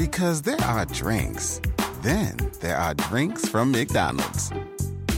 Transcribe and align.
Because 0.00 0.40
there 0.40 0.62
are 0.62 0.86
drinks, 0.86 1.60
then 2.00 2.34
there 2.62 2.78
are 2.78 2.94
drinks 2.94 3.46
from 3.46 3.70
McDonald's. 3.70 4.50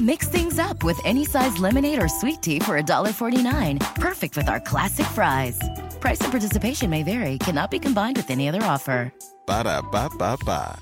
Mix 0.01 0.27
things 0.27 0.59
up 0.59 0.83
with 0.83 0.99
any 1.05 1.25
size 1.25 1.57
lemonade 1.61 2.03
or 2.03 2.09
sweet 2.09 2.43
tea 2.43 2.59
for 2.59 2.83
$1.49. 2.83 3.79
Perfect 4.01 4.37
with 4.37 4.49
our 4.49 4.59
classic 4.59 5.07
fries. 5.07 5.57
Price 6.01 6.21
and 6.21 6.33
participation 6.33 6.91
may 6.91 7.05
vary, 7.05 7.39
cannot 7.39 7.71
be 7.71 7.79
combined 7.79 8.17
with 8.17 8.29
any 8.29 8.49
other 8.49 8.65
offer. 8.65 9.13
Ba 9.47 9.63
da 9.63 9.83
ba 9.83 10.11
ba 10.19 10.37
ba. 10.45 10.77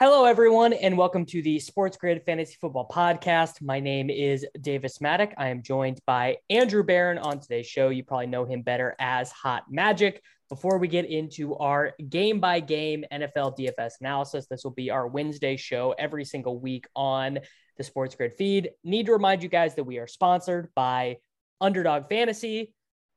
Hello, 0.00 0.24
everyone, 0.24 0.72
and 0.74 0.98
welcome 0.98 1.24
to 1.24 1.40
the 1.40 1.60
Sports 1.60 1.96
Grid 1.96 2.22
Fantasy 2.26 2.56
Football 2.60 2.88
Podcast. 2.92 3.62
My 3.62 3.78
name 3.78 4.10
is 4.10 4.44
Davis 4.60 4.98
Mattek. 4.98 5.32
I 5.38 5.48
am 5.48 5.62
joined 5.62 6.00
by 6.04 6.38
Andrew 6.50 6.82
Barron 6.82 7.16
on 7.16 7.38
today's 7.38 7.66
show. 7.66 7.90
You 7.90 8.02
probably 8.02 8.26
know 8.26 8.44
him 8.44 8.60
better 8.62 8.96
as 8.98 9.30
Hot 9.30 9.62
Magic. 9.70 10.20
Before 10.48 10.78
we 10.78 10.86
get 10.86 11.06
into 11.06 11.56
our 11.56 11.94
game 12.08 12.38
by 12.38 12.60
game 12.60 13.04
NFL 13.12 13.58
DFS 13.58 13.94
analysis, 14.00 14.46
this 14.46 14.62
will 14.62 14.70
be 14.70 14.90
our 14.90 15.08
Wednesday 15.08 15.56
show 15.56 15.92
every 15.98 16.24
single 16.24 16.60
week 16.60 16.86
on 16.94 17.40
the 17.76 17.82
Sports 17.82 18.14
Grid 18.14 18.32
feed. 18.34 18.70
Need 18.84 19.06
to 19.06 19.12
remind 19.12 19.42
you 19.42 19.48
guys 19.48 19.74
that 19.74 19.82
we 19.82 19.98
are 19.98 20.06
sponsored 20.06 20.68
by 20.76 21.16
Underdog 21.60 22.08
Fantasy. 22.08 22.72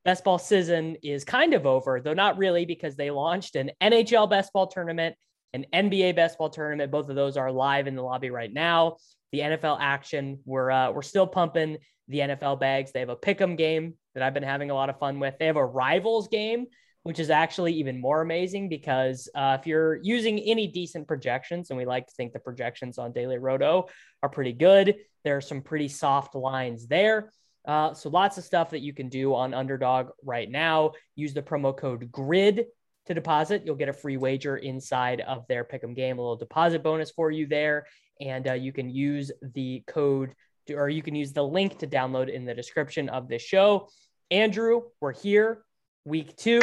Best 0.05 0.23
ball 0.23 0.39
season 0.39 0.95
is 1.03 1.23
kind 1.23 1.53
of 1.53 1.67
over, 1.67 2.01
though 2.01 2.15
not 2.15 2.39
really, 2.39 2.65
because 2.65 2.95
they 2.95 3.11
launched 3.11 3.55
an 3.55 3.69
NHL 3.79 4.27
best 4.27 4.51
ball 4.51 4.65
tournament, 4.65 5.15
an 5.53 5.67
NBA 5.71 6.15
best 6.15 6.39
ball 6.39 6.49
tournament. 6.49 6.91
Both 6.91 7.09
of 7.09 7.15
those 7.15 7.37
are 7.37 7.51
live 7.51 7.85
in 7.85 7.95
the 7.95 8.01
lobby 8.01 8.31
right 8.31 8.51
now. 8.51 8.97
The 9.31 9.41
NFL 9.41 9.77
action, 9.79 10.39
we're 10.45 10.71
uh, 10.71 10.91
we're 10.91 11.03
still 11.03 11.27
pumping 11.27 11.77
the 12.07 12.19
NFL 12.19 12.59
bags. 12.59 12.91
They 12.91 13.01
have 13.01 13.09
a 13.09 13.15
pick'em 13.15 13.55
game 13.55 13.93
that 14.15 14.23
I've 14.23 14.33
been 14.33 14.41
having 14.41 14.71
a 14.71 14.73
lot 14.73 14.89
of 14.89 14.97
fun 14.97 15.19
with. 15.19 15.35
They 15.37 15.45
have 15.45 15.57
a 15.57 15.65
rivals 15.65 16.27
game 16.27 16.65
which 17.03 17.19
is 17.19 17.29
actually 17.29 17.73
even 17.73 17.99
more 17.99 18.21
amazing 18.21 18.67
because 18.67 19.29
uh, 19.35 19.57
if 19.59 19.65
you're 19.65 19.95
using 20.03 20.39
any 20.39 20.67
decent 20.67 21.07
projections, 21.07 21.69
and 21.69 21.77
we 21.77 21.85
like 21.85 22.07
to 22.07 22.13
think 22.13 22.33
the 22.33 22.39
projections 22.39 22.97
on 22.97 23.11
Daily 23.11 23.37
Roto 23.37 23.87
are 24.21 24.29
pretty 24.29 24.53
good, 24.53 24.95
there 25.23 25.37
are 25.37 25.41
some 25.41 25.61
pretty 25.61 25.87
soft 25.87 26.35
lines 26.35 26.87
there. 26.87 27.31
Uh, 27.65 27.93
so 27.93 28.09
lots 28.09 28.37
of 28.37 28.43
stuff 28.43 28.71
that 28.71 28.81
you 28.81 28.93
can 28.93 29.09
do 29.09 29.33
on 29.35 29.53
Underdog 29.53 30.09
right 30.23 30.49
now. 30.49 30.91
Use 31.15 31.33
the 31.33 31.41
promo 31.41 31.75
code 31.75 32.11
GRID 32.11 32.65
to 33.05 33.13
deposit. 33.13 33.63
You'll 33.65 33.75
get 33.75 33.89
a 33.89 33.93
free 33.93 34.17
wager 34.17 34.57
inside 34.57 35.21
of 35.21 35.47
their 35.47 35.63
pick'em 35.63 35.95
game, 35.95 36.17
a 36.17 36.21
little 36.21 36.35
deposit 36.35 36.83
bonus 36.83 37.11
for 37.11 37.31
you 37.31 37.47
there, 37.47 37.85
and 38.19 38.47
uh, 38.47 38.53
you 38.53 38.73
can 38.73 38.89
use 38.89 39.31
the 39.53 39.83
code 39.87 40.33
to, 40.67 40.73
or 40.75 40.89
you 40.89 41.01
can 41.01 41.15
use 41.15 41.31
the 41.31 41.43
link 41.43 41.79
to 41.79 41.87
download 41.87 42.29
in 42.29 42.45
the 42.45 42.53
description 42.53 43.07
of 43.09 43.27
this 43.27 43.41
show. 43.41 43.87
Andrew, 44.31 44.83
we're 45.01 45.13
here, 45.13 45.63
week 46.05 46.35
two 46.35 46.61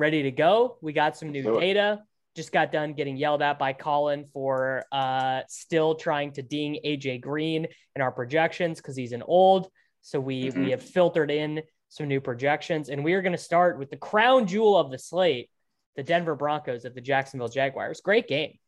ready 0.00 0.22
to 0.22 0.30
go. 0.30 0.78
We 0.80 0.92
got 0.92 1.16
some 1.16 1.30
new 1.30 1.60
data. 1.60 2.02
Just 2.34 2.52
got 2.52 2.72
done 2.72 2.94
getting 2.94 3.16
yelled 3.16 3.42
at 3.42 3.58
by 3.58 3.72
Colin 3.72 4.24
for 4.32 4.84
uh, 4.90 5.42
still 5.48 5.94
trying 5.94 6.32
to 6.32 6.42
ding 6.42 6.78
AJ 6.84 7.20
Green 7.20 7.66
in 7.94 8.02
our 8.02 8.10
projections 8.10 8.78
because 8.78 8.96
he's 8.96 9.12
an 9.12 9.22
old. 9.22 9.68
So 10.00 10.18
we 10.18 10.44
mm-hmm. 10.44 10.64
we 10.64 10.70
have 10.70 10.82
filtered 10.82 11.30
in 11.30 11.62
some 11.90 12.08
new 12.08 12.20
projections, 12.20 12.88
and 12.88 13.04
we 13.04 13.12
are 13.12 13.22
going 13.22 13.32
to 13.32 13.38
start 13.38 13.78
with 13.78 13.90
the 13.90 13.96
crown 13.96 14.46
jewel 14.46 14.78
of 14.78 14.90
the 14.90 14.98
slate, 14.98 15.50
the 15.96 16.02
Denver 16.02 16.34
Broncos 16.34 16.84
of 16.84 16.94
the 16.94 17.00
Jacksonville 17.00 17.48
Jaguars. 17.48 18.00
Great 18.00 18.26
game. 18.26 18.58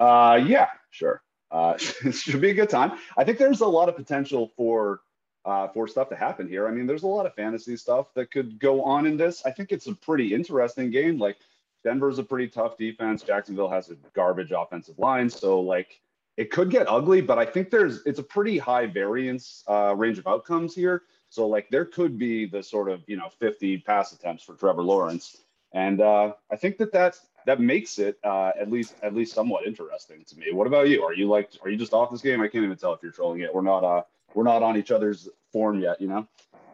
Uh, 0.00 0.40
yeah, 0.44 0.68
sure. 0.90 1.22
Uh, 1.50 1.74
it 2.04 2.14
should 2.14 2.40
be 2.40 2.50
a 2.50 2.54
good 2.54 2.70
time. 2.70 2.98
I 3.16 3.24
think 3.24 3.38
there's 3.38 3.60
a 3.60 3.66
lot 3.66 3.88
of 3.88 3.96
potential 3.96 4.50
for 4.56 5.00
uh, 5.44 5.68
for 5.68 5.88
stuff 5.88 6.08
to 6.10 6.16
happen 6.16 6.48
here. 6.48 6.68
I 6.68 6.70
mean, 6.70 6.86
there's 6.86 7.02
a 7.02 7.08
lot 7.08 7.26
of 7.26 7.34
fantasy 7.34 7.76
stuff 7.76 8.12
that 8.14 8.30
could 8.30 8.58
go 8.58 8.82
on 8.82 9.06
in 9.06 9.16
this. 9.16 9.44
I 9.44 9.50
think 9.50 9.72
it's 9.72 9.86
a 9.86 9.94
pretty 9.94 10.34
interesting 10.34 10.90
game. 10.90 11.18
Like 11.18 11.36
Denver's 11.84 12.18
a 12.18 12.22
pretty 12.22 12.48
tough 12.48 12.76
defense. 12.76 13.22
Jacksonville 13.22 13.70
has 13.70 13.90
a 13.90 13.96
garbage 14.14 14.52
offensive 14.52 14.98
line, 14.98 15.30
so 15.30 15.60
like 15.60 16.00
it 16.36 16.50
could 16.50 16.70
get 16.70 16.88
ugly. 16.88 17.20
But 17.20 17.38
I 17.38 17.46
think 17.46 17.70
there's 17.70 18.04
it's 18.04 18.18
a 18.18 18.22
pretty 18.22 18.58
high 18.58 18.86
variance 18.86 19.64
uh, 19.68 19.94
range 19.96 20.18
of 20.18 20.26
outcomes 20.26 20.74
here. 20.74 21.02
So 21.30 21.46
like 21.46 21.70
there 21.70 21.84
could 21.84 22.18
be 22.18 22.46
the 22.46 22.62
sort 22.62 22.90
of 22.90 23.02
you 23.06 23.16
know 23.16 23.28
50 23.38 23.78
pass 23.78 24.12
attempts 24.12 24.44
for 24.44 24.54
Trevor 24.54 24.82
Lawrence, 24.82 25.38
and 25.72 26.00
uh, 26.00 26.32
I 26.50 26.56
think 26.56 26.76
that 26.78 26.92
that's 26.92 27.26
that 27.46 27.60
makes 27.60 27.98
it 27.98 28.18
uh, 28.24 28.52
at 28.60 28.70
least 28.70 28.94
at 29.02 29.14
least 29.14 29.32
somewhat 29.32 29.66
interesting 29.66 30.24
to 30.26 30.38
me. 30.38 30.52
What 30.52 30.66
about 30.66 30.88
you? 30.88 31.02
Are 31.02 31.14
you 31.14 31.28
like 31.28 31.50
are 31.62 31.70
you 31.70 31.78
just 31.78 31.94
off 31.94 32.10
this 32.10 32.20
game? 32.20 32.42
I 32.42 32.48
can't 32.48 32.64
even 32.64 32.76
tell 32.76 32.92
if 32.92 33.02
you're 33.02 33.12
trolling 33.12 33.40
it. 33.40 33.54
We're 33.54 33.62
not 33.62 33.84
uh 33.84 34.02
we're 34.34 34.44
not 34.44 34.62
on 34.62 34.76
each 34.76 34.90
other's 34.90 35.28
form 35.52 35.80
yet, 35.80 36.00
you 36.00 36.08
know? 36.08 36.26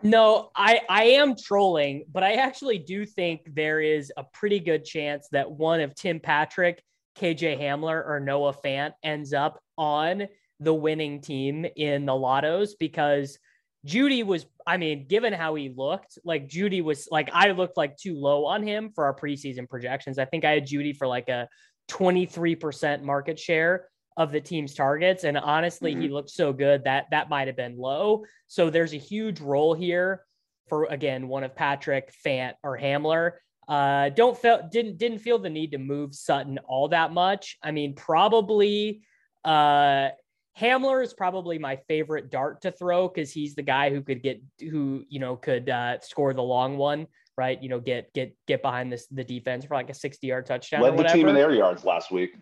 No, 0.02 0.50
I 0.54 0.80
I 0.88 1.04
am 1.04 1.34
trolling, 1.36 2.04
but 2.12 2.22
I 2.22 2.34
actually 2.34 2.78
do 2.78 3.06
think 3.06 3.54
there 3.54 3.80
is 3.80 4.12
a 4.16 4.24
pretty 4.24 4.60
good 4.60 4.84
chance 4.84 5.28
that 5.32 5.50
one 5.50 5.80
of 5.80 5.94
Tim 5.94 6.20
Patrick, 6.20 6.82
KJ 7.18 7.60
Hamler, 7.60 8.06
or 8.06 8.20
Noah 8.20 8.54
Fant 8.54 8.92
ends 9.02 9.32
up 9.32 9.58
on 9.78 10.28
the 10.60 10.74
winning 10.74 11.20
team 11.20 11.66
in 11.76 12.06
the 12.06 12.12
lottos 12.12 12.70
because 12.78 13.38
Jeudy 13.86 14.24
was, 14.24 14.46
I 14.66 14.76
mean, 14.76 15.06
given 15.06 15.32
how 15.32 15.54
he 15.54 15.72
looked, 15.74 16.18
like 16.24 16.48
Jeudy 16.48 16.82
was 16.82 17.08
like 17.10 17.30
I 17.32 17.52
looked 17.52 17.76
like 17.76 17.96
too 17.96 18.18
low 18.18 18.44
on 18.46 18.62
him 18.62 18.90
for 18.94 19.04
our 19.04 19.14
preseason 19.14 19.68
projections. 19.68 20.18
I 20.18 20.24
think 20.24 20.44
I 20.44 20.52
had 20.52 20.66
Jeudy 20.66 20.96
for 20.96 21.06
like 21.06 21.28
a 21.28 21.48
23% 21.88 23.02
market 23.02 23.38
share 23.38 23.88
of 24.16 24.32
the 24.32 24.40
team's 24.40 24.74
targets. 24.74 25.24
And 25.24 25.36
honestly, 25.36 25.92
mm-hmm. 25.92 26.02
he 26.02 26.08
looked 26.08 26.30
so 26.30 26.52
good 26.52 26.84
that 26.84 27.06
that 27.10 27.28
might 27.28 27.46
have 27.48 27.56
been 27.56 27.76
low. 27.76 28.24
So 28.46 28.70
there's 28.70 28.94
a 28.94 28.98
huge 28.98 29.40
role 29.40 29.74
here 29.74 30.22
for 30.68 30.84
again 30.86 31.28
one 31.28 31.44
of 31.44 31.54
Patrick, 31.54 32.12
Fant, 32.24 32.54
or 32.62 32.78
Hamler. 32.78 33.32
Uh, 33.68 34.10
don't 34.10 34.38
feel 34.38 34.68
didn't 34.70 34.98
didn't 34.98 35.18
feel 35.18 35.38
the 35.38 35.50
need 35.50 35.72
to 35.72 35.78
move 35.78 36.14
Sutton 36.14 36.58
all 36.66 36.88
that 36.88 37.12
much. 37.12 37.58
I 37.62 37.72
mean, 37.72 37.94
probably 37.94 39.02
uh, 39.44 40.10
Hamler 40.58 41.02
is 41.02 41.12
probably 41.12 41.58
my 41.58 41.76
favorite 41.88 42.30
dart 42.30 42.62
to 42.62 42.70
throw 42.70 43.08
because 43.08 43.30
he's 43.32 43.54
the 43.54 43.62
guy 43.62 43.90
who 43.90 44.02
could 44.02 44.22
get 44.22 44.40
who 44.60 45.04
you 45.08 45.20
know 45.20 45.36
could 45.36 45.68
uh, 45.68 46.00
score 46.00 46.32
the 46.32 46.42
long 46.42 46.78
one, 46.78 47.06
right? 47.36 47.62
You 47.62 47.68
know, 47.68 47.80
get 47.80 48.12
get 48.14 48.34
get 48.46 48.62
behind 48.62 48.92
this 48.92 49.06
the 49.08 49.24
defense 49.24 49.64
for 49.64 49.74
like 49.74 49.90
a 49.90 49.94
sixty 49.94 50.28
yard 50.28 50.46
touchdown. 50.46 50.80
Led 50.80 50.96
the 50.96 51.04
team 51.04 51.28
in 51.28 51.36
air 51.36 51.52
yards 51.52 51.84
last 51.84 52.10
week. 52.10 52.36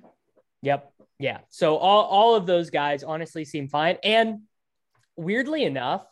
Yep. 0.62 0.93
Yeah. 1.18 1.38
So 1.50 1.76
all, 1.76 2.04
all 2.04 2.34
of 2.34 2.46
those 2.46 2.70
guys 2.70 3.02
honestly 3.02 3.44
seem 3.44 3.68
fine. 3.68 3.98
And 4.02 4.40
weirdly 5.16 5.64
enough, 5.64 6.04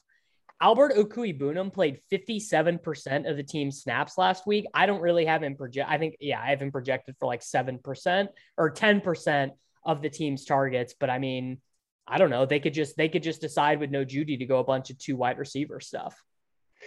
Albert 0.60 0.94
Okwuegbunam 0.94 1.72
played 1.72 1.98
57% 2.12 3.28
of 3.28 3.36
the 3.36 3.42
team's 3.42 3.82
snaps 3.82 4.16
last 4.16 4.46
week. 4.46 4.64
I 4.72 4.86
don't 4.86 5.00
really 5.00 5.24
have 5.24 5.42
him 5.42 5.56
project. 5.56 5.90
I 5.90 5.98
think, 5.98 6.16
yeah, 6.20 6.40
I 6.40 6.50
have 6.50 6.62
him 6.62 6.70
projected 6.70 7.16
for 7.18 7.26
like 7.26 7.40
7% 7.40 8.28
or 8.56 8.70
10% 8.70 9.50
of 9.84 10.02
the 10.02 10.08
team's 10.08 10.44
targets. 10.44 10.94
But 10.98 11.10
I 11.10 11.18
mean, 11.18 11.60
I 12.06 12.18
don't 12.18 12.30
know. 12.30 12.46
They 12.46 12.60
could 12.60 12.74
just, 12.74 12.96
they 12.96 13.08
could 13.08 13.24
just 13.24 13.40
decide 13.40 13.80
with 13.80 13.90
no 13.90 14.04
Jeudy 14.04 14.38
to 14.38 14.46
go 14.46 14.60
a 14.60 14.64
bunch 14.64 14.90
of 14.90 14.98
two 14.98 15.16
wide 15.16 15.38
receiver 15.38 15.80
stuff. 15.80 16.14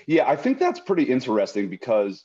Yeah. 0.08 0.25
I 0.25 0.38
think 0.38 0.58
that's 0.58 0.80
pretty 0.80 1.04
interesting 1.04 1.70
because 1.70 2.24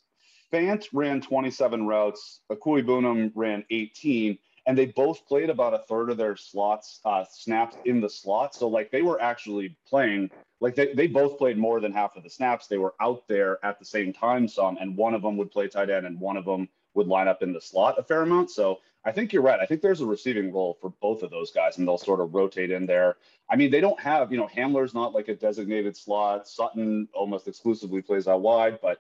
Fant 0.53 0.87
ran 0.93 1.21
27 1.21 1.84
routes. 1.84 2.43
Okwuegbunam 2.53 3.32
ran 3.35 3.64
18 3.70 4.38
and 4.67 4.77
they 4.77 4.87
both 4.87 5.27
played 5.27 5.51
about 5.51 5.75
a 5.75 5.79
third 5.79 6.11
of 6.11 6.17
their 6.17 6.37
slots 6.37 7.01
uh, 7.05 7.25
snaps 7.31 7.77
in 7.85 8.01
the 8.01 8.11
slot. 8.11 8.55
So 8.55 8.69
like 8.69 8.91
they 8.91 9.03
were 9.03 9.21
actually 9.21 9.77
playing 9.89 10.31
like 10.61 10.75
they, 10.75 10.93
they 10.93 11.07
both 11.07 11.39
played 11.39 11.59
more 11.59 11.81
than 11.81 11.93
half 11.93 12.17
of 12.17 12.23
the 12.23 12.31
snaps. 12.31 12.67
They 12.67 12.79
were 12.79 12.95
out 13.01 13.27
there 13.29 13.59
at 13.65 13.79
the 13.79 13.85
same 13.85 14.12
time 14.12 14.47
some, 14.47 14.77
and 14.79 14.97
one 14.97 15.15
of 15.15 15.23
them 15.23 15.37
would 15.39 15.51
play 15.51 15.69
tight 15.69 15.91
end 15.91 16.07
and 16.07 16.21
one 16.21 16.37
of 16.37 16.45
them 16.45 16.69
would 16.95 17.07
line 17.07 17.29
up 17.29 17.43
in 17.43 17.53
the 17.53 17.61
slot 17.61 17.99
a 17.99 18.03
fair 18.03 18.23
amount. 18.23 18.51
So 18.51 18.81
I 19.05 19.12
think 19.12 19.33
you're 19.33 19.43
right. 19.43 19.61
I 19.61 19.67
think 19.67 19.81
there's 19.81 20.03
a 20.03 20.07
receiving 20.07 20.53
role 20.53 20.77
for 20.81 20.91
both 21.01 21.23
of 21.23 21.31
those 21.31 21.51
guys, 21.51 21.79
and 21.79 21.89
they'll 21.89 21.97
sort 21.97 22.21
of 22.21 22.35
rotate 22.35 22.71
in 22.71 22.85
there. 22.85 23.17
I 23.49 23.57
mean, 23.57 23.71
they 23.71 23.81
don't 23.81 23.99
have, 23.99 24.31
you 24.31 24.37
know, 24.37 24.49
Hamler's 24.49 24.93
not 24.93 25.15
like 25.15 25.29
a 25.29 25.35
designated 25.35 25.97
slot. 25.97 26.47
Sutton 26.47 27.09
almost 27.15 27.49
exclusively 27.49 28.03
plays 28.03 28.29
out 28.29 28.43
wide, 28.43 28.79
but 28.83 28.99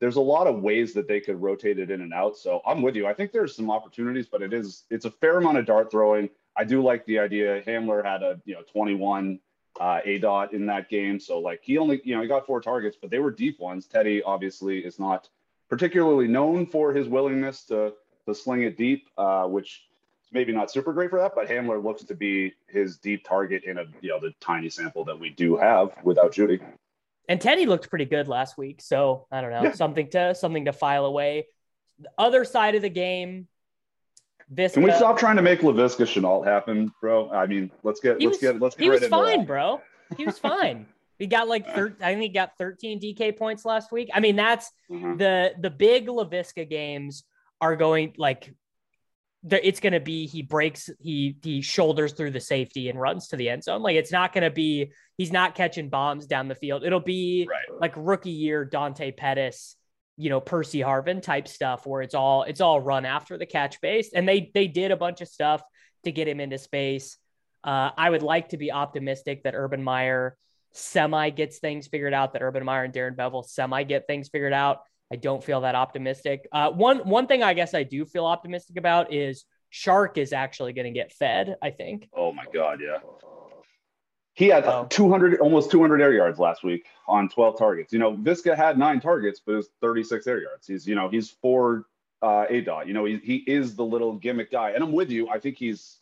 there's 0.00 0.16
a 0.16 0.20
lot 0.20 0.46
of 0.46 0.60
ways 0.60 0.92
that 0.94 1.08
they 1.08 1.20
could 1.20 1.40
rotate 1.40 1.78
it 1.78 1.90
in 1.90 2.00
and 2.00 2.12
out. 2.12 2.36
So 2.36 2.60
I'm 2.66 2.82
with 2.82 2.96
you. 2.96 3.06
I 3.06 3.14
think 3.14 3.32
there's 3.32 3.54
some 3.54 3.70
opportunities, 3.70 4.26
but 4.26 4.42
it 4.42 4.52
is 4.52 4.84
it's 4.90 5.04
a 5.04 5.10
fair 5.10 5.38
amount 5.38 5.58
of 5.58 5.66
dart 5.66 5.90
throwing. 5.90 6.28
I 6.56 6.64
do 6.64 6.82
like 6.82 7.04
the 7.06 7.18
idea. 7.18 7.62
Hamler 7.62 8.04
had 8.04 8.22
a 8.22 8.40
you 8.44 8.54
know 8.54 8.62
21 8.72 9.40
uh, 9.80 10.00
a 10.04 10.18
dot 10.18 10.52
in 10.52 10.66
that 10.66 10.88
game, 10.88 11.18
so 11.18 11.38
like 11.38 11.60
he 11.62 11.78
only 11.78 12.00
you 12.04 12.14
know 12.14 12.22
he 12.22 12.28
got 12.28 12.46
four 12.46 12.60
targets, 12.60 12.96
but 13.00 13.10
they 13.10 13.18
were 13.18 13.30
deep 13.30 13.58
ones. 13.60 13.86
Teddy 13.86 14.22
obviously 14.22 14.78
is 14.78 14.98
not 14.98 15.28
particularly 15.68 16.28
known 16.28 16.66
for 16.66 16.92
his 16.92 17.08
willingness 17.08 17.64
to 17.64 17.92
to 18.26 18.34
sling 18.34 18.62
it 18.62 18.76
deep, 18.76 19.08
uh, 19.18 19.44
which 19.44 19.86
is 20.24 20.32
maybe 20.32 20.52
not 20.52 20.70
super 20.70 20.92
great 20.92 21.10
for 21.10 21.18
that. 21.18 21.32
But 21.34 21.48
Hamler 21.48 21.82
looks 21.82 22.04
to 22.04 22.14
be 22.14 22.52
his 22.68 22.98
deep 22.98 23.24
target 23.24 23.64
in 23.64 23.78
a 23.78 23.84
you 24.00 24.10
know 24.10 24.20
the 24.20 24.32
tiny 24.40 24.70
sample 24.70 25.04
that 25.06 25.18
we 25.18 25.30
do 25.30 25.56
have 25.56 25.96
without 26.04 26.32
Jeudy. 26.32 26.60
And 27.28 27.40
Teddy 27.40 27.66
looked 27.66 27.88
pretty 27.90 28.04
good 28.04 28.28
last 28.28 28.58
week, 28.58 28.82
so 28.82 29.26
I 29.32 29.40
don't 29.40 29.50
know 29.50 29.62
Yeah. 29.64 29.72
something 29.72 30.10
to 30.10 30.34
something 30.34 30.66
to 30.66 30.72
file 30.72 31.06
away. 31.06 31.46
The 31.98 32.10
other 32.18 32.44
side 32.44 32.74
of 32.74 32.82
the 32.82 32.90
game, 32.90 33.48
Viska. 34.52 34.74
Can 34.74 34.82
we 34.82 34.92
stop 34.92 35.18
trying 35.18 35.36
to 35.36 35.42
make 35.42 35.60
Laviska 35.60 36.04
Shenault 36.04 36.44
happen, 36.46 36.92
bro? 37.00 37.30
I 37.30 37.46
mean, 37.46 37.70
let's 37.82 38.00
get 38.00 38.20
He 38.20 38.26
let's 38.26 38.42
was, 38.42 38.52
get 38.52 38.60
let's 38.60 38.76
get 38.76 38.84
he 38.84 38.90
right 38.90 39.00
was 39.00 39.08
fine, 39.08 39.38
that. 39.40 39.46
bro. 39.46 39.80
He 40.16 40.24
was 40.26 40.38
fine. 40.38 40.86
He 41.16 41.28
got 41.28 41.46
like 41.46 41.64
thir- 41.72 41.96
I 42.00 42.10
think 42.12 42.22
he 42.22 42.28
got 42.28 42.58
13 42.58 42.98
DK 43.00 43.38
points 43.38 43.64
last 43.64 43.92
week. 43.92 44.10
I 44.12 44.18
mean, 44.18 44.34
that's 44.34 44.72
Mhm. 44.90 45.16
the 45.16 45.54
the 45.60 45.70
big 45.70 46.08
Laviska 46.08 46.68
games 46.68 47.22
are 47.60 47.76
going 47.76 48.14
like 48.18 48.52
the, 49.46 49.66
it's 49.66 49.78
going 49.80 49.92
to 49.92 50.00
be 50.00 50.26
he 50.26 50.40
breaks 50.42 50.88
he 51.00 51.36
he 51.42 51.60
shoulders 51.60 52.12
through 52.14 52.30
the 52.30 52.40
safety 52.40 52.88
and 52.88 52.98
runs 52.98 53.28
to 53.28 53.36
the 53.36 53.50
end 53.50 53.62
zone. 53.62 53.82
Like 53.82 53.96
it's 53.96 54.10
not 54.12 54.32
going 54.32 54.44
to 54.44 54.50
be 54.50 54.92
he's 55.18 55.30
not 55.32 55.54
catching 55.54 55.90
bombs 55.90 56.26
down 56.26 56.48
the 56.48 56.54
field. 56.54 56.82
It'll 56.82 57.00
be 57.00 57.46
Right. 57.48 57.80
like 57.80 57.92
rookie 57.96 58.30
year 58.30 58.64
Dante 58.64 59.10
Pettis, 59.12 59.76
you 60.16 60.30
know, 60.30 60.40
Percy 60.40 60.80
Harvin 60.80 61.20
type 61.20 61.46
stuff 61.46 61.86
where 61.86 62.00
it's 62.00 62.14
all 62.14 62.44
it's 62.44 62.60
all 62.62 62.80
run 62.80 63.04
after 63.04 63.36
the 63.36 63.46
catch 63.46 63.80
based. 63.82 64.14
And 64.14 64.26
they 64.26 64.50
they 64.54 64.66
did 64.66 64.90
a 64.90 64.96
bunch 64.96 65.20
of 65.20 65.28
stuff 65.28 65.62
to 66.04 66.12
get 66.12 66.26
him 66.26 66.40
into 66.40 66.56
space. 66.58 67.18
Uh, 67.62 67.90
I 67.96 68.10
would 68.10 68.22
like 68.22 68.50
to 68.50 68.56
be 68.56 68.72
optimistic 68.72 69.42
that 69.44 69.54
Urban 69.54 69.82
Meyer 69.82 70.36
semi 70.72 71.30
gets 71.30 71.58
things 71.58 71.86
figured 71.86 72.12
out, 72.14 72.32
that 72.32 72.42
Urban 72.42 72.64
Meyer 72.64 72.84
and 72.84 72.92
Darrell 72.92 73.14
Bevell 73.14 73.44
semi 73.44 73.84
get 73.84 74.06
things 74.06 74.28
figured 74.28 74.52
out. 74.52 74.80
I 75.12 75.16
don't 75.16 75.42
feel 75.44 75.60
that 75.62 75.74
optimistic. 75.74 76.48
Uh, 76.52 76.70
one 76.70 76.98
one 77.00 77.26
thing 77.26 77.42
I 77.42 77.54
guess 77.54 77.74
I 77.74 77.82
do 77.82 78.04
feel 78.04 78.24
optimistic 78.26 78.76
about 78.76 79.12
is 79.12 79.44
Shark 79.70 80.18
is 80.18 80.32
actually 80.32 80.72
going 80.72 80.86
to 80.86 80.90
get 80.92 81.12
fed. 81.12 81.56
I 81.62 81.70
think. 81.70 82.08
Oh 82.16 82.32
my 82.32 82.44
god, 82.52 82.80
yeah. 82.82 82.98
He 84.36 84.48
had 84.48 84.64
Oh. 84.64 84.86
200, 84.90 85.38
almost 85.40 85.70
200 85.70 86.00
air 86.00 86.12
yards 86.12 86.40
last 86.40 86.64
week 86.64 86.86
on 87.06 87.28
12 87.28 87.56
targets. 87.56 87.92
You 87.92 88.00
know, 88.00 88.16
Viska 88.16 88.56
had 88.56 88.76
nine 88.78 88.98
targets, 89.00 89.40
but 89.44 89.52
it 89.52 89.56
was 89.56 89.68
36 89.80 90.26
air 90.26 90.40
yards. 90.42 90.66
He's, 90.66 90.88
you 90.88 90.96
know, 90.96 91.08
he's 91.08 91.30
four 91.30 91.84
uh, 92.20 92.46
A 92.48 92.60
dot. 92.60 92.88
You 92.88 92.94
know, 92.94 93.04
he, 93.04 93.18
he 93.18 93.36
is 93.46 93.76
the 93.76 93.84
little 93.84 94.14
gimmick 94.14 94.50
guy. 94.50 94.70
And 94.70 94.82
I'm 94.82 94.90
with 94.92 95.08
you. 95.10 95.28
I 95.28 95.38
think 95.38 95.56
he's, 95.56 96.00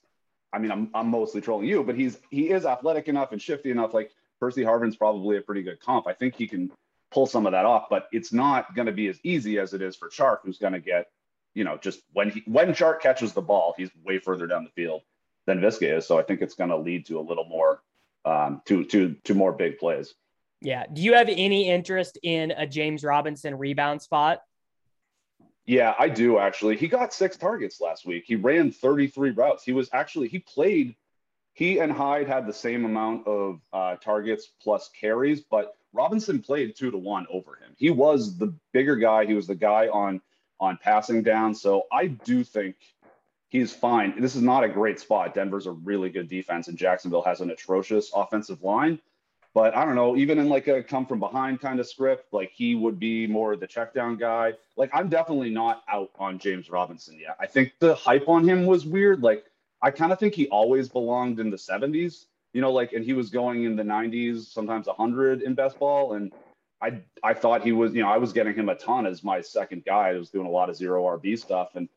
I 0.51 0.59
mean, 0.59 0.71
I'm, 0.71 0.89
I'm 0.95 1.09
mostly 1.09 1.43
trolling 1.43 1.67
you, 1.67 1.85
but 1.85 1.95
he's, 1.95 2.21
he 2.31 2.49
is 2.51 2.65
athletic 2.65 3.07
enough 3.09 3.33
and 3.33 3.43
shifty 3.43 3.71
enough. 3.71 3.93
Like 3.93 4.13
Percy 4.41 4.65
Harvin's 4.65 4.97
probably 4.97 5.37
a 5.37 5.43
pretty 5.43 5.63
good 5.63 5.79
comp. 5.81 6.07
I 6.07 6.15
think 6.15 6.35
he 6.35 6.49
can 6.49 6.73
pull 7.13 7.27
some 7.27 7.47
of 7.47 7.53
that 7.53 7.65
off, 7.65 7.87
but 7.91 8.09
it's 8.13 8.33
not 8.33 8.75
going 8.75 8.87
to 8.87 8.93
be 8.93 9.09
as 9.09 9.19
easy 9.23 9.59
as 9.59 9.75
it 9.75 9.83
is 9.83 9.97
for 9.97 10.11
Shark, 10.11 10.41
who's 10.45 10.59
going 10.59 10.73
to 10.73 10.81
get, 10.81 11.07
you 11.55 11.65
know, 11.65 11.77
just 11.77 12.01
when 12.13 12.31
he, 12.31 12.43
when 12.47 12.75
Shark 12.75 13.03
catches 13.03 13.33
the 13.33 13.43
ball, 13.43 13.75
he's 13.77 13.91
way 14.05 14.19
further 14.19 14.47
down 14.47 14.65
the 14.65 14.71
field 14.71 15.03
than 15.47 15.61
Viska 15.61 15.99
is. 15.99 16.07
So 16.07 16.19
I 16.19 16.23
think 16.23 16.41
it's 16.41 16.55
going 16.55 16.71
to 16.71 16.77
lead 16.77 17.07
to 17.07 17.19
a 17.19 17.23
little 17.23 17.45
more, 17.45 17.83
um, 18.25 18.63
to, 18.67 18.85
to, 18.87 19.17
to 19.25 19.35
more 19.35 19.53
big 19.53 19.79
plays. 19.79 20.15
Yeah. 20.61 20.85
Do 20.93 21.03
you 21.03 21.15
have 21.15 21.29
any 21.29 21.69
interest 21.69 22.19
in 22.23 22.53
a 22.53 22.67
James 22.67 23.03
Robinson 23.03 23.59
rebound 23.59 24.01
spot? 24.01 24.43
Yeah, 25.67 25.95
I 25.99 26.09
do 26.09 26.39
actually. 26.39 26.77
He 26.77 26.89
got 26.89 27.13
six 27.13 27.37
targets 27.37 27.81
last 27.81 28.07
week. 28.07 28.25
He 28.27 28.37
ran 28.37 28.73
33 28.73 29.31
routes. 29.31 29.65
He 29.65 29.73
was 29.73 29.89
actually, 29.93 30.29
he 30.29 30.41
played, 30.41 30.97
he 31.53 31.79
and 31.79 31.93
Hyde 31.93 32.29
had 32.29 32.47
the 32.47 32.53
same 32.53 32.85
amount 32.85 33.27
of 33.27 33.61
uh, 33.73 33.97
targets 33.97 34.49
plus 34.61 34.91
carries, 34.99 35.41
but 35.41 35.75
Robinson 35.93 36.41
played 36.41 36.75
two 36.77 36.91
to 36.91 36.99
one 36.99 37.27
over 37.31 37.57
him. 37.57 37.75
He 37.77 37.91
was 37.91 38.39
the 38.39 38.55
bigger 38.73 38.97
guy. 38.97 39.27
He 39.27 39.35
was 39.35 39.47
the 39.47 39.55
guy 39.55 39.89
on 39.89 40.21
on 40.61 40.79
passing 40.81 41.23
down. 41.23 41.55
So 41.55 41.85
I 41.93 42.07
do 42.07 42.45
think 42.45 42.77
he's 43.49 43.73
fine. 43.73 44.21
This 44.21 44.37
is 44.37 44.43
not 44.43 44.65
a 44.65 44.69
great 44.69 45.01
spot. 45.01 45.35
Denver's 45.35 45.67
a 45.67 45.73
really 45.73 46.09
good 46.09 46.29
defense, 46.29 46.69
and 46.69 46.79
Jacksonville 46.79 47.23
has 47.23 47.41
an 47.41 47.51
atrocious 47.51 48.11
offensive 48.15 48.63
line. 48.63 49.01
But 49.55 49.77
I 49.77 49.85
don't 49.85 49.97
know, 49.97 50.17
even 50.17 50.39
in 50.39 50.49
like 50.49 50.67
a 50.69 50.83
come 50.83 51.05
from 51.05 51.21
behind 51.21 51.61
kind 51.61 51.79
of 51.79 51.87
script, 51.87 52.33
like 52.33 52.51
he 52.53 52.75
would 52.75 52.99
be 52.99 53.27
more 53.27 53.55
the 53.55 53.67
check 53.67 53.93
down 53.93 54.17
guy. 54.17 54.55
Like 54.77 54.91
I'm 54.95 55.11
definitely 55.11 55.51
not 55.51 55.83
out 55.89 56.11
on 56.19 56.39
James 56.39 56.71
Robinson 56.71 57.19
yet. 57.19 57.37
I 57.39 57.47
think 57.47 57.75
the 57.79 57.95
hype 57.95 58.29
on 58.29 58.49
him 58.49 58.65
was 58.65 58.87
weird. 58.87 59.23
Like 59.23 59.45
I 59.83 59.91
kind 59.91 60.11
of 60.11 60.19
think 60.19 60.35
he 60.35 60.49
always 60.49 60.89
belonged 60.89 61.39
in 61.39 61.51
the 61.51 61.59
70s, 61.59 62.27
you 62.53 62.61
know, 62.61 62.73
like 62.73 62.93
and 62.93 63.05
he 63.05 63.13
was 63.13 63.31
going 63.31 63.65
in 63.65 63.77
the 63.77 63.83
90s, 63.83 64.53
sometimes 64.53 64.87
100 64.87 65.43
in 65.43 65.55
best 65.55 65.79
ball. 65.79 66.15
And 66.15 66.33
I 66.81 67.01
I 67.23 67.35
thought 67.35 67.63
he 67.63 67.73
was, 67.73 67.95
you 67.95 68.03
know, 68.03 68.09
I 68.09 68.19
was 68.19 68.33
getting 68.33 68.55
him 68.55 68.69
a 68.69 68.75
ton 68.75 69.07
as 69.07 69.25
my 69.25 69.41
second 69.41 69.85
guy. 69.85 70.11
I 70.11 70.19
was 70.19 70.31
doing 70.31 70.47
a 70.47 70.51
lot 70.51 70.69
of 70.69 70.77
zero 70.77 71.05
RB 71.05 71.39
stuff. 71.39 71.71
And 71.75 71.89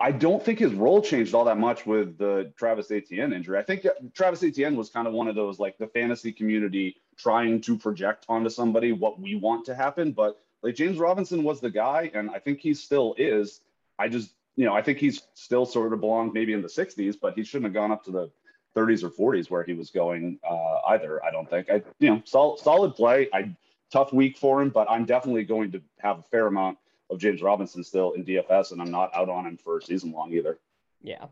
I 0.00 0.10
don't 0.10 0.42
think 0.42 0.58
his 0.58 0.74
role 0.74 1.00
changed 1.00 1.34
all 1.34 1.44
that 1.44 1.58
much 1.58 1.86
with 1.86 2.18
the 2.18 2.52
Travis 2.56 2.90
Etienne 2.90 3.32
injury. 3.32 3.58
I 3.58 3.62
think 3.62 3.86
Travis 4.12 4.42
Etienne 4.42 4.76
was 4.76 4.90
kind 4.90 5.06
of 5.06 5.12
one 5.12 5.28
of 5.28 5.34
those 5.34 5.58
like 5.58 5.78
the 5.78 5.86
fantasy 5.86 6.32
community 6.32 6.96
trying 7.16 7.60
to 7.62 7.78
project 7.78 8.26
onto 8.28 8.50
somebody 8.50 8.92
what 8.92 9.20
we 9.20 9.36
want 9.36 9.66
to 9.66 9.74
happen. 9.74 10.12
But 10.12 10.38
like 10.62 10.74
James 10.74 10.98
Robinson 10.98 11.44
was 11.44 11.60
the 11.60 11.70
guy, 11.70 12.10
and 12.12 12.30
I 12.30 12.38
think 12.38 12.60
he 12.60 12.74
still 12.74 13.14
is. 13.18 13.60
I 13.98 14.08
just, 14.08 14.32
you 14.56 14.64
know, 14.64 14.74
I 14.74 14.82
think 14.82 14.98
he's 14.98 15.22
still 15.34 15.64
sort 15.64 15.92
of 15.92 16.00
belonged 16.00 16.32
maybe 16.32 16.52
in 16.52 16.62
the 16.62 16.68
60s, 16.68 17.16
but 17.20 17.34
he 17.34 17.44
shouldn't 17.44 17.66
have 17.66 17.74
gone 17.74 17.92
up 17.92 18.04
to 18.04 18.10
the 18.10 18.30
30s 18.74 19.02
or 19.02 19.10
40s 19.10 19.50
where 19.50 19.62
he 19.62 19.74
was 19.74 19.90
going 19.90 20.38
uh, 20.48 20.78
either. 20.88 21.24
I 21.24 21.30
don't 21.30 21.48
think. 21.48 21.70
I, 21.70 21.82
you 21.98 22.10
know, 22.10 22.22
sol- 22.24 22.56
solid 22.56 22.94
play. 22.94 23.28
I 23.32 23.54
tough 23.90 24.12
week 24.12 24.36
for 24.36 24.60
him, 24.60 24.70
but 24.70 24.90
I'm 24.90 25.04
definitely 25.04 25.44
going 25.44 25.72
to 25.72 25.82
have 26.00 26.18
a 26.18 26.22
fair 26.22 26.46
amount 26.46 26.78
of 27.10 27.18
James 27.18 27.42
Robinson 27.42 27.84
still 27.84 28.12
in 28.12 28.24
DFS, 28.24 28.72
and 28.72 28.82
I'm 28.82 28.90
not 28.90 29.14
out 29.14 29.28
on 29.28 29.46
him 29.46 29.56
for 29.56 29.80
season 29.80 30.12
long 30.12 30.32
either. 30.32 30.58
Yeah. 31.00 31.26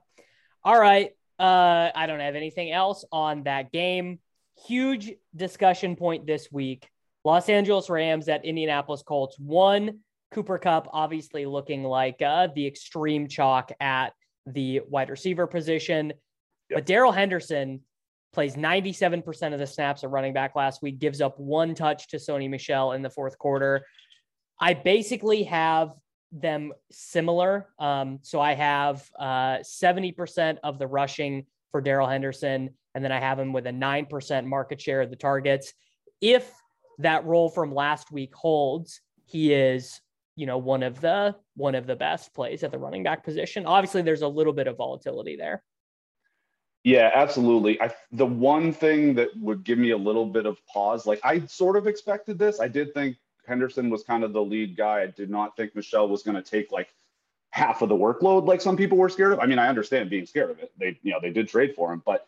All 0.65 0.79
right. 0.79 1.11
Uh, 1.39 1.91
I 1.95 2.07
don't 2.07 2.21
have 2.21 2.37
anything 2.37 2.71
else 2.71 3.05
on 3.11 3.45
that 3.45 3.73
game. 3.73 4.21
Huge 4.67 5.13
discussion 5.35 5.97
point 5.97 6.27
this 6.27 6.53
week. 6.53 6.89
Los 7.25 7.49
Angeles 7.49 7.91
Rams 7.91 8.29
at 8.29 8.45
Indianapolis 8.45 9.03
Colts. 9.03 9.37
One 9.39 10.01
Cooper 10.33 10.59
Kupp, 10.59 10.89
obviously 10.93 11.47
looking 11.47 11.83
like 11.83 12.21
uh, 12.23 12.49
the 12.55 12.67
extreme 12.67 13.29
chalk 13.29 13.73
at 13.81 14.13
the 14.47 14.81
wide 14.89 15.11
receiver 15.11 15.47
position. 15.47 16.13
But 16.75 16.87
Darrell 16.87 17.13
Henderson 17.13 17.81
plays 18.33 18.57
97% 18.57 19.53
of 19.53 19.59
the 19.59 19.67
snaps 19.67 20.05
at 20.05 20.11
running 20.11 20.33
back 20.33 20.57
last 20.57 20.83
week, 20.83 20.99
gives 20.99 21.21
up 21.21 21.39
one 21.39 21.75
touch 21.75 22.09
to 22.09 22.17
Sony 22.17 22.49
Michel 22.49 22.93
in 22.93 23.03
the 23.03 23.11
fourth 23.11 23.39
quarter. 23.39 23.85
I 24.59 24.75
basically 24.75 25.43
have 25.45 25.93
them 26.33 26.73
similar. 26.91 27.69
Um, 27.79 28.21
so 28.23 28.41
I 28.41 28.55
have 28.55 29.09
uh, 29.19 29.59
70% 29.59 30.59
of 30.63 30.79
the 30.79 30.87
rushing 30.87 31.47
for 31.71 31.81
Darrell 31.81 32.09
Henderson, 32.09 32.71
and 32.95 33.05
then 33.05 33.13
I 33.13 33.21
have 33.21 33.39
him 33.39 33.53
with 33.53 33.67
a 33.67 33.71
9% 33.71 34.47
market 34.47 34.81
share 34.81 35.03
of 35.03 35.11
the 35.11 35.17
targets. 35.17 35.75
If 36.21 36.51
that 36.99 37.25
role 37.25 37.51
from 37.51 37.75
last 37.75 38.11
week 38.11 38.35
holds, 38.35 39.01
he 39.25 39.53
is, 39.53 40.01
you 40.37 40.47
know, 40.47 40.59
one 40.59 40.83
of 40.83 41.01
the 41.01 41.35
one 41.57 41.75
of 41.75 41.87
the 41.87 41.97
best 41.97 42.35
plays 42.35 42.63
at 42.63 42.71
the 42.71 42.79
running 42.79 43.03
back 43.03 43.25
position. 43.25 43.67
Obviously, 43.67 44.03
there's 44.03 44.23
a 44.23 44.29
little 44.29 44.53
bit 44.53 44.67
of 44.67 44.77
volatility 44.77 45.37
there. 45.37 45.63
Yeah, 46.85 47.11
absolutely. 47.15 47.81
I 47.81 47.93
the 48.11 48.27
one 48.27 48.73
thing 48.73 49.15
that 49.15 49.29
would 49.37 49.63
give 49.63 49.79
me 49.79 49.91
a 49.91 49.97
little 49.97 50.27
bit 50.27 50.47
of 50.47 50.59
pause, 50.67 51.07
like 51.07 51.21
I 51.23 51.47
sort 51.47 51.77
of 51.77 51.87
expected 51.87 52.39
this. 52.39 52.61
I 52.61 52.69
did 52.69 52.93
think 52.93 53.17
Henderson 53.47 53.89
was 53.89 54.03
kind 54.03 54.25
of 54.25 54.33
the 54.33 54.43
lead 54.43 54.77
guy. 54.77 55.03
I 55.03 55.07
did 55.07 55.31
not 55.31 55.57
think 55.57 55.77
Michel 55.77 56.09
was 56.09 56.23
going 56.23 56.37
to 56.37 56.43
take 56.43 56.73
like 56.73 56.93
half 57.51 57.83
of 57.83 57.89
the 57.89 57.95
workload 57.95 58.47
like 58.47 58.61
some 58.61 58.77
people 58.77 58.99
were 58.99 59.09
scared 59.09 59.33
of. 59.33 59.39
I 59.39 59.47
mean, 59.47 59.59
I 59.59 59.69
understand 59.69 60.11
being 60.11 60.27
scared 60.27 60.51
of 60.51 60.59
it. 60.59 60.73
They, 60.79 60.99
you 61.03 61.13
know, 61.13 61.19
they 61.21 61.31
did 61.31 61.49
trade 61.49 61.75
for 61.77 61.93
him, 61.93 62.03
but 62.05 62.27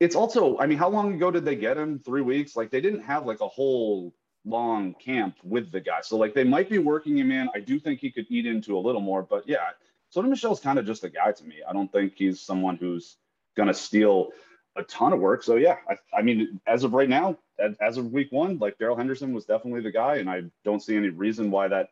it's 0.00 0.14
also, 0.14 0.56
I 0.58 0.66
mean, 0.66 0.78
how 0.78 0.88
long 0.88 1.12
ago 1.14 1.30
did 1.30 1.44
they 1.44 1.56
get 1.56 1.76
him? 1.76 1.98
Three 1.98 2.22
weeks? 2.22 2.56
Like 2.56 2.70
they 2.70 2.80
didn't 2.80 3.02
have 3.02 3.26
like 3.26 3.40
a 3.40 3.48
whole 3.48 4.14
long 4.44 4.94
camp 4.94 5.36
with 5.42 5.72
the 5.72 5.80
guy. 5.80 6.00
So 6.02 6.16
like 6.16 6.34
they 6.34 6.44
might 6.44 6.70
be 6.70 6.78
working 6.78 7.18
him 7.18 7.32
in. 7.32 7.48
I 7.54 7.60
do 7.60 7.78
think 7.78 8.00
he 8.00 8.10
could 8.10 8.26
eat 8.30 8.46
into 8.46 8.78
a 8.78 8.80
little 8.80 9.00
more, 9.00 9.22
but 9.22 9.46
yeah, 9.46 9.70
Sony 10.14 10.30
Michel's 10.30 10.60
kind 10.60 10.78
of 10.78 10.86
just 10.86 11.04
a 11.04 11.10
guy 11.10 11.32
to 11.32 11.44
me. 11.44 11.56
I 11.68 11.72
don't 11.72 11.90
think 11.92 12.14
he's 12.16 12.40
someone 12.40 12.76
who's 12.76 13.16
going 13.58 13.68
to 13.68 13.74
steal 13.74 14.28
a 14.76 14.84
ton 14.84 15.12
of 15.12 15.18
work. 15.18 15.42
So 15.42 15.56
yeah, 15.56 15.76
I, 15.90 15.96
I 16.16 16.22
mean, 16.22 16.60
as 16.66 16.84
of 16.84 16.94
right 16.94 17.08
now, 17.08 17.36
as, 17.80 17.98
of 17.98 18.12
week 18.12 18.28
one, 18.30 18.58
like 18.58 18.78
Darrell 18.78 18.96
Henderson 18.96 19.34
was 19.34 19.44
definitely 19.44 19.82
the 19.82 19.90
guy, 19.90 20.16
and 20.16 20.30
I 20.30 20.44
don't 20.64 20.80
see 20.80 20.96
any 20.96 21.08
reason 21.08 21.50
why 21.50 21.68
that 21.68 21.88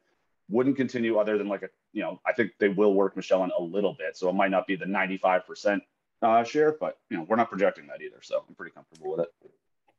wouldn't 0.49 0.76
continue 0.76 1.18
other 1.18 1.37
than 1.37 1.49
like 1.49 1.64
a, 1.64 1.68
you 1.92 2.02
know, 2.02 2.20
I 2.25 2.32
think 2.32 2.52
they 2.61 2.68
will 2.68 2.94
work 2.94 3.16
Michel 3.16 3.42
in 3.42 3.50
a 3.58 3.61
little 3.61 3.94
bit. 3.99 4.16
So 4.16 4.30
it 4.30 4.35
might 4.35 4.52
not 4.52 4.68
be 4.68 4.76
the 4.76 4.85
95% 4.85 5.80
uh, 6.23 6.44
share, 6.44 6.76
but 6.78 6.99
you 7.11 7.16
know, 7.16 7.26
we're 7.28 7.37
not 7.37 7.50
projecting 7.50 7.88
that 7.88 8.00
either. 8.00 8.20
So 8.23 8.44
I'm 8.49 8.54
pretty 8.54 8.73
comfortable 8.73 9.11
with 9.11 9.26
it. 9.26 9.50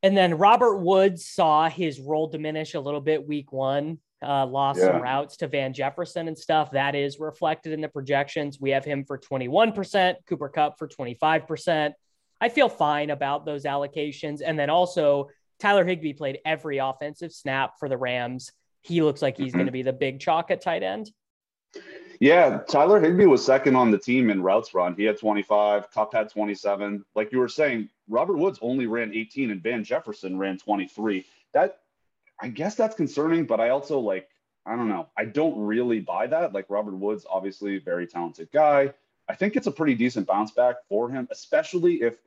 And 0.04 0.16
then 0.16 0.38
Robert 0.38 0.78
Woods 0.78 1.26
saw 1.26 1.70
his 1.70 2.00
role 2.00 2.28
diminish 2.28 2.76
a 2.76 2.80
little 2.80 3.02
bit 3.02 3.28
week 3.28 3.52
one, 3.52 4.00
uh, 4.24 4.46
lost 4.46 4.80
Yeah. 4.80 4.88
some 4.92 5.02
routes 5.02 5.38
to 5.38 5.48
Van 5.48 5.74
Jefferson 5.74 6.28
and 6.28 6.38
stuff. 6.38 6.72
That 6.72 6.96
is 6.96 7.20
reflected 7.20 7.74
in 7.74 7.82
the 7.82 7.90
projections. 7.90 8.60
We 8.60 8.72
have 8.72 8.86
him 8.86 9.06
for 9.06 9.18
21%, 9.18 10.16
Cooper 10.26 10.50
Kupp 10.50 10.78
for 10.80 10.88
25%. 10.88 11.94
I 12.40 12.50
feel 12.50 12.70
fine 12.70 13.10
about 13.10 13.46
those 13.46 13.64
allocations. 13.66 14.42
And 14.46 14.58
then 14.58 14.70
also, 14.70 15.30
Tyler 15.60 15.86
Higbee 15.86 16.14
played 16.14 16.40
every 16.46 16.78
offensive 16.78 17.32
snap 17.32 17.80
for 17.80 17.90
the 17.90 17.98
Rams. 17.98 18.52
he 18.82 19.02
looks 19.02 19.22
like 19.22 19.36
he's 19.36 19.48
mm-hmm. 19.48 19.58
going 19.58 19.66
to 19.66 19.72
be 19.72 19.82
the 19.82 19.92
big 19.92 20.20
chalk 20.20 20.50
at 20.50 20.62
tight 20.62 20.82
end. 20.82 21.12
Yeah, 22.20 22.60
Tyler 22.70 23.02
Higbee 23.02 23.26
was 23.26 23.46
second 23.46 23.76
on 23.76 23.92
the 23.92 23.98
team 23.98 24.30
in 24.30 24.42
routes 24.42 24.74
run. 24.74 24.96
He 24.96 25.04
had 25.04 25.20
25, 25.20 25.92
Kupp 25.92 26.14
had 26.14 26.30
27. 26.30 27.04
Like 27.14 27.32
you 27.32 27.40
were 27.40 27.50
saying, 27.50 27.90
Robert 28.08 28.38
Woods 28.38 28.60
only 28.62 28.88
ran 28.88 29.14
18 29.14 29.52
and 29.52 29.62
Van 29.62 29.84
Jefferson 29.84 30.38
ran 30.38 30.58
23. 30.58 31.26
That 31.54 31.80
I 32.42 32.50
guess 32.50 32.76
that's 32.76 32.96
concerning, 32.96 33.46
but 33.46 33.60
I 33.60 33.70
also 33.70 34.00
like 34.00 34.30
I 34.66 34.76
don't 34.76 34.90
know. 34.90 35.08
I 35.16 35.24
don't 35.26 35.58
really 35.58 36.02
buy 36.02 36.28
that. 36.28 36.54
Like 36.54 36.66
Robert 36.70 36.96
Woods, 36.96 37.26
obviously 37.30 37.80
very 37.80 38.06
talented 38.06 38.50
guy. 38.52 38.94
I 39.30 39.36
think 39.36 39.56
it's 39.56 39.68
a 39.68 39.72
pretty 39.72 39.96
decent 39.96 40.28
bounce 40.28 40.52
back 40.52 40.76
for 40.90 41.10
him, 41.10 41.28
especially 41.32 42.02
if 42.02 42.18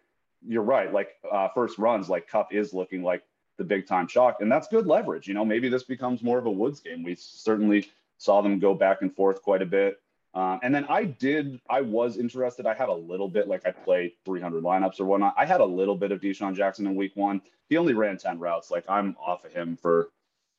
you're 0.47 0.63
right. 0.63 0.93
Like 0.93 1.17
uh, 1.31 1.49
first 1.55 1.79
runs, 1.79 2.09
like 2.09 2.29
Kupp 2.29 2.53
is 2.53 2.73
looking 2.73 3.03
like 3.03 3.23
the 3.59 3.65
big 3.65 3.87
time 3.87 4.09
shock, 4.09 4.39
and 4.41 4.51
that's 4.51 4.69
good 4.69 4.87
leverage. 4.87 5.29
You 5.29 5.35
know, 5.35 5.45
maybe 5.45 5.69
this 5.69 5.83
becomes 5.83 6.23
more 6.23 6.39
of 6.39 6.47
a 6.47 6.51
Woods 6.51 6.81
game. 6.81 7.03
We 7.03 7.15
certainly 7.15 7.91
saw 8.17 8.41
them 8.41 8.59
go 8.59 8.75
back 8.75 9.03
and 9.03 9.15
forth 9.15 9.43
quite 9.43 9.63
a 9.63 9.67
bit. 9.67 10.01
Um, 10.33 10.61
and 10.63 10.73
then 10.75 10.85
I 10.85 11.05
did, 11.05 11.61
I 11.69 11.81
was 11.81 12.17
interested. 12.17 12.67
I 12.67 12.75
had 12.75 12.89
a 12.89 12.95
little 12.95 13.29
bit, 13.29 13.49
like 13.49 13.67
I 13.67 13.73
played 13.73 14.13
300 14.25 14.63
lineups 14.63 15.01
or 15.01 15.05
whatnot. 15.05 15.35
I 15.37 15.45
had 15.45 15.61
a 15.61 15.65
little 15.65 15.97
bit 15.97 16.13
of 16.13 16.21
DeSean 16.21 16.55
Jackson 16.55 16.87
in 16.87 16.95
week 16.95 17.13
one. 17.17 17.43
He 17.69 17.77
only 17.77 17.95
ran 17.95 18.17
10 18.17 18.39
routes. 18.39 18.71
Like 18.71 18.85
I'm 18.89 19.17
off 19.25 19.45
of 19.45 19.53
him 19.53 19.77
for 19.77 20.11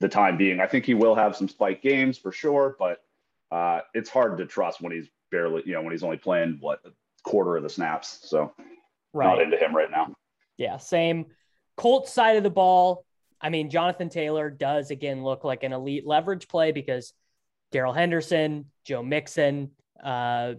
the 0.01 0.09
time 0.09 0.37
being. 0.37 0.59
I 0.59 0.67
think 0.67 0.85
he 0.85 0.93
will 0.93 1.15
have 1.15 1.35
some 1.35 1.47
spike 1.47 1.81
games 1.81 2.17
for 2.17 2.31
sure, 2.31 2.75
but 2.77 3.01
uh, 3.51 3.81
it's 3.93 4.09
hard 4.09 4.37
to 4.39 4.45
trust 4.45 4.81
when 4.81 4.91
he's 4.91 5.07
barely, 5.29 5.63
you 5.65 5.73
know, 5.73 5.81
when 5.81 5.91
he's 5.91 6.03
only 6.03 6.17
playing 6.17 6.57
what 6.59 6.79
a 6.85 6.89
quarter 7.23 7.55
of 7.55 7.63
the 7.63 7.69
snaps. 7.69 8.19
So 8.23 8.53
right. 9.13 9.25
not 9.25 9.41
into 9.41 9.57
him 9.57 9.75
right 9.75 9.91
now. 9.91 10.13
Yeah, 10.57 10.77
same. 10.77 11.27
Colts 11.77 12.11
side 12.11 12.37
of 12.37 12.43
the 12.43 12.49
ball. 12.49 13.05
I 13.39 13.49
mean, 13.49 13.69
Jonathan 13.69 14.09
Taylor 14.09 14.49
does 14.49 14.91
again 14.91 15.23
look 15.23 15.43
like 15.43 15.63
an 15.63 15.73
elite 15.73 16.05
leverage 16.05 16.47
play 16.47 16.71
because 16.71 17.13
Darrell 17.71 17.93
Henderson, 17.93 18.65
Joe 18.85 19.03
Mixon, 19.03 19.71
uh, 20.03 20.53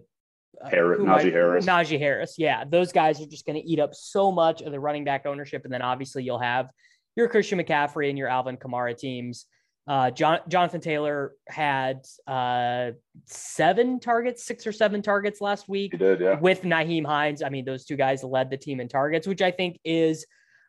Harris, 0.70 1.00
Najee 1.00 1.32
Harris. 1.32 1.66
Najee 1.66 1.98
Harris. 1.98 2.34
Yeah, 2.38 2.64
those 2.64 2.92
guys 2.92 3.20
are 3.20 3.26
just 3.26 3.46
going 3.46 3.60
to 3.60 3.66
eat 3.68 3.80
up 3.80 3.94
so 3.94 4.30
much 4.30 4.62
of 4.62 4.72
the 4.72 4.80
running 4.80 5.04
back 5.04 5.26
ownership. 5.26 5.64
And 5.64 5.72
then 5.72 5.82
obviously 5.82 6.22
you'll 6.22 6.38
have 6.38 6.68
your 7.16 7.28
Christian 7.28 7.58
McCaffrey 7.58 8.08
and 8.08 8.18
your 8.18 8.28
Alvin 8.28 8.56
Kamara 8.56 8.96
teams. 8.96 9.46
Uh, 9.88 10.10
John, 10.12 10.38
Jonathan 10.48 10.80
Taylor 10.80 11.32
had 11.48 12.06
uh, 12.28 12.92
seven 13.26 13.98
targets, 13.98 14.44
six 14.44 14.66
or 14.66 14.72
seven 14.72 15.02
targets 15.02 15.40
last 15.40 15.68
week 15.68 15.98
did, 15.98 16.20
yeah. 16.20 16.38
with 16.38 16.62
Nyheim 16.62 17.04
Hines. 17.04 17.42
I 17.42 17.48
mean, 17.48 17.64
those 17.64 17.84
two 17.84 17.96
guys 17.96 18.22
led 18.22 18.48
the 18.48 18.56
team 18.56 18.78
in 18.78 18.88
targets, 18.88 19.26
which 19.26 19.42
I 19.42 19.50
think 19.50 19.80
is 19.84 20.24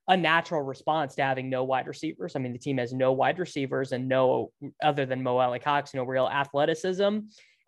a 0.07 0.17
natural 0.17 0.61
response 0.61 1.15
to 1.15 1.23
having 1.23 1.49
no 1.49 1.63
wide 1.63 1.87
receivers. 1.87 2.35
I 2.35 2.39
mean, 2.39 2.51
the 2.51 2.59
team 2.59 2.77
has 2.77 2.93
no 2.93 3.13
wide 3.13 3.39
receivers 3.39 3.91
and 3.91 4.07
no 4.07 4.51
other 4.81 5.05
than 5.05 5.23
Mo 5.23 5.37
Alie-Cox, 5.37 5.93
no 5.93 6.03
real 6.03 6.27
athleticism 6.27 7.19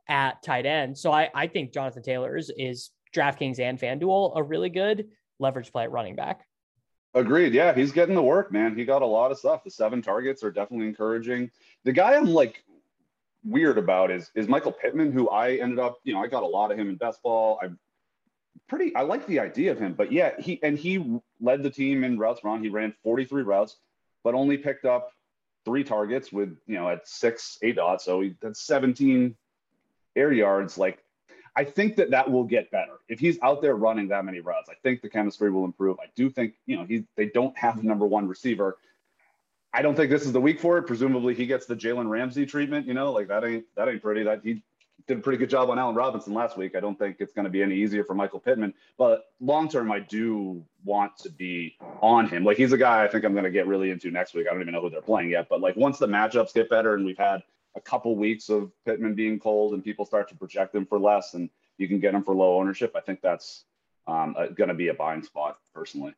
at 0.09 0.43
tight 0.43 0.65
end. 0.65 0.97
So 0.97 1.11
I, 1.11 1.29
I 1.33 1.47
think 1.47 1.73
Jonathan 1.73 2.03
Taylor 2.03 2.35
is, 2.35 2.51
is 2.57 2.91
DraftKings 3.15 3.59
and 3.59 3.79
FanDuel 3.79 4.33
a 4.35 4.43
really 4.43 4.69
good 4.69 5.07
leverage 5.39 5.71
play 5.71 5.83
at 5.83 5.91
running 5.91 6.15
back. 6.15 6.45
Agreed. 7.13 7.53
Yeah, 7.53 7.73
he's 7.73 7.93
getting 7.93 8.15
the 8.15 8.21
work, 8.21 8.51
man. 8.51 8.75
He 8.75 8.83
got 8.83 9.01
a 9.01 9.05
lot 9.05 9.31
of 9.31 9.37
stuff. 9.37 9.63
The 9.63 9.71
seven 9.71 10.01
targets 10.01 10.43
are 10.43 10.51
definitely 10.51 10.87
encouraging. 10.87 11.49
The 11.85 11.93
guy 11.93 12.15
I'm 12.15 12.25
like 12.25 12.61
weird 13.45 13.77
about 13.77 14.11
is 14.11 14.29
is 14.35 14.49
Michael 14.49 14.73
Pittman, 14.73 15.13
who 15.13 15.29
I 15.29 15.53
ended 15.53 15.79
up, 15.79 15.97
you 16.03 16.13
know, 16.13 16.21
I 16.21 16.27
got 16.27 16.43
a 16.43 16.47
lot 16.47 16.71
of 16.71 16.77
him 16.77 16.89
in 16.89 16.97
best 16.97 17.23
ball. 17.23 17.57
I'm 17.63 17.79
pretty 18.67 18.93
I 18.95 19.03
like 19.03 19.25
the 19.27 19.39
idea 19.39 19.71
of 19.71 19.79
him, 19.79 19.93
but 19.93 20.11
yeah, 20.11 20.31
he 20.39 20.61
and 20.61 20.77
he 20.77 21.19
led 21.41 21.63
the 21.63 21.69
team 21.69 22.03
in 22.03 22.17
routes 22.17 22.43
run. 22.43 22.63
He 22.63 22.69
ran 22.69 22.93
43 23.03 23.43
routes, 23.43 23.77
but 24.23 24.33
only 24.33 24.57
picked 24.57 24.85
up 24.85 25.11
three 25.65 25.83
targets 25.83 26.31
with 26.31 26.55
you 26.67 26.75
know 26.75 26.89
at 26.89 27.07
six 27.07 27.57
eight 27.61 27.75
dots. 27.75 28.05
So 28.05 28.21
he 28.21 28.35
that's 28.41 28.61
17 28.61 29.35
air 30.15 30.31
yards. 30.31 30.77
Like 30.77 30.99
I 31.55 31.63
think 31.63 31.95
that 31.97 32.11
that 32.11 32.29
will 32.29 32.43
get 32.43 32.69
better 32.71 32.99
if 33.09 33.19
he's 33.19 33.39
out 33.41 33.61
there 33.61 33.75
running 33.75 34.09
that 34.09 34.25
many 34.25 34.39
routes. 34.39 34.69
I 34.69 34.75
think 34.83 35.01
the 35.01 35.09
chemistry 35.09 35.51
will 35.51 35.65
improve. 35.65 35.97
I 35.99 36.07
do 36.15 36.29
think 36.29 36.53
you 36.65 36.77
know 36.77 36.85
he 36.85 37.05
they 37.15 37.27
don't 37.27 37.57
have 37.57 37.77
the 37.77 37.83
number 37.83 38.05
one 38.05 38.27
receiver. 38.27 38.77
I 39.73 39.81
don't 39.81 39.95
think 39.95 40.09
this 40.09 40.25
is 40.25 40.31
the 40.31 40.39
week 40.39 40.59
for 40.59 40.77
it. 40.77 40.83
Presumably 40.83 41.33
he 41.33 41.45
gets 41.45 41.65
the 41.65 41.75
Jalen 41.75 42.09
Ramsey 42.09 42.45
treatment. 42.45 42.87
You 42.87 42.93
know, 42.93 43.11
like 43.11 43.27
that 43.27 43.43
ain't 43.43 43.65
that 43.75 43.89
ain't 43.89 44.01
pretty. 44.01 44.23
That 44.23 44.41
he 44.43 44.63
did 45.07 45.19
a 45.19 45.21
pretty 45.21 45.37
good 45.37 45.49
job 45.49 45.69
on 45.69 45.77
Allen 45.77 45.95
Robinson 45.95 46.33
last 46.33 46.57
week. 46.57 46.75
I 46.75 46.79
don't 46.79 46.97
think 46.97 47.17
it's 47.19 47.33
going 47.33 47.45
to 47.45 47.51
be 47.51 47.61
any 47.61 47.75
easier 47.75 48.03
for 48.03 48.15
Michael 48.15 48.39
Pittman. 48.39 48.73
But 48.97 49.25
long 49.39 49.69
term, 49.69 49.91
I 49.91 49.99
do 49.99 50.63
want 50.83 51.17
to 51.19 51.29
be 51.29 51.77
on 52.01 52.27
him. 52.27 52.43
Like 52.43 52.57
he's 52.57 52.71
a 52.71 52.77
guy 52.77 53.03
I 53.03 53.07
think 53.07 53.23
I'm 53.23 53.33
going 53.33 53.43
to 53.43 53.51
get 53.51 53.67
really 53.67 53.91
into 53.91 54.09
next 54.09 54.33
week. 54.33 54.47
I 54.47 54.53
don't 54.53 54.61
even 54.61 54.73
know 54.73 54.81
who 54.81 54.89
they're 54.89 55.01
playing 55.01 55.29
yet. 55.29 55.47
But 55.49 55.61
like 55.61 55.75
once 55.75 55.99
the 55.99 56.07
matchups 56.07 56.53
get 56.53 56.69
better 56.69 56.95
and 56.95 57.05
we've 57.05 57.17
had 57.17 57.43
a 57.75 57.81
couple 57.81 58.15
weeks 58.15 58.49
of 58.49 58.71
Pittman 58.85 59.15
being 59.15 59.39
cold 59.39 59.73
and 59.73 59.83
people 59.83 60.05
start 60.05 60.27
to 60.29 60.35
project 60.35 60.73
him 60.73 60.85
for 60.85 60.97
less 60.97 61.33
and 61.33 61.49
you 61.77 61.87
can 61.87 61.99
get 61.99 62.15
him 62.15 62.23
for 62.23 62.33
low 62.33 62.57
ownership, 62.57 62.93
I 62.95 63.01
think 63.01 63.21
that's 63.21 63.65
um, 64.07 64.35
going 64.55 64.69
to 64.69 64.73
be 64.73 64.87
a 64.87 64.93
buying 64.93 65.23
spot 65.23 65.57
personally. 65.73 66.13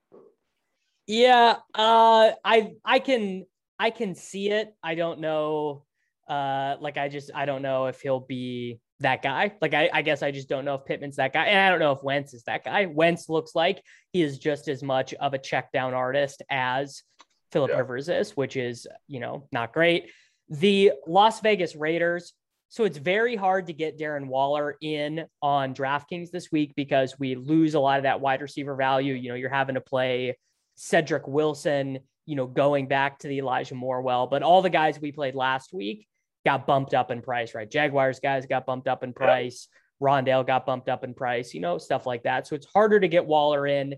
Yeah, 1.07 1.55
uh, 1.73 2.31
I 2.43 2.73
I 2.83 2.99
can 2.99 3.45
I 3.79 3.91
can 3.91 4.13
see 4.13 4.49
it. 4.49 4.75
I 4.83 4.95
don't 4.95 5.21
know. 5.21 5.83
Uh, 6.27 6.75
like 6.81 6.97
I 6.97 7.07
just 7.07 7.31
I 7.33 7.45
don't 7.45 7.61
know 7.61 7.85
if 7.85 8.01
he'll 8.01 8.19
be 8.19 8.79
that 8.99 9.21
guy. 9.21 9.53
Like 9.61 9.73
I, 9.73 9.89
I 9.93 10.01
guess 10.01 10.23
I 10.23 10.31
just 10.31 10.49
don't 10.49 10.65
know 10.65 10.75
if 10.75 10.85
Pittman's 10.85 11.15
that 11.17 11.33
guy, 11.33 11.45
and 11.45 11.59
I 11.59 11.69
don't 11.69 11.79
know 11.79 11.93
if 11.93 12.03
Wentz 12.03 12.33
is 12.33 12.43
that 12.43 12.65
guy. 12.65 12.85
Wentz 12.85 13.29
looks 13.29 13.55
like 13.55 13.81
he 14.11 14.21
is 14.21 14.37
just 14.39 14.67
as 14.67 14.83
much 14.83 15.13
of 15.13 15.33
a 15.33 15.37
check 15.37 15.71
down 15.71 15.93
artist 15.93 16.41
as 16.49 17.03
Philip 17.51 17.71
yeah. 17.71 17.77
Rivers 17.77 18.09
is, 18.09 18.31
which 18.31 18.57
is 18.57 18.87
you 19.07 19.19
know 19.19 19.47
not 19.51 19.73
great. 19.73 20.11
The 20.49 20.93
Las 21.07 21.39
Vegas 21.41 21.75
Raiders. 21.75 22.33
So 22.69 22.83
it's 22.83 22.97
very 22.97 23.37
hard 23.37 23.67
to 23.67 23.73
get 23.73 23.97
Darren 23.97 24.27
Waller 24.27 24.75
in 24.81 25.25
on 25.41 25.73
DraftKings 25.73 26.31
this 26.31 26.51
week 26.51 26.73
because 26.75 27.17
we 27.17 27.35
lose 27.35 27.75
a 27.75 27.79
lot 27.79 27.95
of 27.95 28.03
that 28.03 28.19
wide 28.19 28.41
receiver 28.41 28.75
value. 28.75 29.13
You 29.13 29.29
know, 29.29 29.35
you're 29.35 29.49
having 29.49 29.75
to 29.75 29.81
play 29.81 30.37
Cedric 30.75 31.29
Wilson, 31.29 31.99
you 32.25 32.35
know, 32.35 32.45
going 32.45 32.89
back 32.89 33.19
to 33.19 33.29
the 33.29 33.37
Elijah 33.37 33.73
Moore 33.73 34.01
well, 34.01 34.27
but 34.27 34.43
all 34.43 34.61
the 34.61 34.69
guys 34.69 34.99
we 34.99 35.13
played 35.13 35.33
last 35.33 35.73
week 35.73 36.07
got 36.47 36.65
bumped 36.65 36.93
up 36.93 37.11
in 37.11 37.21
price, 37.21 37.53
right? 37.53 37.69
Jaguars 37.69 38.21
guys 38.21 38.45
got 38.45 38.65
bumped 38.65 38.87
up 38.87 39.03
in 39.03 39.11
price. 39.11 39.67
Rondale 40.01 40.47
got 40.47 40.65
bumped 40.65 40.87
up 40.87 41.03
in 41.03 41.13
price, 41.13 41.53
you 41.53 41.59
know, 41.59 41.77
stuff 41.77 42.05
like 42.05 42.23
that. 42.23 42.47
So 42.47 42.55
it's 42.55 42.65
harder 42.67 43.01
to 43.01 43.07
get 43.09 43.25
Waller 43.25 43.67
in, 43.67 43.95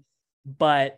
but 0.58 0.98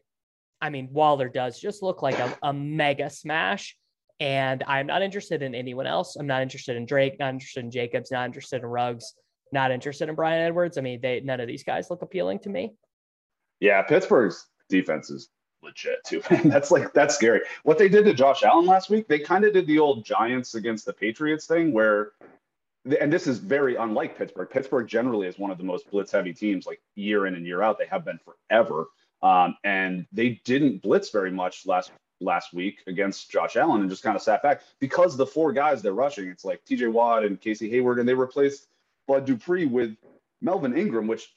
I 0.62 0.70
mean, 0.70 0.88
Waller 0.94 1.28
does 1.28 1.60
just 1.60 1.84
look 1.84 2.02
like 2.02 2.18
a, 2.20 2.38
a 2.42 2.54
mega 2.54 3.10
smash. 3.10 3.76
And 4.22 4.64
I'm 4.66 4.88
not 4.88 5.02
interested 5.02 5.42
in 5.42 5.54
anyone 5.54 5.88
else. 5.88 6.16
I'm 6.16 6.28
not 6.28 6.42
interested 6.42 6.78
in 6.78 6.86
Drake, 6.86 7.20
not 7.20 7.34
interested 7.34 7.66
in 7.66 7.72
Jacobs, 7.72 8.12
not 8.12 8.28
interested 8.28 8.62
in 8.62 8.68
Ruggs, 8.68 9.14
not 9.52 9.72
interested 9.72 10.08
in 10.08 10.16
Bryan 10.16 10.48
Edwards. 10.48 10.78
I 10.78 10.82
mean, 10.82 11.02
they 11.02 11.20
none 11.20 11.42
of 11.42 11.48
these 11.48 11.66
guys 11.66 11.90
look 11.90 12.02
appealing 12.02 12.40
to 12.40 12.50
me. 12.50 12.76
Yeah, 13.60 13.82
Pittsburgh's 13.82 14.48
defense 14.70 15.10
is 15.10 15.28
legit 15.64 16.04
too. 16.06 16.22
that's 16.46 16.72
like 16.72 16.94
that's 16.94 17.16
scary. 17.16 17.42
What 17.64 17.78
they 17.78 17.90
did 17.90 18.06
to 18.06 18.14
Josh 18.14 18.44
Allen 18.44 18.66
last 18.66 18.90
week, 18.90 19.08
they 19.08 19.20
kind 19.20 19.46
of 19.46 19.54
did 19.54 19.68
the 19.68 19.80
old 19.80 20.06
Giants 20.06 20.56
against 20.56 20.86
the 20.86 20.94
Patriots 20.94 21.46
thing 21.46 21.72
where 21.72 22.12
and 23.00 23.14
this 23.14 23.28
is 23.28 23.38
very 23.38 23.76
unlike 23.76 24.18
Pittsburgh. 24.18 24.50
Pittsburgh 24.50 24.88
generally 24.88 25.28
is 25.28 25.38
one 25.38 25.52
of 25.52 25.58
the 25.58 25.64
most 25.64 25.90
blitz 25.92 26.12
heavy 26.12 26.34
teams 26.34 26.66
like 26.66 26.82
year 26.96 27.28
in 27.28 27.36
and 27.36 27.46
year 27.46 27.62
out. 27.62 27.78
They 27.78 27.86
have 27.86 28.04
been 28.04 28.20
forever. 28.26 28.88
Um, 29.22 29.56
and 29.64 30.08
they 30.12 30.42
didn't 30.46 30.82
blitz 30.82 31.12
very 31.12 31.32
much 31.32 31.68
last 31.68 31.92
last 32.20 32.54
week 32.54 32.82
against 32.88 33.32
Josh 33.32 33.56
Allen 33.56 33.82
and 33.82 33.90
just 33.90 34.04
kind 34.04 34.16
of 34.16 34.22
sat 34.22 34.44
back 34.44 34.62
because 34.80 35.18
the 35.18 35.26
four 35.26 35.52
guys 35.52 35.82
they're 35.82 35.94
rushing, 35.94 36.28
it's 36.28 36.46
like 36.46 36.64
TJ 36.66 36.92
Watt 36.92 37.24
and 37.24 37.40
Casey 37.40 37.70
Hayward, 37.70 38.00
and 38.00 38.08
they 38.08 38.14
replaced 38.14 38.68
Bud 39.08 39.26
Dupree 39.26 39.66
with 39.66 39.96
Melvin 40.42 40.78
Ingram, 40.78 41.08
which 41.08 41.34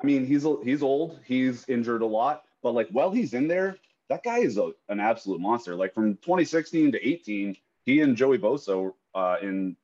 I 0.00 0.06
mean, 0.06 0.26
he's 0.26 0.46
he's 0.62 0.82
old, 0.82 1.18
he's 1.24 1.66
injured 1.68 2.02
a 2.02 2.06
lot, 2.06 2.44
but 2.66 2.74
like 2.74 2.88
while 2.88 3.12
he's 3.12 3.32
in 3.32 3.46
there, 3.46 3.76
that 4.08 4.24
guy 4.24 4.38
is 4.38 4.58
a, 4.58 4.72
an 4.88 4.98
absolute 4.98 5.40
monster. 5.40 5.76
Like 5.76 5.94
from 5.94 6.16
2016 6.16 6.90
to 6.90 7.08
18, 7.08 7.56
he 7.84 8.00
and 8.00 8.16
Joey 8.16 8.38
Bosa 8.38 8.92
uh, 9.14 9.36
in 9.40 9.76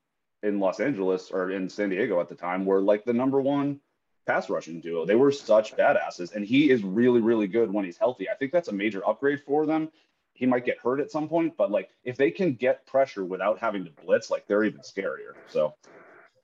in 0.43 0.59
Los 0.59 0.81
Angeles 0.81 1.31
or 1.31 1.53
in 1.53 1.69
San 1.69 1.91
Diego 1.91 2.21
at 2.21 2.29
the 2.29 2.35
time 2.35 2.65
were 2.65 2.81
like 2.81 3.05
the 3.05 3.12
number 3.12 3.41
one 3.41 3.79
pass 4.27 4.51
rushing 4.51 4.81
duo. 4.81 5.07
They 5.07 5.15
were 5.15 5.31
such 5.31 5.77
badasses, 5.77 6.35
and 6.35 6.45
he 6.45 6.71
is 6.71 6.83
really, 6.83 7.21
really 7.21 7.47
good 7.47 7.73
when 7.73 7.85
he's 7.85 7.99
healthy. 7.99 8.29
I 8.29 8.35
think 8.35 8.51
that's 8.51 8.67
a 8.67 8.73
major 8.73 9.09
upgrade 9.09 9.43
for 9.47 9.65
them 9.65 9.89
he 10.35 10.47
might 10.47 10.65
get 10.65 10.79
hurt 10.79 10.99
at 10.99 11.11
some 11.11 11.29
point, 11.29 11.57
but 11.57 11.71
like 11.71 11.91
if 12.03 12.17
they 12.17 12.31
can 12.31 12.55
get 12.55 12.87
pressure 12.87 13.25
without 13.25 13.59
having 13.61 13.85
to 13.85 13.91
blitz, 14.05 14.31
like 14.31 14.47
they're 14.49 14.65
even 14.65 14.81
scarier. 14.81 15.35
So 15.49 15.75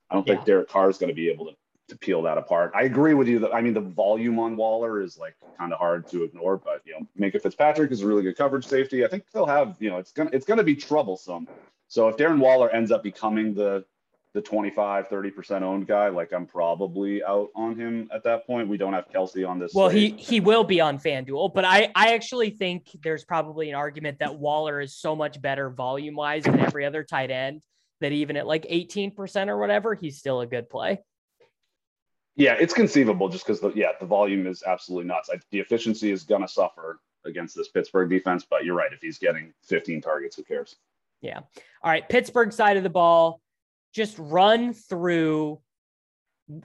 I 0.09 0.15
don't 0.15 0.25
yeah. 0.27 0.35
think 0.35 0.47
Derek 0.47 0.69
Carr 0.69 0.91
is 0.91 0.99
going 0.99 1.09
to 1.09 1.15
be 1.15 1.31
able 1.31 1.47
to, 1.47 1.57
to 1.89 1.97
peel 1.97 2.23
that 2.23 2.39
apart. 2.39 2.73
I 2.75 2.83
agree 2.83 3.15
with 3.15 3.29
you 3.29 3.39
that 3.41 3.55
I 3.55 3.61
mean 3.61 3.75
the 3.75 3.81
volume 3.81 4.39
on 4.39 4.57
Waller 4.57 5.01
is 5.01 5.19
like 5.19 5.35
kind 5.57 5.73
of 5.73 5.79
hard 5.79 6.07
to 6.09 6.25
ignore, 6.25 6.57
but 6.57 6.83
you 6.85 6.93
know, 6.93 7.07
Minkah 7.19 7.43
Fitzpatrick 7.43 7.91
is 7.91 8.03
a 8.03 8.07
really 8.07 8.23
good 8.23 8.37
coverage 8.37 8.67
safety. 8.67 9.05
I 9.05 9.09
think 9.09 9.25
they'll 9.33 9.47
have, 9.47 9.77
you 9.81 9.91
know, 9.91 9.99
it's 9.99 10.13
gonna 10.13 10.31
it's 10.33 10.47
gonna 10.47 10.63
be 10.63 10.77
troublesome. 10.77 11.49
So 11.89 12.09
if 12.09 12.17
Darren 12.17 12.39
Waller 12.39 12.71
ends 12.71 12.93
up 12.93 13.03
becoming 13.03 13.55
the 13.55 13.85
the 14.35 14.43
25, 14.43 15.09
30% 15.09 15.63
owned 15.63 15.87
guy, 15.87 16.09
like 16.09 16.33
I'm 16.33 16.47
probably 16.47 17.25
out 17.25 17.49
on 17.57 17.75
him 17.75 18.11
at 18.13 18.23
that 18.25 18.47
point. 18.47 18.69
We 18.69 18.77
don't 18.77 18.93
have 18.93 19.09
Kelce 19.09 19.49
on 19.49 19.59
this. 19.59 19.73
Well, 19.75 19.89
slate. 19.91 20.17
he 20.19 20.23
he 20.23 20.41
will 20.41 20.65
be 20.65 20.81
on 20.81 20.99
FanDuel, 20.99 21.55
but 21.55 21.65
I 21.65 21.91
I 21.95 22.15
actually 22.15 22.51
think 22.51 22.89
there's 23.03 23.25
probably 23.25 23.71
an 23.71 23.75
argument 23.75 24.19
that 24.19 24.39
Waller 24.39 24.81
is 24.81 24.95
so 24.95 25.17
much 25.17 25.41
better 25.41 25.71
volume 25.71 26.15
wise 26.15 26.45
than 26.45 26.61
every 26.61 26.85
other 26.85 27.03
tight 27.03 27.31
end 27.31 27.63
that 28.01 28.13
even 28.13 28.37
at 28.37 28.47
like 28.47 28.65
18% 28.65 29.49
or 29.49 29.59
whatever, 29.59 29.95
he's 29.95 30.19
still 30.19 30.41
a 30.41 30.47
good 30.47 30.71
play. 30.71 31.01
Yeah, 32.39 32.55
it's 32.55 32.73
conceivable 32.73 33.29
just 33.29 33.45
because 33.45 33.61
the 33.61 33.73
yeah, 33.75 33.89
the 33.99 34.07
volume 34.07 34.47
is 34.47 34.63
absolutely 34.63 35.09
nuts. 35.09 35.29
I, 35.33 35.39
the 35.51 35.59
efficiency 35.59 36.13
is 36.13 36.23
gonna 36.23 36.47
suffer 36.47 37.01
against 37.27 37.57
this 37.57 37.69
Pittsburgh 37.69 38.09
defense, 38.09 38.47
but 38.49 38.65
you're 38.65 38.77
right. 38.77 38.93
If 38.93 39.01
he's 39.03 39.19
getting 39.19 39.53
15 39.65 40.01
targets, 40.01 40.37
who 40.37 40.45
cares? 40.45 40.77
Yeah. 41.21 41.41
All 41.83 41.91
right. 41.91 42.09
Pittsburgh 42.09 42.53
side 42.53 42.77
of 42.77 42.85
the 42.85 42.91
ball 42.91 43.41
just 43.93 44.17
run 44.19 44.73
through 44.73 45.61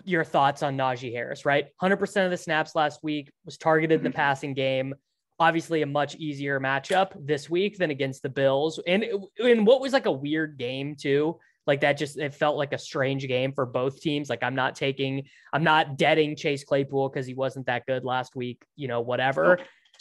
your 0.03 0.23
thoughts 0.23 0.61
on 0.61 0.77
Najee 0.77 1.11
Harris, 1.11 1.43
right? 1.43 1.67
100% 1.81 2.25
of 2.25 2.31
the 2.31 2.37
snaps 2.37 2.75
last 2.75 3.03
week 3.03 3.31
was 3.43 3.57
targeted 3.57 3.99
in 3.99 4.03
the 4.03 4.09
mm-hmm. 4.09 4.15
passing 4.15 4.53
game. 4.53 4.93
Obviously, 5.39 5.81
a 5.81 5.87
much 5.87 6.15
easier 6.15 6.59
matchup 6.59 7.13
this 7.19 7.49
week 7.49 7.77
than 7.79 7.89
against 7.89 8.21
the 8.21 8.29
Bills. 8.29 8.79
And 8.85 9.03
in 9.37 9.65
what 9.65 9.81
was 9.81 9.91
like 9.91 10.05
a 10.05 10.11
weird 10.11 10.57
game, 10.57 10.95
too. 10.95 11.39
Like 11.65 11.81
that 11.81 11.97
just, 11.97 12.17
it 12.17 12.33
felt 12.33 12.57
like 12.57 12.73
a 12.73 12.77
strange 12.77 13.27
game 13.27 13.53
for 13.53 13.65
both 13.65 14.01
teams. 14.01 14.29
Like 14.29 14.43
I'm 14.43 14.55
not 14.55 14.75
taking, 14.75 15.23
I'm 15.53 15.63
not 15.63 15.97
deading 15.97 16.35
Chase 16.35 16.63
Claypool 16.63 17.09
because 17.09 17.25
he 17.25 17.33
wasn't 17.33 17.67
that 17.67 17.85
good 17.85 18.03
last 18.03 18.35
week, 18.35 18.63
you 18.75 18.87
know, 18.87 19.01
whatever. 19.01 19.59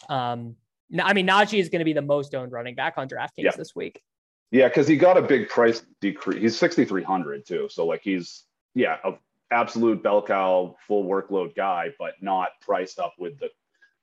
Um, 0.09 0.57
I 1.01 1.13
mean, 1.13 1.27
Najee 1.27 1.61
is 1.61 1.69
going 1.69 1.81
to 1.81 1.85
be 1.85 1.93
the 1.93 2.03
most 2.03 2.35
owned 2.35 2.53
running 2.53 2.75
back 2.75 2.95
on 2.97 3.09
DraftKings 3.09 3.31
yeah. 3.39 3.57
this 3.57 3.75
week. 3.75 4.03
Yeah, 4.51 4.69
because 4.69 4.87
he 4.87 4.97
got 4.97 5.17
a 5.17 5.23
big 5.23 5.49
price 5.49 5.83
decrease. 6.01 6.41
He's 6.41 6.59
6,300 6.59 7.47
too. 7.47 7.69
So, 7.71 7.87
like, 7.87 8.03
he's, 8.03 8.45
yeah, 8.75 8.99
a 9.03 9.13
absolute 9.51 10.03
bell 10.03 10.23
cow, 10.23 10.77
full 10.87 11.05
workload 11.05 11.55
guy, 11.55 11.89
but 11.99 12.15
not 12.21 12.51
priced 12.61 12.99
up 12.99 13.15
with 13.19 13.39
the, 13.39 13.49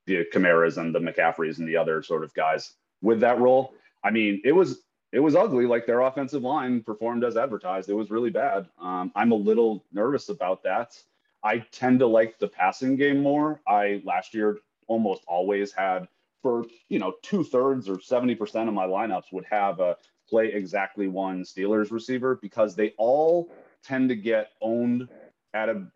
the 0.08 0.25
Kamaras 0.34 0.78
and 0.78 0.94
the 0.94 1.00
McCaffreys 1.00 1.60
and 1.60 1.68
the 1.68 1.78
other 1.78 2.01
sort 2.01 2.24
of 2.24 2.34
guys 2.34 2.74
with 3.01 3.20
that 3.20 3.39
role. 3.39 3.74
I 4.04 4.10
mean, 4.10 4.42
it 4.44 4.51
was, 4.51 4.82
it 5.12 5.20
was 5.20 5.36
ugly. 5.36 5.66
Like 5.66 5.86
their 5.86 6.01
offensive 6.01 6.44
line 6.44 6.82
performed 6.82 7.24
as 7.24 7.38
advertised. 7.38 7.89
It 7.89 7.94
was 7.94 8.12
really 8.12 8.30
bad. 8.30 8.68
Um, 8.80 9.12
I'm 9.16 9.32
a 9.32 9.36
little 9.36 9.84
nervous 9.92 10.30
about 10.30 10.63
that. 10.63 10.98
I 11.44 11.60
tend 11.72 12.00
to 12.00 12.08
like 12.08 12.38
the 12.38 12.48
passing 12.48 12.96
game 12.96 13.22
more. 13.22 13.62
I 13.68 14.01
last 14.06 14.34
year 14.34 14.60
almost 14.88 15.24
always 15.28 15.72
had 15.72 16.08
for 16.42 16.66
you 16.89 17.00
know 17.00 17.13
two 17.22 17.44
thirds 17.44 17.89
or 17.89 17.98
70% 17.98 18.68
of 18.68 18.74
my 18.74 18.86
lineups 18.86 19.32
would 19.32 19.46
have 19.50 19.80
a 19.80 19.98
play 20.30 20.51
exactly 20.54 21.08
one 21.08 21.44
Steelers 21.44 21.92
receiver 21.92 22.36
because 22.42 22.75
they 22.75 22.94
all 22.98 23.50
tend 23.84 24.10
to 24.10 24.16
get 24.16 24.51
owned 24.62 25.08
at 25.54 25.70
a 25.70 25.88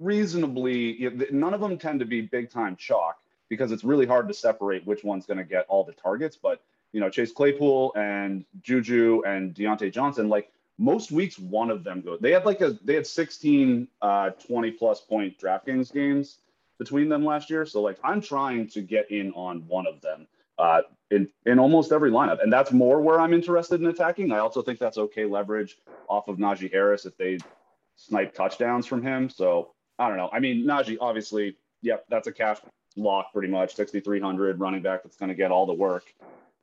reasonably, 0.00 1.10
none 1.30 1.54
of 1.54 1.60
them 1.60 1.78
tend 1.78 2.00
to 2.00 2.06
be 2.06 2.22
big 2.22 2.50
time 2.50 2.74
chalk 2.74 3.18
because 3.48 3.70
it's 3.70 3.84
really 3.84 4.06
hard 4.06 4.26
to 4.28 4.34
separate 4.34 4.86
which 4.86 5.04
one's 5.04 5.26
going 5.26 5.38
to 5.38 5.44
get 5.44 5.66
all 5.68 5.84
the 5.84 5.92
targets. 5.92 6.36
But, 6.36 6.62
you 6.92 7.00
know, 7.00 7.10
Chase 7.10 7.32
Claypool 7.32 7.92
and 7.96 8.44
Juju 8.62 9.22
and 9.26 9.54
Diontae 9.54 9.92
Johnson, 9.92 10.28
like 10.28 10.50
most 10.78 11.12
weeks, 11.12 11.38
one 11.38 11.70
of 11.70 11.84
them 11.84 12.00
goes. 12.00 12.18
They 12.20 12.32
had 12.32 12.46
like 12.46 12.60
a, 12.60 12.78
they 12.82 12.94
had 12.94 13.06
16, 13.06 13.86
uh, 14.00 14.30
20 14.30 14.70
plus 14.72 15.00
point 15.00 15.38
DraftKings 15.38 15.92
games 15.92 16.38
between 16.78 17.08
them 17.08 17.24
last 17.24 17.50
year. 17.50 17.66
So, 17.66 17.82
like, 17.82 17.98
I'm 18.02 18.20
trying 18.20 18.68
to 18.70 18.80
get 18.80 19.10
in 19.10 19.32
on 19.32 19.66
one 19.68 19.86
of 19.86 20.00
them 20.00 20.26
uh, 20.60 20.82
in 21.10 21.28
in 21.46 21.58
almost 21.58 21.90
every 21.90 22.10
lineup, 22.10 22.42
and 22.42 22.52
that's 22.52 22.70
more 22.70 23.00
where 23.00 23.18
I'm 23.18 23.32
interested 23.32 23.80
in 23.80 23.86
attacking. 23.86 24.30
I 24.30 24.38
also 24.38 24.62
think 24.62 24.78
that's 24.78 24.98
okay 24.98 25.24
leverage 25.24 25.78
off 26.08 26.28
of 26.28 26.36
Najee 26.36 26.70
Harris 26.70 27.06
if 27.06 27.16
they 27.16 27.38
snipe 27.96 28.34
touchdowns 28.34 28.86
from 28.86 29.02
him. 29.02 29.30
So 29.30 29.72
I 29.98 30.08
don't 30.08 30.18
know. 30.18 30.28
I 30.32 30.40
mean, 30.40 30.64
Najee 30.64 30.98
obviously, 31.00 31.56
yep, 31.82 32.04
that's 32.10 32.26
a 32.26 32.32
cash 32.32 32.58
lock 32.96 33.32
pretty 33.32 33.48
much. 33.48 33.74
6,300 33.74 34.60
running 34.60 34.82
back 34.82 35.02
that's 35.02 35.16
going 35.16 35.28
to 35.28 35.34
get 35.34 35.50
all 35.50 35.66
the 35.66 35.72
work, 35.72 36.04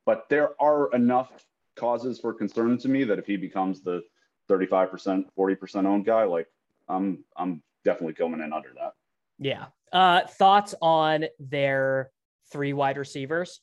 but 0.08 0.30
there 0.30 0.60
are 0.60 0.90
enough 0.94 1.30
causes 1.76 2.18
for 2.18 2.34
concern 2.34 2.78
to 2.78 2.88
me 2.88 3.04
that 3.04 3.20
if 3.20 3.28
he 3.28 3.36
becomes 3.36 3.82
the 3.82 4.02
35%, 4.50 5.26
40% 5.38 5.86
owned 5.86 6.06
guy, 6.06 6.24
like 6.24 6.48
I'm 6.88 7.26
I'm 7.36 7.62
definitely 7.84 8.14
coming 8.14 8.40
in 8.40 8.54
under 8.54 8.70
that. 8.76 8.94
Yeah. 9.38 9.66
Uh, 9.92 10.26
thoughts 10.26 10.74
on 10.82 11.26
their 11.39 12.10
three 12.52 12.72
wide 12.72 12.98
receivers? 12.98 13.60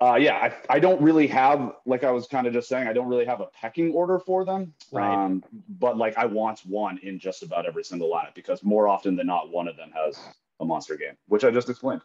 Uh, 0.00 0.16
yeah, 0.16 0.36
I, 0.36 0.76
I 0.76 0.78
don't 0.80 1.00
really 1.00 1.26
have, 1.28 1.74
like 1.86 2.04
I 2.04 2.10
was 2.10 2.26
kind 2.26 2.46
of 2.46 2.52
just 2.52 2.68
saying, 2.68 2.86
I 2.86 2.92
don't 2.92 3.08
really 3.08 3.24
have 3.24 3.40
a 3.40 3.46
pecking 3.46 3.92
order 3.92 4.18
for 4.18 4.44
them. 4.44 4.72
Right. 4.92 5.12
Um, 5.12 5.42
but 5.68 5.96
like 5.96 6.16
I 6.16 6.26
want 6.26 6.60
one 6.60 6.98
in 6.98 7.18
just 7.18 7.42
about 7.42 7.66
every 7.66 7.84
single 7.84 8.10
lineup 8.10 8.34
because 8.34 8.62
more 8.64 8.88
often 8.88 9.16
than 9.16 9.26
not, 9.28 9.50
one 9.50 9.66
of 9.68 9.76
them 9.76 9.90
has 9.94 10.18
a 10.60 10.64
monster 10.64 10.96
game, 10.96 11.16
which 11.26 11.44
I 11.44 11.50
just 11.50 11.68
explained. 11.68 12.02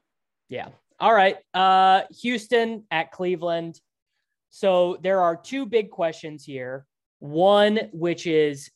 Yeah. 0.50 0.70
All 1.04 1.14
right. 1.14 1.36
Uh, 1.54 2.04
Houston 2.22 2.86
at 2.90 3.12
Cleveland. 3.12 3.78
So 4.52 4.98
there 5.04 5.20
are 5.20 5.36
two 5.36 5.66
big 5.66 5.90
questions 5.90 6.46
here. 6.46 6.86
One, 7.20 7.90
which 7.92 8.26
is, 8.26 8.72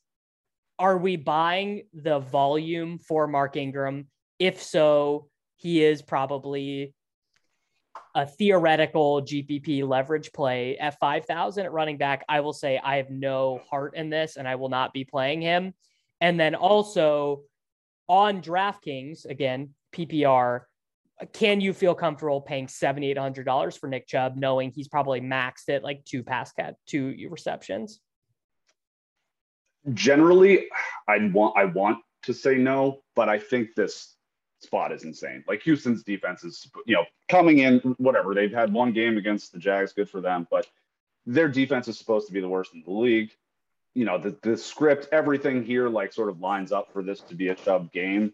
are 0.78 0.98
we 0.98 1.16
buying 1.16 1.84
the 1.94 2.20
volume 2.20 3.00
for 3.00 3.28
Mark 3.28 3.56
Ingram? 3.56 4.08
If 4.40 4.62
so, 4.62 5.30
he 5.56 5.82
is 5.82 6.02
probably 6.02 6.94
a 8.14 8.26
theoretical 8.26 9.22
GPP 9.22 9.88
leverage 9.88 10.34
play 10.34 10.78
at 10.78 11.00
5,000 11.00 11.64
at 11.64 11.72
running 11.72 11.98
back, 11.98 12.26
I 12.28 12.42
will 12.42 12.52
say 12.52 12.78
I 12.78 12.98
have 12.98 13.10
no 13.10 13.62
heart 13.70 13.96
in 13.96 14.10
this 14.10 14.36
and 14.36 14.46
I 14.46 14.56
will 14.56 14.68
not 14.68 14.92
be 14.92 15.06
playing 15.06 15.42
him. 15.42 15.74
And 16.20 16.38
then 16.38 16.56
also 16.56 17.44
on 18.10 18.42
DraftKings, 18.42 19.24
again, 19.24 19.70
PPR, 19.94 20.64
can 21.34 21.62
you 21.62 21.74
feel 21.74 21.96
comfortable 21.96 22.42
paying 22.42 22.68
$7,800 22.68 23.78
for 23.80 23.88
Nick 23.88 24.08
Chubb, 24.08 24.36
knowing 24.36 24.72
he's 24.72 24.88
probably 24.88 25.22
maxed 25.22 25.70
at 25.70 25.84
like 25.84 26.06
two 26.06 26.24
pass 26.24 26.52
cat, 26.52 26.76
two 26.86 27.16
receptions? 27.30 28.00
Generally, 29.94 30.68
I 31.08 31.30
want 31.34 31.58
I 31.58 31.66
want 31.66 32.00
to 32.24 32.34
say 32.34 32.56
no, 32.56 33.02
but 33.16 33.30
I 33.30 33.40
think 33.40 33.70
this 33.76 34.16
spot 34.62 34.92
is 34.92 35.04
insane. 35.04 35.44
Like 35.48 35.62
Houston's 35.64 36.04
defense 36.04 36.44
is, 36.44 36.70
you 36.86 36.96
know, 36.96 37.06
coming 37.30 37.60
in, 37.60 37.80
whatever. 37.98 38.34
They've 38.34 38.52
had 38.52 38.74
one 38.74 38.92
game 38.92 39.18
against 39.18 39.54
the 39.54 39.60
Jags, 39.60 39.94
good 39.94 40.10
for 40.10 40.22
them, 40.22 40.48
but 40.52 40.68
their 41.26 41.48
defense 41.48 41.88
is 41.88 41.98
supposed 41.98 42.28
to 42.28 42.34
be 42.34 42.42
the 42.42 42.50
worst 42.50 42.74
in 42.74 42.84
the 42.86 42.92
league. 42.92 43.32
You 43.94 44.06
know, 44.06 44.18
the, 44.18 44.38
the 44.44 44.58
script, 44.58 45.08
everything 45.12 45.64
here, 45.64 45.90
like, 45.90 46.14
sort 46.14 46.30
of 46.30 46.40
lines 46.40 46.72
up 46.72 46.94
for 46.94 47.02
this 47.02 47.22
to 47.22 47.36
be 47.36 47.50
a 47.50 47.56
Chubb 47.56 47.92
game. 47.92 48.34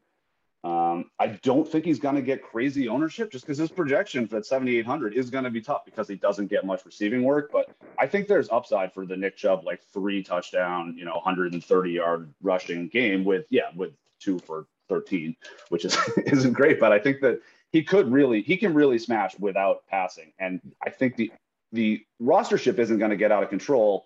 Um, 0.63 1.11
I 1.19 1.27
don't 1.27 1.67
think 1.67 1.83
he's 1.83 1.99
going 1.99 2.15
to 2.15 2.21
get 2.21 2.41
crazy 2.41 2.87
ownership 2.87 3.31
just 3.31 3.45
because 3.45 3.57
his 3.57 3.69
projection 3.69 4.27
for 4.27 4.35
that 4.35 4.45
7,800 4.45 5.13
is 5.13 5.29
going 5.29 5.43
to 5.43 5.49
be 5.49 5.59
tough 5.59 5.83
because 5.83 6.07
he 6.07 6.15
doesn't 6.15 6.47
get 6.47 6.65
much 6.65 6.85
receiving 6.85 7.23
work. 7.23 7.51
But 7.51 7.69
I 7.99 8.07
think 8.07 8.27
there's 8.27 8.49
upside 8.49 8.93
for 8.93 9.05
the 9.05 9.17
Nick 9.17 9.35
Chubb, 9.35 9.65
like 9.65 9.81
three 9.91 10.23
touchdown, 10.23 10.95
you 10.97 11.03
know, 11.03 11.15
130 11.15 11.91
yard 11.91 12.33
rushing 12.41 12.87
game 12.87 13.25
with, 13.25 13.45
yeah, 13.49 13.71
with 13.75 13.91
two 14.19 14.39
for 14.39 14.67
13, 14.89 15.35
which 15.69 15.85
is 15.85 15.97
isn't 16.25 16.53
great, 16.53 16.79
but 16.79 16.91
I 16.91 16.99
think 16.99 17.19
that 17.21 17.41
he 17.71 17.83
could 17.83 18.11
really 18.11 18.41
he 18.41 18.55
can 18.55 18.73
really 18.73 18.99
smash 18.99 19.37
without 19.39 19.85
passing. 19.87 20.31
And 20.39 20.61
I 20.85 20.89
think 20.91 21.15
the 21.15 21.31
the 21.71 22.05
roster 22.19 22.57
ship 22.57 22.79
isn't 22.79 22.99
going 22.99 23.11
to 23.11 23.17
get 23.17 23.31
out 23.31 23.43
of 23.43 23.49
control 23.49 24.05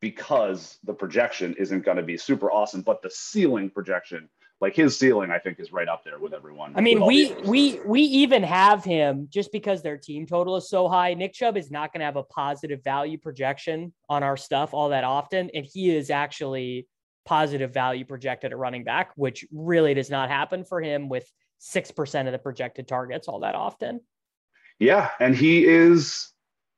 because 0.00 0.78
the 0.84 0.92
projection 0.92 1.54
isn't 1.58 1.84
going 1.84 1.96
to 1.96 2.02
be 2.02 2.18
super 2.18 2.50
awesome, 2.50 2.82
but 2.82 3.00
the 3.00 3.10
ceiling 3.10 3.70
projection 3.70 4.28
like 4.60 4.74
his 4.74 4.98
ceiling 4.98 5.30
i 5.30 5.38
think 5.38 5.60
is 5.60 5.72
right 5.72 5.88
up 5.88 6.02
there 6.04 6.18
with 6.18 6.32
everyone 6.32 6.72
i 6.76 6.80
mean 6.80 7.04
we 7.04 7.32
we 7.44 7.80
we 7.84 8.00
even 8.00 8.42
have 8.42 8.82
him 8.84 9.28
just 9.30 9.52
because 9.52 9.82
their 9.82 9.96
team 9.98 10.26
total 10.26 10.56
is 10.56 10.68
so 10.68 10.88
high 10.88 11.14
nick 11.14 11.32
chubb 11.32 11.56
is 11.56 11.70
not 11.70 11.92
going 11.92 12.00
to 12.00 12.06
have 12.06 12.16
a 12.16 12.22
positive 12.24 12.82
value 12.82 13.18
projection 13.18 13.92
on 14.08 14.22
our 14.22 14.36
stuff 14.36 14.72
all 14.72 14.88
that 14.88 15.04
often 15.04 15.50
and 15.54 15.66
he 15.66 15.94
is 15.94 16.10
actually 16.10 16.86
positive 17.26 17.74
value 17.74 18.04
projected 18.04 18.52
at 18.52 18.58
running 18.58 18.84
back, 18.84 19.10
which 19.16 19.44
really 19.52 19.92
does 19.92 20.08
not 20.08 20.30
happen 20.30 20.64
for 20.64 20.80
him 20.80 21.10
with 21.10 21.30
6% 21.60 22.26
of 22.26 22.32
the 22.32 22.38
projected 22.38 22.88
targets 22.88 23.28
all 23.28 23.40
that 23.40 23.54
often. 23.54 24.00
Yeah. 24.78 25.10
And 25.20 25.34
he 25.34 25.66
is 25.66 26.30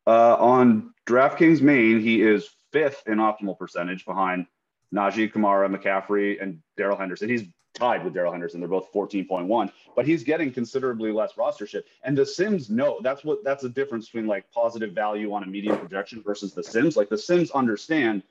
uh, 0.07 0.37
on 0.37 0.95
DraftKings 1.07 1.61
main, 1.61 2.01
he 2.01 2.23
is 2.23 2.49
fifth 2.73 3.03
in 3.07 3.19
optimal 3.19 3.59
percentage 3.59 4.05
behind 4.05 4.47
Najee 4.95 5.31
Kamara, 5.31 5.75
McCaffrey, 5.75 6.43
and 6.43 6.61
Darrell 6.77 6.97
Henderson. 6.97 7.29
He's 7.29 7.45
tied 7.79 8.05
with 8.05 8.15
Darrell 8.15 8.33
Henderson. 8.33 8.61
They're 8.61 8.69
both 8.69 8.93
14.1, 8.93 9.73
but 9.95 10.07
he's 10.07 10.25
getting 10.25 10.53
considerably 10.53 11.13
less 11.13 11.35
rostership. 11.35 11.85
And 12.03 12.17
the 12.17 12.27
Sims 12.27 12.69
know 12.69 12.99
that's 13.03 13.25
what 13.25 13.45
that's 13.45 13.63
the 13.63 13.69
difference 13.69 14.07
between 14.07 14.27
like 14.27 14.51
positive 14.51 14.93
value 14.93 15.33
on 15.33 15.45
a 15.45 15.47
median 15.47 15.79
projection 15.79 16.23
versus 16.23 16.53
the 16.53 16.63
Sims. 16.63 16.97
Like 16.97 17.09
the 17.09 17.19
Sims 17.19 17.51
understand 17.53 18.23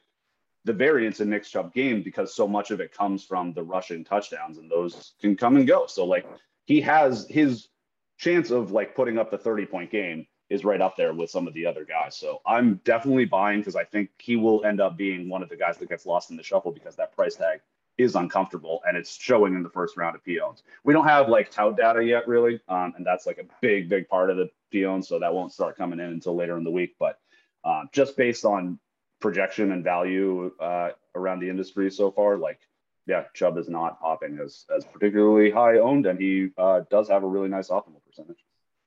the 0.65 0.73
variance 0.73 1.21
in 1.21 1.29
Nick 1.29 1.45
Chubb 1.45 1.73
game 1.73 2.03
because 2.03 2.33
so 2.33 2.47
much 2.47 2.71
of 2.71 2.81
it 2.81 2.91
comes 2.91 3.23
from 3.23 3.53
the 3.53 3.63
rushing 3.63 4.03
touchdowns 4.03 4.57
and 4.57 4.69
those 4.69 5.13
can 5.21 5.35
come 5.35 5.55
and 5.55 5.65
go. 5.65 5.87
So 5.87 6.05
like 6.05 6.27
he 6.65 6.81
has 6.81 7.25
his 7.29 7.69
chance 8.17 8.51
of 8.51 8.71
like 8.71 8.95
putting 8.95 9.17
up 9.17 9.31
the 9.31 9.37
30 9.37 9.65
point 9.65 9.91
game 9.91 10.27
is 10.49 10.63
right 10.63 10.81
up 10.81 10.95
there 10.95 11.13
with 11.13 11.29
some 11.29 11.47
of 11.47 11.53
the 11.53 11.65
other 11.65 11.85
guys. 11.85 12.17
So 12.17 12.41
I'm 12.45 12.75
definitely 12.83 13.25
buying 13.25 13.59
because 13.59 13.75
I 13.75 13.83
think 13.83 14.09
he 14.17 14.35
will 14.35 14.63
end 14.65 14.79
up 14.79 14.97
being 14.97 15.29
one 15.29 15.43
of 15.43 15.49
the 15.49 15.57
guys 15.57 15.77
that 15.77 15.89
gets 15.89 16.05
lost 16.05 16.31
in 16.31 16.37
the 16.37 16.43
shuffle 16.43 16.71
because 16.71 16.95
that 16.95 17.15
price 17.15 17.35
tag 17.35 17.59
is 17.97 18.15
uncomfortable 18.15 18.81
and 18.87 18.95
it's 18.95 19.17
showing 19.17 19.55
in 19.55 19.63
the 19.63 19.69
first 19.69 19.97
round 19.97 20.15
of 20.15 20.23
peons. 20.23 20.63
We 20.83 20.93
don't 20.93 21.07
have 21.07 21.29
like 21.29 21.51
tout 21.51 21.77
data 21.77 22.03
yet 22.03 22.27
really, 22.27 22.59
um, 22.67 22.93
and 22.95 23.05
that's 23.05 23.25
like 23.25 23.37
a 23.37 23.45
big, 23.61 23.89
big 23.89 24.07
part 24.07 24.29
of 24.29 24.37
the 24.37 24.49
peons. 24.71 25.07
So 25.07 25.19
that 25.19 25.33
won't 25.33 25.51
start 25.51 25.77
coming 25.77 25.99
in 25.99 26.07
until 26.07 26.35
later 26.35 26.57
in 26.57 26.63
the 26.63 26.71
week. 26.71 26.95
But 26.99 27.19
uh, 27.63 27.83
just 27.91 28.15
based 28.15 28.45
on 28.45 28.79
projection 29.19 29.71
and 29.71 29.83
value 29.83 30.51
uh, 30.59 30.89
around 31.15 31.39
the 31.39 31.49
industry 31.49 31.89
so 31.89 32.11
far, 32.11 32.37
like 32.37 32.59
yeah, 33.07 33.23
Chubb 33.33 33.57
is 33.57 33.69
not 33.69 33.99
popping 34.01 34.37
as 34.43 34.65
as 34.75 34.85
particularly 34.85 35.49
high 35.49 35.79
owned, 35.79 36.05
and 36.05 36.19
he 36.19 36.49
uh, 36.57 36.81
does 36.91 37.09
have 37.09 37.23
a 37.23 37.27
really 37.27 37.49
nice 37.49 37.69
optimal 37.69 38.03
percentage. 38.05 38.43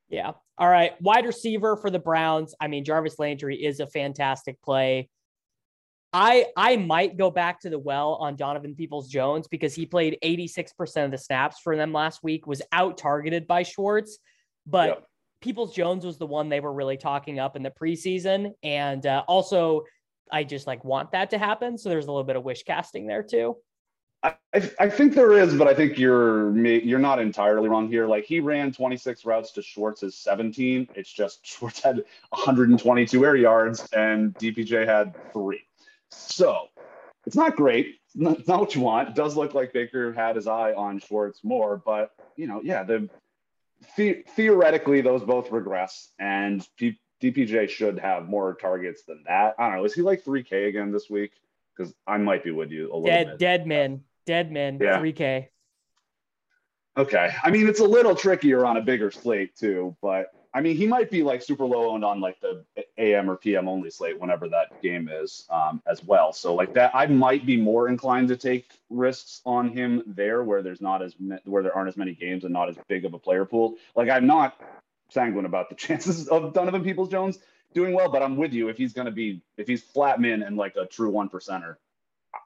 Yeah. 0.09 0.33
All 0.59 0.69
right. 0.69 1.01
Wide 1.01 1.25
receiver 1.25 1.77
for 1.77 1.89
the 1.89 1.99
Browns. 1.99 2.55
I 2.61 2.69
mean, 2.69 2.85
Jarvis 2.85 3.19
Landry 3.19 3.65
is 3.65 3.81
a 3.81 3.87
fantastic 3.87 4.61
play. 4.61 5.09
I 6.13 6.47
I 6.57 6.77
might 6.77 7.17
go 7.17 7.31
back 7.31 7.61
to 7.61 7.71
the 7.71 7.79
well 7.79 8.15
on 8.15 8.37
Donovan 8.37 8.75
Peoples 8.75 9.09
Jones 9.09 9.47
because 9.49 9.75
he 9.75 9.87
played 9.87 10.19
86% 10.25 11.05
of 11.05 11.11
the 11.11 11.19
snaps 11.19 11.61
for 11.63 11.77
them 11.77 11.93
last 11.93 12.23
week, 12.23 12.47
was 12.47 12.63
out 12.73 12.99
targeted 12.99 13.47
by 13.47 13.63
Schwartz, 13.63 14.19
but 14.67 14.89
yep. 14.89 15.07
Peoples 15.41 15.75
Jones 15.75 16.05
was 16.05 16.19
the 16.19 16.27
one 16.27 16.49
they 16.49 16.61
were 16.61 16.73
really 16.73 16.97
talking 16.97 17.39
up 17.39 17.57
in 17.57 17.63
the 17.63 17.71
preseason. 17.71 18.53
And 18.63 19.07
uh, 19.07 19.25
also, 19.27 19.85
I 20.31 20.45
just 20.45 20.67
like 20.67 20.85
want 20.85 21.13
that 21.13 21.31
to 21.31 21.39
happen. 21.39 21.79
So 21.79 21.89
there's 21.89 22.07
a 22.07 22.11
little 22.11 22.25
bit 22.25 22.37
of 22.37 22.45
wish 22.45 22.63
casting 22.63 23.07
there 23.07 23.23
too. 23.23 23.57
I, 24.23 24.35
I 24.79 24.91
think 24.91 25.15
there 25.15 25.33
is, 25.33 25.55
but 25.55 25.67
I 25.67 25.73
think 25.73 25.99
you're 25.99 26.55
you're 26.67 26.99
not 26.99 27.21
entirely 27.21 27.71
wrong 27.71 27.89
here. 27.89 28.07
Like 28.07 28.25
he 28.25 28.41
ran 28.41 28.71
26 28.71 29.25
routes 29.25 29.51
to 29.53 29.63
Schwartz's 29.63 30.19
17. 30.19 30.89
It's 30.95 31.11
just 31.11 31.47
Schwartz 31.47 31.81
had 31.81 32.05
122 32.29 33.25
air 33.25 33.37
yards 33.37 33.89
and 33.93 34.35
DPJ 34.35 34.87
had 34.87 35.15
three. 35.33 35.65
So 36.11 36.69
it's 37.27 37.37
not 37.37 37.57
great. 37.57 37.97
It's 38.07 38.17
not, 38.17 38.39
it's 38.39 38.49
not 38.49 38.61
what 38.61 38.75
you 38.75 38.81
want. 38.81 39.09
It 39.09 39.15
does 39.15 39.37
look 39.37 39.55
like 39.55 39.73
Baker 39.73 40.13
had 40.13 40.37
his 40.37 40.47
eye 40.47 40.73
on 40.73 40.99
Schwartz 41.01 41.41
more, 41.45 41.81
but 41.85 42.13
you 42.37 42.47
know, 42.47 42.61
yeah, 42.63 42.83
the, 42.83 43.09
the 43.97 44.25
theoretically 44.37 45.01
those 45.01 45.23
both 45.23 45.51
regress, 45.51 46.13
and 46.19 46.67
P, 46.77 46.99
DPJ 47.23 47.69
should 47.69 47.99
have 47.99 48.29
more 48.29 48.55
targets 48.55 49.03
than 49.05 49.23
that. 49.27 49.55
I 49.59 49.69
don't 49.69 49.79
know. 49.79 49.85
Is 49.85 49.95
he 49.95 50.03
like 50.03 50.25
3K 50.25 50.69
again 50.69 50.91
this 50.91 51.09
week? 51.11 51.33
Because 51.77 51.95
I 52.07 52.17
might 52.17 52.43
be 52.43 52.51
with 52.51 52.71
you 52.71 52.87
a 52.87 52.97
little 52.97 53.05
dead, 53.05 53.27
bit. 53.27 53.39
Dead 53.39 53.67
man, 53.67 54.05
dead 54.27 54.51
man, 54.51 54.79
yeah. 54.81 54.99
3K. 54.99 55.49
Okay. 56.97 57.31
I 57.43 57.51
mean, 57.51 57.69
it's 57.69 57.81
a 57.81 57.85
little 57.85 58.15
trickier 58.15 58.65
on 58.65 58.77
a 58.77 58.83
bigger 58.83 59.11
slate 59.11 59.57
too, 59.57 59.97
but 60.03 60.27
I 60.53 60.61
mean, 60.61 60.77
he 60.77 60.87
might 60.87 61.11
be 61.11 61.23
like 61.23 61.43
super 61.43 61.65
low 61.65 61.91
owned 61.91 62.05
on 62.05 62.21
like 62.21 62.41
the 62.41 62.65
AM 62.99 63.31
or 63.31 63.37
PM 63.37 63.69
only 63.69 63.89
slate 63.89 64.19
whenever 64.19 64.49
that 64.49 64.83
game 64.83 65.09
is 65.09 65.47
um, 65.49 65.81
as 65.87 66.03
well. 66.03 66.33
So 66.33 66.55
like 66.55 66.75
that, 66.75 66.91
I 66.93 67.07
might 67.07 67.47
be 67.47 67.57
more 67.57 67.89
inclined 67.89 68.29
to 68.29 68.37
take 68.37 68.67
risks 68.89 69.43
on 69.47 69.69
him 69.69 70.03
there 70.07 70.43
where 70.43 70.63
there's 70.63 70.81
not 70.81 71.03
as 71.03 71.15
where 71.45 71.63
there 71.63 71.75
aren't 71.75 71.89
as 71.89 71.97
many 71.97 72.15
games 72.15 72.43
and 72.43 72.53
not 72.53 72.69
as 72.69 72.77
big 72.89 73.05
of 73.05 73.15
a 73.15 73.19
player 73.19 73.45
pool. 73.45 73.77
Like 73.95 74.11
I'm 74.11 74.27
not 74.27 74.61
sanguine 75.09 75.45
about 75.45 75.69
the 75.69 75.75
chances 75.77 76.27
of 76.29 76.53
Donovan 76.53 76.83
Peoples 76.83 77.11
Jones 77.11 77.39
doing 77.73 77.95
well, 77.95 78.11
but 78.11 78.21
I'm 78.23 78.37
with 78.37 78.53
you 78.53 78.69
if 78.69 78.77
he's 78.77 78.93
going 78.93 79.07
to 79.07 79.13
be 79.13 79.43
if 79.57 79.69
he's 79.69 79.83
flat 79.83 80.21
min 80.21 80.43
and 80.43 80.57
like 80.57 80.75
a 80.75 80.85
true 80.85 81.11
one 81.11 81.29
percenter, 81.29 81.77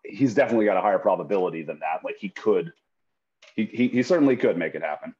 he's 0.04 0.34
definitely 0.34 0.66
got 0.66 0.76
a 0.76 0.82
higher 0.82 0.98
probability 0.98 1.62
than 1.62 1.78
that. 1.78 2.04
Like 2.04 2.16
he 2.18 2.28
could, 2.28 2.74
he 3.56 3.64
he, 3.64 3.88
he 3.88 4.02
certainly 4.02 4.36
could 4.36 4.58
make 4.58 4.74
it 4.74 4.82
happen. 4.82 5.14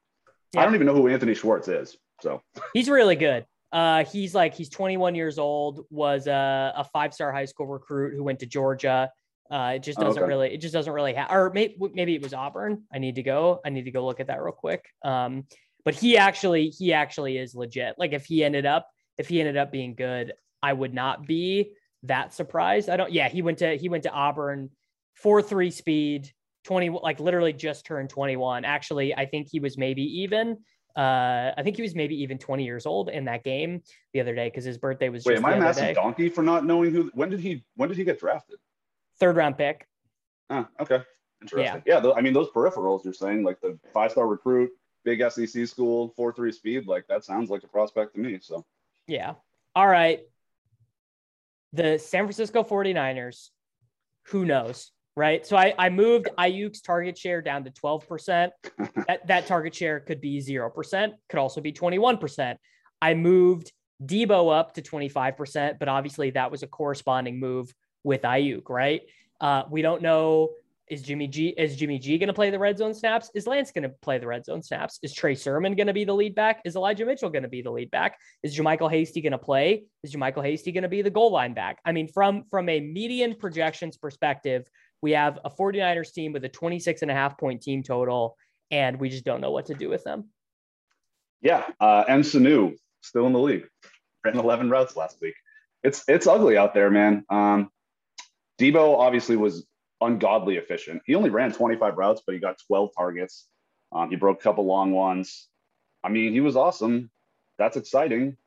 Yeah. 0.53 0.61
I 0.61 0.65
don't 0.65 0.75
even 0.75 0.85
know 0.85 0.93
who 0.93 1.07
Anthony 1.07 1.33
Schwartz 1.33 1.67
is. 1.67 1.97
So 2.25 2.41
he's 2.73 2.89
really 2.89 3.15
good. 3.15 3.45
Uh, 3.71 4.03
he's 4.05 4.33
like 4.33 4.55
he's 4.55 4.69
21 4.69 5.13
years 5.13 5.37
old, 5.37 5.85
was 5.91 6.25
a, 6.25 6.73
a 6.75 6.83
five 6.85 7.13
star 7.13 7.31
high 7.31 7.45
school 7.45 7.67
recruit 7.67 8.15
who 8.15 8.23
went 8.23 8.39
to 8.39 8.47
Georgia. 8.47 9.11
Uh, 9.51 9.73
it 9.75 9.83
just 9.83 9.99
doesn't 9.99 10.23
okay. 10.23 10.27
really, 10.27 10.53
it 10.55 10.57
just 10.57 10.73
doesn't 10.73 10.91
really 10.91 11.13
have, 11.13 11.29
or 11.29 11.51
maybe, 11.53 11.75
maybe 11.93 12.15
it 12.15 12.23
was 12.23 12.33
Auburn. 12.33 12.81
I 12.91 12.97
need 12.97 13.15
to 13.15 13.23
go. 13.23 13.61
I 13.63 13.69
need 13.69 13.83
to 13.83 13.91
go 13.91 14.03
look 14.03 14.19
at 14.19 14.25
that 14.27 14.41
real 14.41 14.53
quick. 14.53 14.85
Um, 15.03 15.43
but 15.83 15.93
he 15.93 16.17
actually, 16.17 16.69
he 16.69 16.93
actually 16.93 17.37
is 17.37 17.53
legit. 17.53 17.93
Like 17.99 18.11
if 18.11 18.25
he 18.25 18.43
ended 18.43 18.65
up, 18.65 18.89
if 19.19 19.27
he 19.27 19.39
ended 19.39 19.55
up 19.55 19.71
being 19.71 19.93
good, 19.93 20.33
I 20.63 20.73
would 20.73 20.95
not 20.95 21.27
be 21.27 21.73
that 22.03 22.33
surprised. 22.33 22.89
I 22.89 22.97
don't. 22.97 23.13
Yeah, 23.13 23.29
he 23.29 23.43
went 23.43 23.59
to 23.59 23.77
he 23.77 23.87
went 23.87 24.03
to 24.03 24.11
Auburn, 24.11 24.71
four 25.13 25.43
three 25.43 25.69
speed, 25.69 26.31
20 26.65 26.89
like 26.89 27.19
literally 27.19 27.53
just 27.53 27.85
turned 27.85 28.09
21 28.09 28.65
actually 28.65 29.13
i 29.15 29.25
think 29.25 29.47
he 29.49 29.59
was 29.59 29.77
maybe 29.77 30.01
even 30.01 30.57
uh, 30.95 31.51
I 31.57 31.61
think 31.63 31.75
he 31.75 31.81
was 31.81 31.93
maybe 31.93 32.21
even 32.21 32.37
20 32.37 32.63
years 32.63 32.85
old 32.85 33.09
in 33.09 33.25
that 33.25 33.43
game 33.43 33.81
the 34.13 34.21
other 34.21 34.33
day 34.33 34.47
because 34.47 34.63
his 34.63 34.77
birthday 34.77 35.09
was. 35.09 35.25
Wait, 35.25 35.37
am 35.37 35.45
I 35.45 35.53
a 35.53 35.59
massive 35.59 35.83
day. 35.83 35.93
donkey 35.93 36.29
for 36.29 36.41
not 36.41 36.65
knowing 36.65 36.93
who? 36.93 37.11
When 37.13 37.29
did 37.29 37.41
he? 37.41 37.65
When 37.75 37.89
did 37.89 37.97
he 37.97 38.03
get 38.03 38.19
drafted? 38.19 38.59
Third 39.19 39.35
round 39.35 39.57
pick. 39.57 39.87
Ah, 40.49 40.69
okay, 40.79 41.01
interesting. 41.41 41.83
Yeah, 41.85 42.01
yeah 42.03 42.11
I 42.11 42.21
mean 42.21 42.33
those 42.33 42.49
peripherals 42.49 43.03
you're 43.03 43.13
saying, 43.13 43.43
like 43.43 43.59
the 43.59 43.77
five 43.93 44.11
star 44.11 44.27
recruit, 44.27 44.69
big 45.03 45.21
SEC 45.29 45.67
school, 45.67 46.13
four 46.15 46.31
three 46.31 46.51
speed, 46.51 46.87
like 46.87 47.07
that 47.07 47.25
sounds 47.25 47.49
like 47.49 47.63
a 47.63 47.67
prospect 47.67 48.15
to 48.15 48.21
me. 48.21 48.39
So. 48.41 48.65
Yeah. 49.07 49.33
All 49.75 49.87
right. 49.87 50.21
The 51.73 51.99
San 51.99 52.23
Francisco 52.23 52.63
49ers. 52.63 53.49
Who 54.29 54.45
knows? 54.45 54.91
Right? 55.15 55.45
So 55.45 55.55
I, 55.55 55.73
I 55.77 55.89
moved 55.89 56.27
Aiyuk's 56.37 56.81
target 56.81 57.17
share 57.17 57.41
down 57.41 57.63
to 57.63 57.71
12%. 57.71 58.49
that, 59.07 59.27
that 59.27 59.47
target 59.47 59.75
share 59.75 59.99
could 59.99 60.21
be 60.21 60.39
0%, 60.39 61.11
could 61.29 61.39
also 61.39 61.61
be 61.61 61.71
21%. 61.71 62.55
I 63.01 63.13
moved 63.13 63.71
Debo 64.03 64.57
up 64.57 64.73
to 64.73 64.81
25%, 64.81 65.79
but 65.79 65.87
obviously 65.87 66.31
that 66.31 66.51
was 66.51 66.63
a 66.63 66.67
corresponding 66.67 67.39
move 67.39 67.73
with 68.03 68.23
Aiyuk, 68.23 68.69
right? 68.69 69.01
Uh, 69.39 69.63
we 69.69 69.81
don't 69.81 70.01
know 70.01 70.51
is 70.87 71.01
Jimmy 71.01 71.27
G 71.27 71.47
is 71.57 71.75
Jimmy 71.75 71.97
G 71.97 72.17
going 72.17 72.27
to 72.27 72.33
play 72.33 72.51
the 72.51 72.59
red 72.59 72.77
zone 72.77 72.93
snaps? 72.93 73.31
Is 73.33 73.47
Lance 73.47 73.71
going 73.71 73.83
to 73.83 73.89
play 74.01 74.19
the 74.19 74.27
red 74.27 74.45
zone 74.45 74.61
snaps? 74.61 74.99
Is 75.01 75.13
Trey 75.13 75.33
Sermon 75.33 75.75
going 75.75 75.87
to 75.87 75.93
be 75.93 76.05
the 76.05 76.13
lead 76.13 76.35
back? 76.35 76.61
Is 76.63 76.75
Elijah 76.75 77.05
Mitchell 77.05 77.29
going 77.29 77.43
to 77.43 77.49
be 77.49 77.61
the 77.61 77.71
lead 77.71 77.89
back? 77.89 78.19
Is 78.43 78.57
JaMycal 78.57 78.91
Hasty 78.91 79.21
going 79.21 79.31
to 79.31 79.37
play? 79.37 79.85
Is 80.03 80.13
JaMycal 80.13 80.43
Hasty 80.43 80.71
going 80.71 80.83
to 80.83 80.89
be 80.89 81.01
the 81.01 81.09
goal 81.09 81.31
line 81.31 81.53
back? 81.53 81.79
I 81.85 81.91
mean, 81.91 82.07
from 82.07 82.43
from 82.51 82.69
a 82.69 82.79
median 82.79 83.35
projections 83.35 83.97
perspective, 83.97 84.67
we 85.05 85.11
have 85.11 85.37
a 85.45 85.51
49ers 85.51 86.11
team 86.11 86.33
with 86.33 86.43
a 86.45 86.49
26 86.49 87.03
and 87.03 87.11
a 87.11 87.13
half 87.13 87.37
point 87.37 87.61
team 87.61 87.83
total, 87.83 88.35
and 88.71 88.99
we 88.99 89.07
just 89.07 89.23
don't 89.23 89.39
know 89.39 89.51
what 89.51 89.67
to 89.67 89.75
do 89.75 89.87
with 89.87 90.03
them. 90.03 90.31
Yeah. 91.43 91.63
Uh, 91.79 92.03
and 92.07 92.23
Sanu 92.23 92.75
still 93.03 93.27
in 93.27 93.33
the 93.33 93.39
league, 93.39 93.67
ran 94.23 94.35
11 94.35 94.71
routes 94.71 94.95
last 94.95 95.17
week. 95.21 95.35
It's, 95.83 96.03
it's 96.07 96.25
ugly 96.25 96.57
out 96.57 96.73
there, 96.73 96.89
man. 96.89 97.23
Um, 97.29 97.69
Deebo 98.59 98.97
obviously 98.97 99.35
was 99.35 99.67
ungodly 100.01 100.57
efficient. 100.57 101.03
He 101.05 101.13
only 101.13 101.29
ran 101.29 101.51
25 101.51 101.97
routes, 101.99 102.23
but 102.25 102.33
he 102.33 102.41
got 102.41 102.55
12 102.65 102.89
targets. 102.97 103.45
Um, 103.91 104.09
he 104.09 104.15
broke 104.15 104.39
a 104.39 104.41
couple 104.41 104.65
long 104.65 104.91
ones. 104.91 105.47
I 106.03 106.09
mean, 106.09 106.33
he 106.33 106.41
was 106.41 106.55
awesome. 106.55 107.11
That's 107.59 107.77
exciting. 107.77 108.37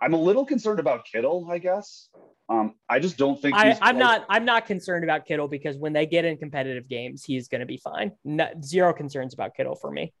I'm 0.00 0.14
a 0.14 0.16
little 0.16 0.46
concerned 0.46 0.78
about 0.78 1.06
Kittle, 1.06 1.48
I 1.50 1.58
guess. 1.58 2.08
Um, 2.48 2.74
I 2.88 3.00
just 3.00 3.16
don't 3.16 3.40
think 3.40 3.56
I, 3.56 3.76
am 3.80 3.98
not. 3.98 4.24
I'm 4.28 4.44
not 4.44 4.66
concerned 4.66 5.02
about 5.02 5.26
Kittle 5.26 5.48
because 5.48 5.76
when 5.76 5.92
they 5.92 6.06
get 6.06 6.24
in 6.24 6.36
competitive 6.36 6.88
games, 6.88 7.24
he's 7.24 7.48
going 7.48 7.60
to 7.60 7.66
be 7.66 7.76
fine. 7.76 8.12
No, 8.24 8.48
zero 8.62 8.92
concerns 8.92 9.34
about 9.34 9.54
Kittle 9.56 9.74
for 9.74 9.90
me. 9.90 10.12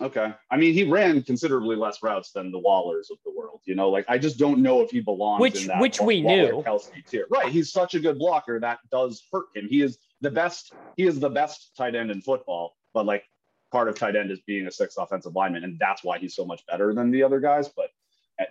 Okay, 0.00 0.32
I 0.50 0.56
mean 0.56 0.74
he 0.74 0.84
ran 0.84 1.22
considerably 1.22 1.74
less 1.74 2.02
routes 2.02 2.30
than 2.30 2.52
the 2.52 2.58
Wallers 2.58 3.10
of 3.10 3.18
the 3.24 3.32
world. 3.34 3.60
You 3.64 3.74
know, 3.74 3.88
like 3.88 4.04
I 4.08 4.18
just 4.18 4.38
don't 4.38 4.58
know 4.60 4.82
if 4.82 4.90
he 4.90 5.00
belongs 5.00 5.40
which, 5.40 5.62
in 5.62 5.68
that 5.68 5.80
which 5.80 6.00
we 6.00 6.20
knew. 6.20 6.62
Kelce 6.64 7.04
tier. 7.06 7.26
Right, 7.30 7.50
he's 7.50 7.72
such 7.72 7.94
a 7.94 8.00
good 8.00 8.18
blocker 8.18 8.60
that 8.60 8.78
does 8.92 9.24
hurt 9.32 9.46
him. 9.54 9.66
He 9.68 9.82
is 9.82 9.98
the 10.20 10.30
best. 10.30 10.72
He 10.96 11.04
is 11.04 11.18
the 11.18 11.30
best 11.30 11.72
tight 11.76 11.94
end 11.94 12.10
in 12.10 12.20
football. 12.20 12.76
But 12.92 13.06
like 13.06 13.24
part 13.72 13.88
of 13.88 13.98
tight 13.98 14.16
end 14.16 14.30
is 14.30 14.40
being 14.46 14.66
a 14.66 14.70
sixth 14.70 14.98
offensive 14.98 15.34
lineman, 15.34 15.64
and 15.64 15.78
that's 15.78 16.04
why 16.04 16.18
he's 16.18 16.36
so 16.36 16.44
much 16.44 16.64
better 16.66 16.94
than 16.94 17.10
the 17.10 17.22
other 17.22 17.40
guys. 17.40 17.68
But 17.68 17.88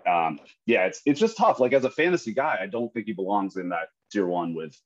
um, 0.06 0.40
yeah, 0.66 0.86
it's 0.86 1.02
it's 1.06 1.20
just 1.20 1.38
tough. 1.38 1.60
Like 1.60 1.74
as 1.74 1.86
a 1.86 1.90
fantasy 1.90 2.34
guy, 2.34 2.58
I 2.62 2.68
don't 2.68 2.94
think 2.94 3.06
he 3.06 3.14
belongs 3.14 3.58
in 3.58 3.70
that 3.70 3.90
tier 4.12 4.28
one 4.28 4.54
with 4.54 4.80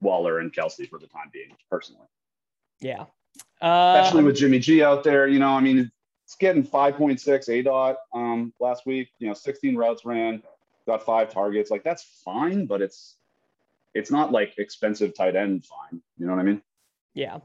Waller 0.00 0.38
and 0.38 0.52
Kelce 0.52 0.88
for 0.88 0.98
the 0.98 1.06
time 1.06 1.30
being, 1.32 1.54
personally. 1.70 2.06
Yeah. 2.80 3.04
Uh, 3.60 4.00
Especially 4.00 4.24
with 4.24 4.36
Jimmy 4.36 4.58
G 4.58 4.82
out 4.82 5.04
there, 5.04 5.28
you 5.28 5.38
know, 5.38 5.50
I 5.50 5.60
mean, 5.60 5.90
it's 6.24 6.34
getting 6.36 6.64
5.6 6.64 7.48
A 7.48 7.62
dot 7.62 7.96
um, 8.14 8.52
last 8.58 8.86
week, 8.86 9.08
you 9.18 9.28
know, 9.28 9.34
16 9.34 9.76
routes 9.76 10.04
ran, 10.04 10.42
got 10.86 11.04
five 11.04 11.32
targets. 11.32 11.70
Like 11.70 11.84
that's 11.84 12.22
fine, 12.24 12.66
but 12.66 12.80
it's 12.80 13.16
it's 13.94 14.10
not 14.10 14.32
like 14.32 14.54
expensive 14.58 15.14
tight 15.14 15.36
end 15.36 15.64
fine. 15.64 16.00
You 16.16 16.26
know 16.26 16.32
what 16.32 16.40
I 16.40 16.44
mean? 16.44 16.62
Yeah. 17.14 17.38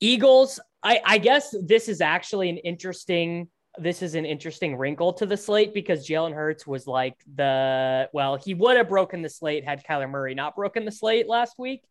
Eagles, 0.00 0.60
I, 0.82 1.00
I 1.04 1.18
guess 1.18 1.54
this 1.62 1.88
is 1.88 2.00
actually 2.00 2.48
an 2.48 2.58
interesting 2.58 3.48
this 3.78 4.02
is 4.02 4.14
an 4.14 4.26
interesting 4.26 4.76
wrinkle 4.76 5.14
to 5.14 5.26
the 5.26 5.36
slate 5.36 5.72
because 5.72 6.06
Jalen 6.06 6.34
Hurts 6.34 6.66
was 6.66 6.86
like 6.86 7.14
the 7.34 8.08
well, 8.12 8.36
he 8.36 8.54
would 8.54 8.76
have 8.76 8.88
broken 8.88 9.22
the 9.22 9.28
slate 9.28 9.64
had 9.64 9.84
Kyler 9.84 10.10
Murray 10.10 10.34
not 10.34 10.54
broken 10.54 10.84
the 10.84 10.92
slate 10.92 11.28
last 11.28 11.58
week. 11.58 11.82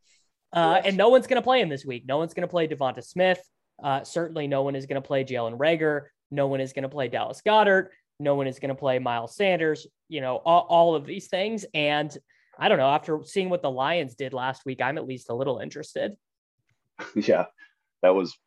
Uh, 0.53 0.75
yes. 0.77 0.85
And 0.87 0.97
no 0.97 1.09
one's 1.09 1.27
going 1.27 1.41
to 1.41 1.43
play 1.43 1.61
him 1.61 1.69
this 1.69 1.85
week. 1.85 2.03
No 2.05 2.17
one's 2.17 2.33
going 2.33 2.47
to 2.47 2.51
play 2.51 2.67
Devonta 2.67 3.03
Smith. 3.03 3.41
Uh, 3.81 4.03
certainly, 4.03 4.47
no 4.47 4.61
one 4.61 4.75
is 4.75 4.85
going 4.85 5.01
to 5.01 5.07
play 5.07 5.23
Jalen 5.23 5.57
Reagor. 5.57 6.07
No 6.29 6.47
one 6.47 6.61
is 6.61 6.73
going 6.73 6.83
to 6.83 6.89
play 6.89 7.07
Dallas 7.07 7.41
Goedert. 7.45 7.89
No 8.19 8.35
one 8.35 8.47
is 8.47 8.59
going 8.59 8.69
to 8.69 8.75
play 8.75 8.99
Miles 8.99 9.35
Sanders, 9.35 9.87
you 10.07 10.21
know, 10.21 10.35
all, 10.35 10.67
all 10.69 10.95
of 10.95 11.05
these 11.05 11.27
things. 11.27 11.65
And 11.73 12.15
I 12.59 12.69
don't 12.69 12.77
know, 12.77 12.89
after 12.89 13.19
seeing 13.25 13.49
what 13.49 13.63
the 13.63 13.71
Lions 13.71 14.13
did 14.13 14.33
last 14.33 14.63
week, 14.65 14.81
I'm 14.81 14.97
at 14.99 15.07
least 15.07 15.29
a 15.29 15.35
little 15.35 15.59
interested. 15.59 16.15
Yeah, 17.15 17.45
that 18.03 18.13
was 18.13 18.37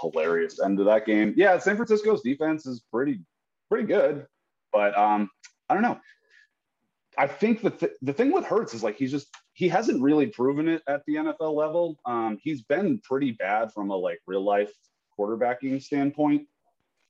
hilarious 0.00 0.60
end 0.60 0.78
to 0.78 0.84
that 0.84 1.06
game. 1.06 1.34
Yeah, 1.36 1.58
San 1.58 1.76
Francisco's 1.76 2.22
defense 2.22 2.66
is 2.66 2.82
pretty 2.92 3.20
pretty 3.68 3.86
good, 3.86 4.26
but 4.72 4.96
um, 4.96 5.30
I 5.68 5.74
don't 5.74 5.82
know. 5.82 5.98
I 7.16 7.26
think 7.26 7.62
the 7.62 7.70
th- 7.70 7.92
the 8.02 8.12
thing 8.12 8.32
with 8.32 8.44
Hurts 8.44 8.74
is 8.74 8.82
like 8.82 8.96
he's 8.96 9.10
just 9.10 9.28
he 9.52 9.68
hasn't 9.68 10.02
really 10.02 10.26
proven 10.26 10.68
it 10.68 10.82
at 10.86 11.02
the 11.06 11.16
NFL 11.16 11.54
level. 11.54 11.98
Um, 12.04 12.38
he's 12.40 12.62
been 12.62 13.00
pretty 13.00 13.32
bad 13.32 13.72
from 13.72 13.90
a 13.90 13.96
like 13.96 14.20
real 14.26 14.44
life 14.44 14.72
quarterbacking 15.18 15.82
standpoint. 15.82 16.46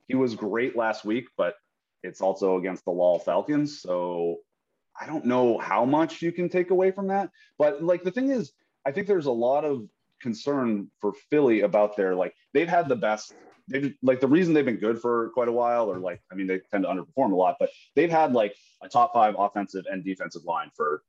He 0.07 0.15
was 0.15 0.35
great 0.35 0.77
last 0.77 1.05
week, 1.05 1.27
but 1.37 1.55
it's 2.03 2.21
also 2.23 2.57
against 2.57 2.85
the 2.87 2.91
Law 2.91 3.19
Falcons, 3.19 3.83
so 3.83 4.39
I 4.99 5.07
don't 5.07 5.27
know 5.27 5.59
how 5.59 5.85
much 5.85 6.23
you 6.23 6.33
can 6.33 6.49
take 6.49 6.71
away 6.71 6.91
from 6.91 7.09
that. 7.09 7.31
But 7.59 7.83
like 7.83 8.03
the 8.03 8.11
thing 8.11 8.31
is, 8.31 8.53
I 8.87 8.93
think 8.93 9.07
there's 9.07 9.27
a 9.27 9.31
lot 9.31 9.65
of 9.65 9.87
concern 10.21 10.91
for 11.01 11.13
Philly 11.31 11.63
about 11.63 11.97
their 11.97 12.15
like 12.15 12.35
they've 12.55 12.69
had 12.69 12.89
the 12.89 12.97
best 12.97 13.35
they've 13.69 13.95
like 14.03 14.21
the 14.21 14.27
reason 14.27 14.55
they've 14.55 14.65
been 14.65 14.77
good 14.77 15.01
for 15.01 15.31
quite 15.31 15.49
a 15.49 15.53
while 15.53 15.91
or 15.91 15.99
like 15.99 16.21
I 16.33 16.35
mean 16.35 16.47
they 16.47 16.61
tend 16.71 16.85
to 16.85 16.91
underperform 16.91 17.33
a 17.33 17.37
lot, 17.37 17.57
but 17.61 17.71
they've 17.95 18.11
had 18.11 18.33
like 18.33 18.55
a 18.83 18.89
top 18.89 19.13
five 19.13 19.35
offensive 19.39 19.85
and 19.91 20.05
defensive 20.05 20.45
line 20.45 20.71
for 20.75 21.03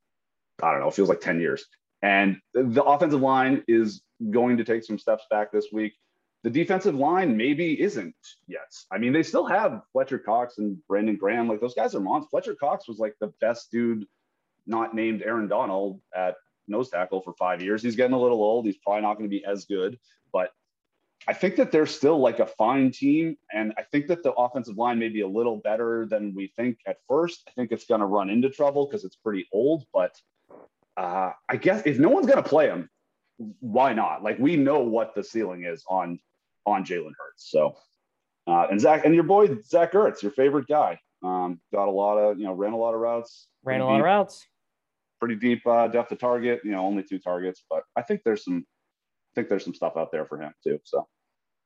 I 0.62 0.72
don't 0.72 0.80
know, 0.80 0.90
feels 0.90 1.08
like 1.08 1.20
10 1.20 1.40
years. 1.40 1.64
And 2.02 2.38
the 2.54 2.82
offensive 2.82 3.20
line 3.20 3.64
is 3.68 4.02
going 4.30 4.56
to 4.58 4.64
take 4.64 4.84
some 4.84 4.98
steps 4.98 5.24
back 5.30 5.52
this 5.52 5.68
week. 5.72 5.94
The 6.42 6.50
defensive 6.50 6.94
line 6.94 7.36
maybe 7.36 7.80
isn't 7.80 8.14
yet. 8.46 8.72
I 8.90 8.98
mean, 8.98 9.12
they 9.12 9.22
still 9.22 9.44
have 9.46 9.82
Fletcher 9.92 10.18
Cox 10.18 10.56
and 10.58 10.78
Brandon 10.86 11.16
Graham. 11.16 11.48
Like 11.48 11.60
those 11.60 11.74
guys 11.74 11.94
are 11.94 12.00
monsters. 12.00 12.30
Fletcher 12.30 12.54
Cox 12.54 12.88
was 12.88 12.98
like 12.98 13.14
the 13.20 13.32
best 13.40 13.70
dude 13.70 14.06
not 14.66 14.94
named 14.94 15.22
Aaron 15.22 15.48
Donald 15.48 16.00
at 16.14 16.36
nose 16.70 16.90
tackle 16.90 17.20
for 17.20 17.34
five 17.34 17.62
years. 17.62 17.82
He's 17.82 17.96
getting 17.96 18.14
a 18.14 18.20
little 18.20 18.42
old. 18.42 18.66
He's 18.66 18.78
probably 18.78 19.02
not 19.02 19.14
going 19.14 19.28
to 19.28 19.36
be 19.36 19.44
as 19.44 19.64
good, 19.64 19.98
but 20.32 20.50
I 21.28 21.34
think 21.34 21.56
that 21.56 21.70
they're 21.70 21.86
still 21.86 22.18
like 22.18 22.38
a 22.38 22.46
fine 22.46 22.90
team. 22.90 23.36
And 23.52 23.74
I 23.76 23.82
think 23.82 24.06
that 24.06 24.22
the 24.22 24.32
offensive 24.32 24.78
line 24.78 24.98
may 24.98 25.08
be 25.08 25.20
a 25.20 25.28
little 25.28 25.56
better 25.56 26.06
than 26.06 26.34
we 26.34 26.52
think 26.56 26.78
at 26.86 26.96
first. 27.06 27.42
I 27.46 27.50
think 27.52 27.72
it's 27.72 27.84
going 27.84 28.00
to 28.00 28.06
run 28.06 28.30
into 28.30 28.48
trouble 28.48 28.86
because 28.86 29.04
it's 29.04 29.16
pretty 29.16 29.46
old, 29.52 29.84
but 29.92 30.14
uh, 30.96 31.32
I 31.48 31.56
guess 31.56 31.82
if 31.84 31.98
no 31.98 32.08
one's 32.08 32.26
going 32.26 32.42
to 32.42 32.48
play 32.48 32.66
him, 32.66 32.88
why 33.60 33.92
not? 33.92 34.22
Like 34.22 34.38
we 34.38 34.56
know 34.56 34.80
what 34.80 35.14
the 35.14 35.24
ceiling 35.24 35.64
is 35.64 35.84
on 35.88 36.18
on 36.66 36.84
Jalen 36.84 37.12
Hurts. 37.18 37.50
So, 37.50 37.76
uh, 38.46 38.66
and 38.70 38.80
Zach 38.80 39.04
and 39.04 39.14
your 39.14 39.24
boy 39.24 39.56
Zach 39.62 39.92
Ertz, 39.92 40.22
your 40.22 40.32
favorite 40.32 40.66
guy, 40.68 41.00
um, 41.22 41.60
got 41.72 41.88
a 41.88 41.90
lot 41.90 42.18
of 42.18 42.38
you 42.38 42.44
know 42.44 42.52
ran 42.52 42.72
a 42.72 42.76
lot 42.76 42.94
of 42.94 43.00
routes, 43.00 43.48
ran 43.64 43.80
a 43.80 43.86
lot 43.86 43.98
of 43.98 44.04
routes, 44.04 44.46
pretty 45.20 45.36
deep 45.36 45.66
uh, 45.66 45.86
depth 45.88 46.10
of 46.12 46.18
target. 46.18 46.60
You 46.64 46.72
know, 46.72 46.84
only 46.84 47.02
two 47.02 47.18
targets, 47.18 47.62
but 47.68 47.84
I 47.96 48.02
think 48.02 48.22
there's 48.24 48.44
some 48.44 48.58
I 48.58 49.32
think 49.34 49.48
there's 49.48 49.64
some 49.64 49.74
stuff 49.74 49.92
out 49.96 50.10
there 50.10 50.24
for 50.24 50.40
him 50.40 50.52
too. 50.64 50.80
So 50.84 51.06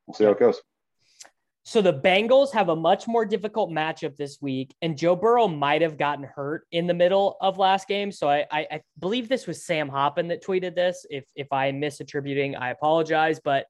we'll 0.06 0.14
see 0.14 0.24
how 0.24 0.32
it 0.32 0.38
goes. 0.38 0.60
So 1.66 1.80
the 1.80 1.94
Bengals 1.94 2.52
have 2.52 2.68
a 2.68 2.76
much 2.76 3.08
more 3.08 3.24
difficult 3.24 3.70
matchup 3.70 4.16
this 4.16 4.36
week, 4.42 4.74
and 4.82 4.98
Joe 4.98 5.16
Burrow 5.16 5.48
might 5.48 5.80
have 5.80 5.96
gotten 5.96 6.24
hurt 6.24 6.66
in 6.72 6.86
the 6.86 6.92
middle 6.92 7.38
of 7.40 7.56
last 7.56 7.88
game. 7.88 8.12
So 8.12 8.28
I, 8.28 8.44
I, 8.50 8.66
I 8.70 8.80
believe 8.98 9.30
this 9.30 9.46
was 9.46 9.64
Sam 9.64 9.88
Hoppen 9.88 10.28
that 10.28 10.44
tweeted 10.44 10.74
this. 10.74 11.06
If 11.08 11.24
if 11.34 11.46
I 11.52 11.68
am 11.68 11.80
misattributing, 11.80 12.54
I 12.60 12.70
apologize. 12.70 13.40
But 13.42 13.64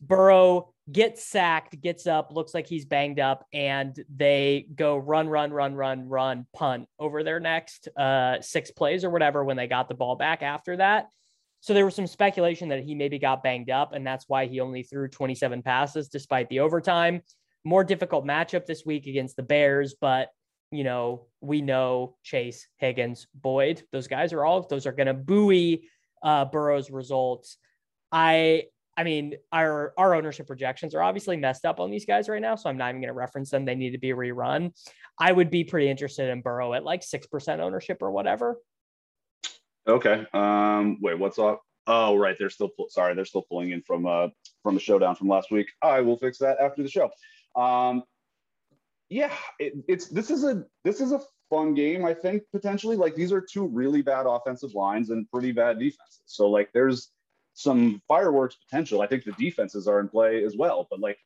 Burrow 0.00 0.72
gets 0.90 1.24
sacked, 1.24 1.80
gets 1.80 2.06
up, 2.06 2.32
looks 2.32 2.54
like 2.54 2.66
he's 2.66 2.84
banged 2.84 3.18
up, 3.18 3.46
and 3.52 3.98
they 4.14 4.66
go 4.74 4.96
run, 4.96 5.28
run, 5.28 5.52
run, 5.52 5.74
run, 5.74 6.08
run, 6.08 6.46
punt 6.54 6.88
over 6.98 7.22
their 7.22 7.40
next 7.40 7.88
uh, 7.96 8.40
six 8.40 8.70
plays 8.70 9.04
or 9.04 9.10
whatever 9.10 9.44
when 9.44 9.56
they 9.56 9.66
got 9.66 9.88
the 9.88 9.94
ball 9.94 10.16
back 10.16 10.42
after 10.42 10.76
that. 10.76 11.08
So 11.60 11.74
there 11.74 11.84
was 11.84 11.96
some 11.96 12.06
speculation 12.06 12.68
that 12.68 12.84
he 12.84 12.94
maybe 12.94 13.18
got 13.18 13.42
banged 13.42 13.70
up, 13.70 13.92
and 13.92 14.06
that's 14.06 14.28
why 14.28 14.46
he 14.46 14.60
only 14.60 14.82
threw 14.82 15.08
27 15.08 15.62
passes 15.62 16.08
despite 16.08 16.48
the 16.48 16.60
overtime. 16.60 17.22
More 17.64 17.82
difficult 17.82 18.24
matchup 18.24 18.66
this 18.66 18.84
week 18.86 19.06
against 19.06 19.36
the 19.36 19.42
Bears, 19.42 19.94
but 20.00 20.28
you 20.70 20.84
know 20.84 21.26
we 21.40 21.62
know 21.62 22.16
Chase, 22.22 22.68
Higgins, 22.76 23.26
Boyd. 23.34 23.82
Those 23.90 24.06
guys 24.06 24.32
are 24.32 24.44
all 24.44 24.62
those 24.62 24.86
are 24.86 24.92
to 24.92 25.14
buoy 25.14 25.88
uh, 26.22 26.44
Burrow's 26.44 26.90
results. 26.90 27.58
I 28.12 28.64
I 28.96 29.04
mean, 29.04 29.34
our 29.52 29.92
our 29.98 30.14
ownership 30.14 30.46
projections 30.46 30.94
are 30.94 31.02
obviously 31.02 31.36
messed 31.36 31.64
up 31.66 31.80
on 31.80 31.90
these 31.90 32.06
guys 32.06 32.28
right 32.28 32.40
now, 32.40 32.56
so 32.56 32.70
I'm 32.70 32.78
not 32.78 32.90
even 32.90 33.00
going 33.00 33.08
to 33.08 33.14
reference 33.14 33.50
them. 33.50 33.64
They 33.64 33.74
need 33.74 33.90
to 33.90 33.98
be 33.98 34.10
rerun. 34.10 34.72
I 35.18 35.32
would 35.32 35.50
be 35.50 35.64
pretty 35.64 35.88
interested 35.88 36.30
in 36.30 36.40
Burrow 36.40 36.72
at 36.74 36.84
like 36.84 37.02
six 37.02 37.26
percent 37.26 37.60
ownership 37.60 37.98
or 38.00 38.10
whatever. 38.10 38.56
Okay. 39.86 40.26
Um, 40.32 40.98
wait, 41.00 41.18
what's 41.18 41.38
up? 41.38 41.62
Oh, 41.86 42.16
right. 42.16 42.36
They're 42.38 42.50
still 42.50 42.70
sorry. 42.88 43.14
They're 43.14 43.24
still 43.24 43.46
pulling 43.48 43.70
in 43.70 43.82
from 43.82 44.06
uh 44.06 44.28
from 44.62 44.74
the 44.74 44.80
showdown 44.80 45.14
from 45.14 45.28
last 45.28 45.50
week. 45.50 45.68
I 45.82 46.00
will 46.00 46.16
fix 46.16 46.38
that 46.38 46.58
after 46.58 46.82
the 46.82 46.88
show. 46.88 47.10
Um, 47.54 48.02
yeah, 49.08 49.32
it, 49.58 49.74
it's 49.88 50.08
this 50.08 50.30
is 50.30 50.44
a 50.44 50.64
this 50.84 51.00
is 51.00 51.12
a 51.12 51.20
fun 51.48 51.74
game. 51.74 52.04
I 52.04 52.14
think 52.14 52.42
potentially 52.52 52.96
like 52.96 53.14
these 53.14 53.32
are 53.32 53.40
two 53.40 53.66
really 53.66 54.02
bad 54.02 54.26
offensive 54.26 54.74
lines 54.74 55.10
and 55.10 55.30
pretty 55.30 55.52
bad 55.52 55.78
defenses. 55.78 56.22
So 56.26 56.48
like 56.48 56.70
there's 56.72 57.12
some 57.56 58.02
fireworks 58.06 58.54
potential. 58.54 59.00
I 59.00 59.06
think 59.06 59.24
the 59.24 59.32
defenses 59.32 59.88
are 59.88 59.98
in 59.98 60.08
play 60.08 60.44
as 60.44 60.54
well. 60.56 60.86
But 60.90 61.00
like, 61.00 61.18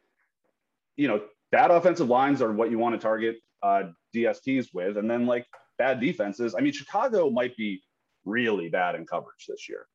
you 0.97 1.09
know, 1.09 1.21
bad 1.51 1.73
offensive 1.73 2.09
lines 2.09 2.41
are 2.41 2.53
what 2.53 2.71
you 2.71 2.79
want 2.79 2.95
to 2.95 3.01
target 3.01 3.39
uh, 3.65 3.83
DSTs 4.15 4.69
with, 4.73 4.97
and 4.97 5.11
then 5.11 5.27
like 5.27 5.45
bad 5.77 6.01
defenses. 6.01 6.55
I 6.57 6.61
mean, 6.61 6.73
Chicago 6.73 7.31
might 7.31 7.57
be 7.57 7.83
really 8.25 8.69
bad 8.69 8.95
in 8.95 9.07
coverage 9.07 9.47
this 9.49 9.69
year. 9.69 9.87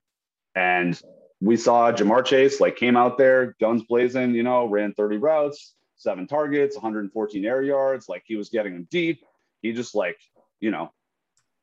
And 0.55 0.99
we 1.41 1.55
saw 1.55 1.91
Ja'Marr 1.91 2.25
Chase 2.25 2.59
like 2.59 2.75
came 2.75 2.97
out 2.97 3.17
there, 3.17 3.55
guns 3.61 3.83
blazing, 3.83 4.35
you 4.35 4.43
know, 4.43 4.65
ran 4.65 4.93
30 4.93 5.17
routes, 5.17 5.75
seven 5.95 6.27
targets, 6.27 6.75
114 6.75 7.45
air 7.45 7.63
yards. 7.63 8.09
Like 8.09 8.23
he 8.25 8.35
was 8.35 8.49
getting 8.49 8.73
them 8.73 8.87
deep. 8.91 9.23
He 9.61 9.71
just 9.71 9.95
like, 9.95 10.17
you 10.59 10.71
know, 10.71 10.91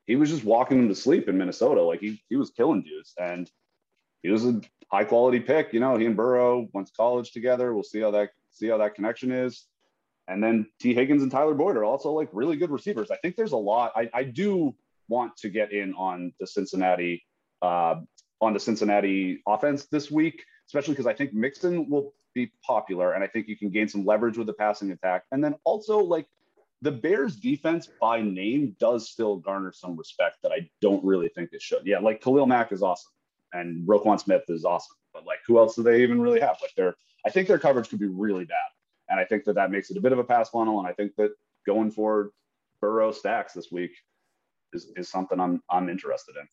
he 0.07 0.17
was 0.17 0.31
just 0.31 0.45
walking 0.45 0.79
them 0.79 0.89
to 0.89 0.95
sleep 0.95 1.29
in 1.29 1.37
Minnesota. 1.37 1.83
Like 1.83 2.01
he 2.01 2.23
he 2.31 2.37
was 2.37 2.51
killing 2.51 2.83
dudes. 2.83 3.13
And 3.21 3.51
he 4.23 4.31
was 4.31 4.45
a 4.45 4.61
high 4.91 5.05
quality 5.05 5.41
pick. 5.41 5.73
You 5.73 5.81
know, 5.81 5.97
he 5.97 6.07
and 6.07 6.17
Burrow 6.17 6.69
went 6.73 6.87
to 6.89 6.93
college 6.95 7.33
together. 7.33 7.75
We'll 7.75 7.83
see 7.83 8.01
how 8.01 8.11
that 8.13 8.31
see 8.51 8.69
how 8.69 8.79
that 8.79 8.95
connection 8.95 9.33
is. 9.33 9.67
And 10.29 10.43
then 10.43 10.67
T. 10.81 10.95
Higgins 10.95 11.23
and 11.23 11.33
Tyler 11.33 11.55
Boyd 11.55 11.77
are 11.77 11.85
also 11.85 12.13
like 12.13 12.29
really 12.33 12.57
good 12.57 12.71
receivers. 12.71 13.11
I 13.11 13.17
think 13.17 13.37
there's 13.37 13.53
a 13.53 13.57
lot. 13.57 13.93
I, 13.97 14.09
I 14.15 14.25
do 14.25 14.75
want 15.09 15.37
to 15.39 15.49
get 15.49 15.73
in 15.73 15.95
on 15.95 16.33
the 16.39 16.47
Cincinnati 16.47 17.25
uh, 17.61 17.97
on 18.41 18.53
the 18.53 18.61
Cincinnati 18.61 19.43
offense 19.47 19.87
this 19.87 20.11
week, 20.11 20.45
especially 20.67 20.95
because 20.95 21.07
I 21.07 21.15
think 21.15 21.33
Mixon 21.33 21.89
will 21.89 22.15
be 22.35 22.53
popular, 22.65 23.13
and 23.13 23.23
I 23.23 23.27
think 23.27 23.49
you 23.49 23.57
can 23.57 23.71
gain 23.71 23.89
some 23.89 24.05
leverage 24.05 24.39
with 24.39 24.47
the 24.47 24.55
passing 24.55 24.91
attack. 24.91 25.25
And 25.33 25.43
then 25.43 25.55
also 25.65 25.99
like 25.99 26.27
the 26.83 26.93
Bears 26.93 27.37
defense 27.37 27.89
by 28.01 28.21
name 28.21 28.77
does 28.81 29.09
still 29.09 29.37
garner 29.37 29.73
some 29.73 29.97
respect 29.97 30.39
that 30.43 30.51
I 30.51 30.69
don't 30.81 31.05
really 31.05 31.29
think 31.29 31.51
it 31.53 31.63
should. 31.63 31.83
Yeah, 31.85 31.99
like 31.99 32.21
Khalil 32.21 32.47
Mack 32.47 32.73
is 32.73 32.83
awesome, 32.83 33.13
and 33.53 33.87
Roquan 33.87 34.21
Smith 34.21 34.43
is 34.49 34.65
awesome, 34.65 34.97
but 35.13 35.27
like 35.27 35.39
who 35.47 35.59
else 35.59 35.77
do 35.77 35.83
they 35.83 36.03
even 36.03 36.21
really 36.21 36.41
have? 36.41 36.57
Like 36.61 36.75
their 36.77 36.95
I 37.27 37.31
think 37.31 37.49
their 37.49 37.59
coverage 37.59 37.89
could 37.89 38.01
be 38.01 38.09
really 38.09 38.45
bad, 38.45 38.57
and 39.09 39.21
I 39.21 39.25
think 39.25 39.45
that 39.45 39.55
that 39.55 39.71
makes 39.71 39.91
it 39.91 39.97
a 39.97 40.01
bit 40.01 40.13
of 40.13 40.19
a 40.19 40.25
pass 40.25 40.51
funnel. 40.51 40.79
And 40.79 40.89
I 40.89 40.93
think 40.93 41.15
that 41.17 41.33
going 41.67 41.91
for 41.91 42.33
Burrow 42.81 43.13
stacks 43.13 43.53
this 43.53 43.71
week 43.71 43.93
is, 44.73 44.93
is 44.97 45.09
something 45.09 45.39
I'm 45.39 45.63
I'm 45.71 45.89
interested 45.89 46.37
in. 46.41 46.47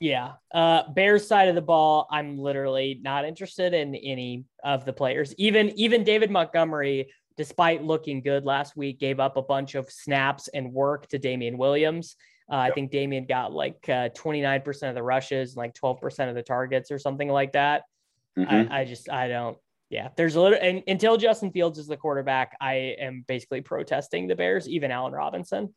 Yeah. 0.00 0.34
Uh 0.54 0.90
Bears 0.92 1.26
side 1.26 1.48
of 1.48 1.54
the 1.54 1.62
ball, 1.62 2.06
I'm 2.10 2.38
literally 2.38 3.00
not 3.02 3.24
interested 3.24 3.74
in 3.74 3.94
any 3.94 4.44
of 4.62 4.84
the 4.84 4.92
players. 4.92 5.34
Even 5.38 5.70
even 5.70 6.04
David 6.04 6.30
Montgomery, 6.30 7.12
despite 7.36 7.82
looking 7.82 8.20
good 8.20 8.44
last 8.44 8.76
week, 8.76 9.00
gave 9.00 9.18
up 9.18 9.36
a 9.36 9.42
bunch 9.42 9.74
of 9.74 9.90
snaps 9.90 10.48
and 10.48 10.72
work 10.72 11.08
to 11.08 11.18
Damien 11.18 11.58
Williams. 11.58 12.16
Uh, 12.50 12.56
yep. 12.56 12.72
I 12.72 12.74
think 12.74 12.90
Damien 12.90 13.26
got 13.26 13.52
like 13.52 13.84
uh, 13.88 14.08
29% 14.10 14.88
of 14.88 14.94
the 14.94 15.02
rushes, 15.02 15.56
like 15.56 15.74
12% 15.74 16.28
of 16.28 16.34
the 16.34 16.42
targets 16.42 16.90
or 16.90 16.98
something 16.98 17.28
like 17.28 17.52
that. 17.52 17.82
Mm-hmm. 18.38 18.72
I, 18.72 18.80
I, 18.80 18.84
just, 18.84 19.10
I 19.10 19.28
don't, 19.28 19.58
yeah, 19.90 20.08
there's 20.16 20.36
a 20.36 20.40
little, 20.40 20.58
and 20.60 20.82
until 20.86 21.16
Justin 21.16 21.50
Fields 21.50 21.78
is 21.78 21.86
the 21.86 21.96
quarterback, 21.96 22.56
I 22.60 22.96
am 22.98 23.24
basically 23.26 23.60
protesting 23.60 24.28
the 24.28 24.36
Bears, 24.36 24.68
even 24.68 24.90
Allen 24.90 25.12
Robinson. 25.12 25.74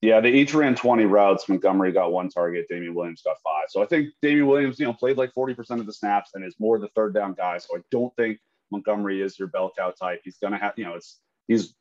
Yeah, 0.00 0.20
they 0.20 0.30
each 0.30 0.54
ran 0.54 0.76
20 0.76 1.06
routes. 1.06 1.48
Montgomery 1.48 1.90
got 1.92 2.12
one 2.12 2.28
target. 2.28 2.66
Damien 2.68 2.94
Williams 2.94 3.22
got 3.22 3.36
five. 3.42 3.64
So 3.68 3.82
I 3.82 3.86
think 3.86 4.10
Damien 4.22 4.46
Williams, 4.46 4.78
you 4.78 4.86
know, 4.86 4.92
played 4.92 5.16
like 5.16 5.32
40% 5.36 5.80
of 5.80 5.86
the 5.86 5.92
snaps 5.92 6.30
and 6.34 6.44
is 6.44 6.54
more 6.60 6.78
the 6.78 6.88
third 6.94 7.14
down 7.14 7.34
guy. 7.34 7.58
So 7.58 7.76
I 7.76 7.80
don't 7.90 8.14
think 8.14 8.38
Montgomery 8.70 9.20
is 9.22 9.38
your 9.38 9.48
bell 9.48 9.72
cow 9.76 9.90
type. 9.90 10.20
He's 10.24 10.38
gonna 10.38 10.58
have, 10.58 10.74
you 10.76 10.84
know, 10.84 10.94
it's 10.94 11.18
he's 11.48 11.74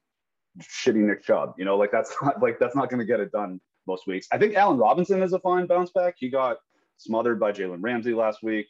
shitty 0.59 0.95
Nick 0.95 1.23
Chubb. 1.23 1.53
You 1.57 1.65
know, 1.65 1.77
like 1.77 1.91
that's 1.91 2.15
not 2.23 2.41
like 2.41 2.57
that's 2.59 2.75
not 2.75 2.89
gonna 2.89 3.05
get 3.05 3.19
it 3.19 3.31
done 3.31 3.61
most 3.87 4.07
weeks. 4.07 4.27
I 4.31 4.37
think 4.37 4.55
Allen 4.55 4.77
Robinson 4.77 5.23
is 5.23 5.33
a 5.33 5.39
fine 5.39 5.67
bounce 5.67 5.91
back. 5.91 6.15
He 6.17 6.29
got 6.29 6.57
smothered 6.97 7.39
by 7.39 7.51
Jalen 7.51 7.81
Ramsey 7.81 8.13
last 8.13 8.43
week. 8.43 8.67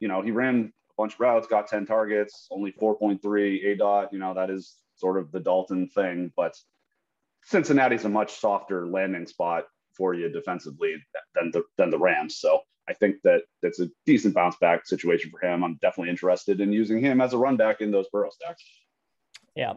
You 0.00 0.08
know, 0.08 0.22
he 0.22 0.30
ran 0.30 0.72
a 0.90 0.94
bunch 0.96 1.14
of 1.14 1.20
routes, 1.20 1.46
got 1.46 1.68
10 1.68 1.86
targets, 1.86 2.46
only 2.50 2.72
4.3 2.72 3.72
A 3.72 3.76
dot. 3.76 4.12
You 4.12 4.18
know, 4.18 4.34
that 4.34 4.50
is 4.50 4.76
sort 4.96 5.18
of 5.18 5.32
the 5.32 5.40
Dalton 5.40 5.88
thing, 5.88 6.32
but 6.36 6.54
Cincinnati's 7.44 8.04
a 8.04 8.08
much 8.08 8.38
softer 8.38 8.86
landing 8.86 9.26
spot 9.26 9.64
for 9.96 10.14
you 10.14 10.28
defensively 10.30 10.94
than 11.34 11.50
the 11.50 11.64
than 11.76 11.90
the 11.90 11.98
Rams. 11.98 12.38
So 12.38 12.60
I 12.88 12.92
think 12.94 13.16
that 13.24 13.42
that's 13.62 13.80
a 13.80 13.88
decent 14.06 14.34
bounce 14.34 14.56
back 14.60 14.86
situation 14.86 15.30
for 15.30 15.44
him. 15.46 15.64
I'm 15.64 15.78
definitely 15.80 16.10
interested 16.10 16.60
in 16.60 16.72
using 16.72 17.00
him 17.00 17.20
as 17.20 17.32
a 17.32 17.38
run 17.38 17.56
back 17.56 17.80
in 17.80 17.90
those 17.90 18.06
Burrow 18.12 18.30
stacks. 18.30 18.64
Yeah. 19.54 19.74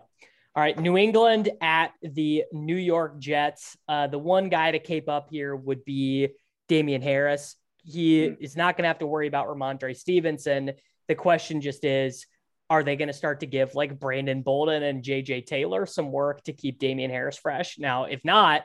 All 0.55 0.61
right, 0.61 0.77
New 0.77 0.97
England 0.97 1.49
at 1.61 1.93
the 2.03 2.43
New 2.51 2.75
York 2.75 3.17
Jets. 3.17 3.75
Uh, 3.87 4.05
the 4.05 4.19
one 4.19 4.49
guy 4.49 4.69
to 4.69 4.77
cape 4.77 5.09
up 5.09 5.29
here 5.31 5.55
would 5.55 5.83
be 5.83 6.29
Damien 6.67 7.01
Harris. 7.01 7.55
He 7.83 8.27
mm-hmm. 8.27 8.43
is 8.43 8.55
not 8.55 8.77
going 8.77 8.83
to 8.83 8.89
have 8.89 8.99
to 8.99 9.07
worry 9.07 9.27
about 9.27 9.47
Rhamondre 9.47 9.95
Stevenson. 9.95 10.73
The 11.07 11.15
question 11.15 11.59
just 11.59 11.83
is, 11.83 12.27
are 12.69 12.83
they 12.83 12.95
going 12.95 13.07
to 13.07 13.13
start 13.13 13.39
to 13.39 13.47
give 13.47 13.73
like 13.73 13.99
Brandon 13.99 14.43
Bolden 14.43 14.83
and 14.83 15.03
JJ 15.03 15.47
Taylor 15.47 15.87
some 15.87 16.11
work 16.11 16.43
to 16.43 16.53
keep 16.53 16.77
Damien 16.77 17.09
Harris 17.09 17.37
fresh? 17.37 17.79
Now, 17.79 18.05
if 18.05 18.23
not, 18.23 18.61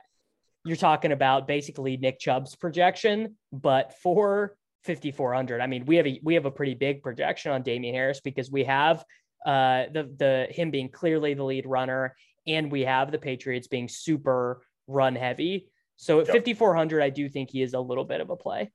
you're 0.64 0.76
talking 0.76 1.12
about 1.12 1.46
basically 1.46 1.96
Nick 1.96 2.20
Chubb's 2.20 2.54
projection, 2.54 3.36
but 3.50 3.94
for 4.02 4.56
5400. 4.84 5.62
I 5.62 5.66
mean, 5.66 5.86
we 5.86 5.96
have 5.96 6.06
a 6.06 6.20
we 6.22 6.34
have 6.34 6.44
a 6.44 6.50
pretty 6.50 6.74
big 6.74 7.02
projection 7.02 7.52
on 7.52 7.62
Damien 7.62 7.94
Harris 7.94 8.20
because 8.20 8.50
we 8.50 8.64
have 8.64 9.02
uh, 9.44 9.84
the 9.92 10.10
the 10.16 10.46
him 10.50 10.70
being 10.70 10.88
clearly 10.88 11.34
the 11.34 11.44
lead 11.44 11.66
runner, 11.66 12.16
and 12.46 12.70
we 12.70 12.82
have 12.82 13.12
the 13.12 13.18
Patriots 13.18 13.66
being 13.66 13.88
super 13.88 14.62
run 14.86 15.14
heavy. 15.14 15.68
So 15.96 16.20
at 16.20 16.26
yep. 16.26 16.36
5400, 16.36 17.02
I 17.02 17.10
do 17.10 17.28
think 17.28 17.50
he 17.50 17.62
is 17.62 17.74
a 17.74 17.80
little 17.80 18.04
bit 18.04 18.20
of 18.20 18.30
a 18.30 18.36
play. 18.36 18.70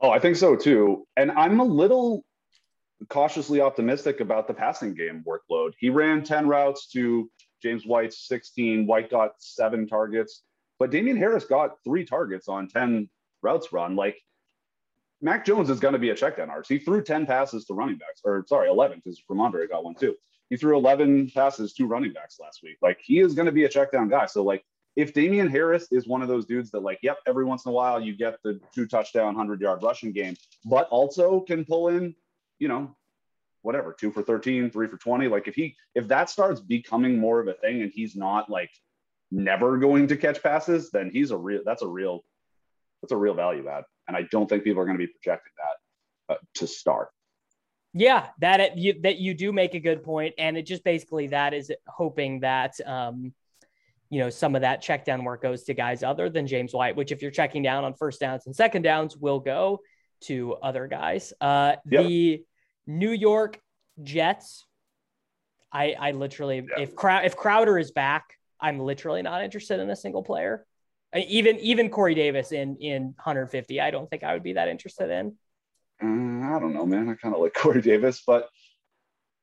Oh, 0.00 0.10
I 0.10 0.18
think 0.18 0.36
so 0.36 0.56
too. 0.56 1.06
And 1.16 1.30
I'm 1.32 1.60
a 1.60 1.64
little 1.64 2.24
cautiously 3.08 3.60
optimistic 3.60 4.20
about 4.20 4.48
the 4.48 4.54
passing 4.54 4.94
game 4.94 5.24
workload. 5.26 5.72
He 5.78 5.90
ran 5.90 6.22
10 6.22 6.48
routes 6.48 6.88
to 6.88 7.30
James 7.62 7.84
White's 7.84 8.26
16. 8.26 8.86
White 8.86 9.10
got 9.10 9.32
seven 9.38 9.86
targets, 9.86 10.42
but 10.78 10.90
Damien 10.90 11.16
Harris 11.16 11.44
got 11.44 11.76
three 11.84 12.04
targets 12.04 12.48
on 12.48 12.68
10 12.68 13.08
routes 13.42 13.72
run. 13.72 13.96
Like 13.96 14.16
Mac 15.20 15.44
Jones 15.44 15.68
is 15.68 15.80
going 15.80 15.94
to 15.94 15.98
be 15.98 16.10
a 16.10 16.14
check 16.14 16.36
down 16.36 16.50
artist. 16.50 16.70
He 16.70 16.78
threw 16.78 17.02
10 17.02 17.26
passes 17.26 17.64
to 17.66 17.74
running 17.74 17.96
backs, 17.96 18.20
or 18.24 18.44
sorry, 18.46 18.68
11, 18.68 19.02
because 19.04 19.20
Rhamondre 19.30 19.68
got 19.68 19.84
one 19.84 19.94
too. 19.94 20.14
He 20.48 20.56
threw 20.56 20.76
11 20.76 21.32
passes 21.34 21.74
to 21.74 21.86
running 21.86 22.12
backs 22.12 22.38
last 22.40 22.60
week. 22.62 22.78
Like 22.80 22.98
he 23.02 23.18
is 23.18 23.34
going 23.34 23.46
to 23.46 23.52
be 23.52 23.64
a 23.64 23.68
check 23.68 23.92
down 23.92 24.08
guy. 24.08 24.26
So 24.26 24.42
like 24.42 24.64
if 24.96 25.12
Damien 25.12 25.48
Harris 25.48 25.88
is 25.90 26.06
one 26.06 26.22
of 26.22 26.28
those 26.28 26.46
dudes 26.46 26.70
that 26.70 26.80
like, 26.80 26.98
yep, 27.02 27.18
every 27.26 27.44
once 27.44 27.66
in 27.66 27.70
a 27.70 27.72
while 27.72 28.00
you 28.00 28.16
get 28.16 28.38
the 28.42 28.60
two 28.74 28.86
touchdown, 28.86 29.26
100 29.26 29.60
yard 29.60 29.82
rushing 29.82 30.12
game, 30.12 30.36
but 30.64 30.88
also 30.88 31.40
can 31.40 31.64
pull 31.64 31.88
in, 31.88 32.14
you 32.58 32.68
know, 32.68 32.96
whatever, 33.62 33.92
two 33.92 34.10
for 34.10 34.22
13, 34.22 34.70
three 34.70 34.88
for 34.88 34.96
20. 34.96 35.28
Like 35.28 35.48
if 35.48 35.54
he, 35.54 35.76
if 35.94 36.08
that 36.08 36.30
starts 36.30 36.60
becoming 36.60 37.18
more 37.18 37.40
of 37.40 37.48
a 37.48 37.54
thing 37.54 37.82
and 37.82 37.92
he's 37.92 38.16
not 38.16 38.48
like 38.48 38.70
never 39.30 39.78
going 39.78 40.08
to 40.08 40.16
catch 40.16 40.42
passes, 40.42 40.90
then 40.90 41.10
he's 41.12 41.32
a 41.32 41.36
real, 41.36 41.60
that's 41.64 41.82
a 41.82 41.88
real, 41.88 42.24
that's 43.02 43.12
a 43.12 43.16
real 43.16 43.34
value 43.34 43.68
add. 43.68 43.84
And 44.08 44.16
I 44.16 44.22
don't 44.30 44.48
think 44.48 44.64
people 44.64 44.82
are 44.82 44.86
going 44.86 44.98
to 44.98 45.06
be 45.06 45.12
projecting 45.12 45.52
that 45.58 46.34
uh, 46.34 46.38
to 46.54 46.66
start. 46.66 47.10
Yeah, 47.94 48.28
that 48.40 48.60
it, 48.60 48.76
you, 48.76 49.00
that 49.02 49.18
you 49.18 49.34
do 49.34 49.52
make 49.52 49.74
a 49.74 49.80
good 49.80 50.02
point, 50.02 50.34
and 50.38 50.56
it 50.56 50.66
just 50.66 50.84
basically 50.84 51.28
that 51.28 51.54
is 51.54 51.72
hoping 51.86 52.40
that 52.40 52.74
um, 52.86 53.32
you 54.10 54.20
know 54.20 54.30
some 54.30 54.54
of 54.54 54.62
that 54.62 54.82
check 54.82 55.04
down 55.04 55.24
work 55.24 55.42
goes 55.42 55.64
to 55.64 55.74
guys 55.74 56.02
other 56.02 56.28
than 56.28 56.46
James 56.46 56.74
White, 56.74 56.96
which 56.96 57.12
if 57.12 57.22
you're 57.22 57.30
checking 57.30 57.62
down 57.62 57.84
on 57.84 57.94
first 57.94 58.20
downs 58.20 58.46
and 58.46 58.54
second 58.54 58.82
downs, 58.82 59.16
will 59.16 59.40
go 59.40 59.80
to 60.22 60.54
other 60.54 60.86
guys. 60.86 61.32
Uh, 61.40 61.76
yep. 61.90 62.04
The 62.04 62.44
New 62.86 63.10
York 63.10 63.60
Jets, 64.02 64.66
I 65.72 65.94
I 65.98 66.10
literally 66.12 66.66
if 66.78 66.94
Crow- 66.94 67.24
if 67.24 67.36
Crowder 67.36 67.78
is 67.78 67.90
back, 67.90 68.34
I'm 68.60 68.78
literally 68.78 69.22
not 69.22 69.42
interested 69.42 69.80
in 69.80 69.88
a 69.90 69.96
single 69.96 70.22
player 70.22 70.66
even 71.16 71.58
even 71.60 71.90
Corey 71.90 72.14
Davis 72.14 72.52
in 72.52 72.76
in 72.76 73.02
150, 73.02 73.80
I 73.80 73.90
don't 73.90 74.08
think 74.10 74.24
I 74.24 74.34
would 74.34 74.42
be 74.42 74.54
that 74.54 74.68
interested 74.68 75.10
in. 75.10 75.36
Mm, 76.02 76.56
I 76.56 76.60
don't 76.60 76.74
know, 76.74 76.86
man. 76.86 77.08
I 77.08 77.14
kind 77.14 77.34
of 77.34 77.40
like 77.40 77.54
Corey 77.56 77.82
Davis, 77.82 78.22
but 78.26 78.48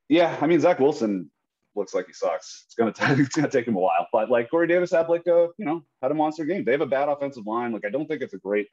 yeah, 0.08 0.36
I 0.40 0.46
mean 0.46 0.60
Zach 0.60 0.78
Wilson 0.78 1.30
looks 1.74 1.94
like 1.94 2.06
he 2.06 2.12
sucks. 2.12 2.64
It's 2.66 2.74
gonna 2.74 2.92
t- 2.92 3.04
it's 3.22 3.34
gonna 3.34 3.50
take 3.50 3.66
him 3.66 3.76
a 3.76 3.80
while, 3.80 4.06
but 4.12 4.30
like 4.30 4.50
Corey 4.50 4.68
Davis 4.68 4.92
had 4.92 5.08
like 5.08 5.26
a 5.26 5.48
you 5.58 5.64
know 5.64 5.84
had 6.02 6.10
a 6.10 6.14
monster 6.14 6.44
game. 6.44 6.64
They 6.64 6.72
have 6.72 6.80
a 6.80 6.86
bad 6.86 7.08
offensive 7.08 7.46
line. 7.46 7.72
Like 7.72 7.84
I 7.84 7.90
don't 7.90 8.06
think 8.06 8.22
it's 8.22 8.34
a 8.34 8.38
great 8.38 8.68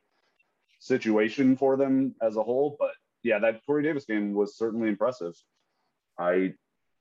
situation 0.80 1.56
for 1.56 1.78
them 1.78 2.14
as 2.22 2.36
a 2.36 2.44
whole, 2.44 2.76
but 2.80 2.92
yeah, 3.24 3.40
that 3.40 3.66
Corey 3.66 3.84
Davis 3.84 4.06
game 4.06 4.34
was 4.34 4.58
certainly 4.58 4.90
impressive. 4.90 5.34
I, 6.20 6.54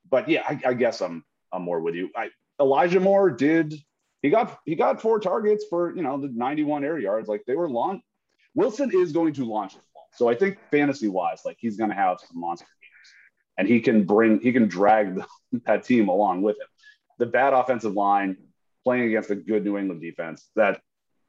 but 0.08 0.28
yeah, 0.28 0.42
I, 0.48 0.60
I 0.66 0.74
guess 0.74 1.02
I'm 1.02 1.24
I'm 1.52 1.62
more 1.62 1.80
with 1.80 1.94
you. 1.94 2.10
I 2.16 2.30
Elijah 2.60 3.00
Moore 3.00 3.30
did 3.30 3.74
he 4.22 4.30
got 4.30 4.60
he 4.64 4.76
got 4.76 5.02
four 5.02 5.18
targets 5.18 5.64
for 5.68 5.94
you 5.94 6.02
know 6.02 6.18
the 6.18 6.28
91 6.28 6.84
air 6.84 6.98
yards. 6.98 7.28
Like 7.28 7.44
they 7.46 7.56
were 7.56 7.68
long. 7.68 8.00
Wilson 8.54 8.90
is 8.92 9.12
going 9.12 9.34
to 9.34 9.44
launch 9.44 9.74
ball, 9.74 10.08
so 10.14 10.28
I 10.28 10.34
think 10.34 10.58
fantasy 10.70 11.08
wise, 11.08 11.42
like 11.44 11.56
he's 11.58 11.76
going 11.76 11.90
to 11.90 11.96
have 11.96 12.20
some 12.20 12.40
monster 12.40 12.66
games, 12.80 13.14
and 13.58 13.68
he 13.68 13.80
can 13.80 14.04
bring 14.04 14.40
he 14.40 14.52
can 14.52 14.68
drag 14.68 15.16
the, 15.16 15.26
that 15.66 15.84
team 15.84 16.08
along 16.08 16.42
with 16.42 16.56
him. 16.56 16.68
The 17.18 17.26
bad 17.26 17.52
offensive 17.52 17.94
line 17.94 18.36
playing 18.84 19.04
against 19.04 19.30
a 19.30 19.34
good 19.34 19.64
New 19.64 19.76
England 19.76 20.00
defense 20.00 20.48
that 20.56 20.80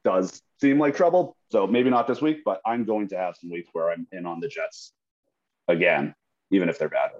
does 0.04 0.42
seem 0.60 0.78
like 0.78 0.96
trouble. 0.96 1.36
So 1.50 1.66
maybe 1.66 1.90
not 1.90 2.06
this 2.06 2.20
week, 2.20 2.42
but 2.44 2.60
I'm 2.66 2.84
going 2.84 3.08
to 3.08 3.16
have 3.16 3.36
some 3.36 3.50
weeks 3.50 3.70
where 3.72 3.90
I'm 3.90 4.06
in 4.12 4.26
on 4.26 4.40
the 4.40 4.48
Jets 4.48 4.92
again, 5.68 6.14
even 6.50 6.68
if 6.68 6.78
they're 6.78 6.88
bad. 6.88 7.10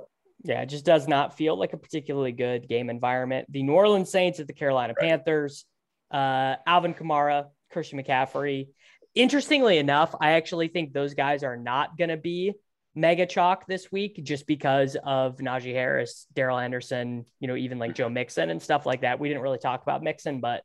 Yeah, 0.44 0.60
it 0.60 0.66
just 0.66 0.84
does 0.84 1.08
not 1.08 1.36
feel 1.36 1.58
like 1.58 1.72
a 1.72 1.78
particularly 1.78 2.32
good 2.32 2.68
game 2.68 2.90
environment. 2.90 3.46
The 3.50 3.62
New 3.62 3.72
Orleans 3.72 4.10
Saints 4.10 4.40
at 4.40 4.46
the 4.46 4.52
Carolina 4.52 4.92
right. 4.96 5.08
Panthers, 5.08 5.64
uh, 6.10 6.56
Alvin 6.66 6.92
Kamara, 6.92 7.46
Christian 7.72 7.98
McCaffrey. 7.98 8.68
Interestingly 9.14 9.78
enough, 9.78 10.14
I 10.20 10.32
actually 10.32 10.68
think 10.68 10.92
those 10.92 11.14
guys 11.14 11.44
are 11.44 11.56
not 11.56 11.96
going 11.96 12.10
to 12.10 12.18
be 12.18 12.52
mega 12.94 13.26
chalk 13.26 13.66
this 13.66 13.90
week 13.90 14.20
just 14.22 14.46
because 14.46 14.96
of 15.02 15.38
Najee 15.38 15.72
Harris, 15.72 16.26
Darrell 16.34 16.58
Henderson, 16.58 17.24
you 17.40 17.48
know, 17.48 17.56
even 17.56 17.78
like 17.78 17.94
Joe 17.94 18.08
Mixon 18.10 18.50
and 18.50 18.60
stuff 18.60 18.84
like 18.84 19.00
that. 19.00 19.18
We 19.18 19.28
didn't 19.28 19.42
really 19.42 19.58
talk 19.58 19.82
about 19.82 20.02
Mixon, 20.02 20.40
but 20.40 20.62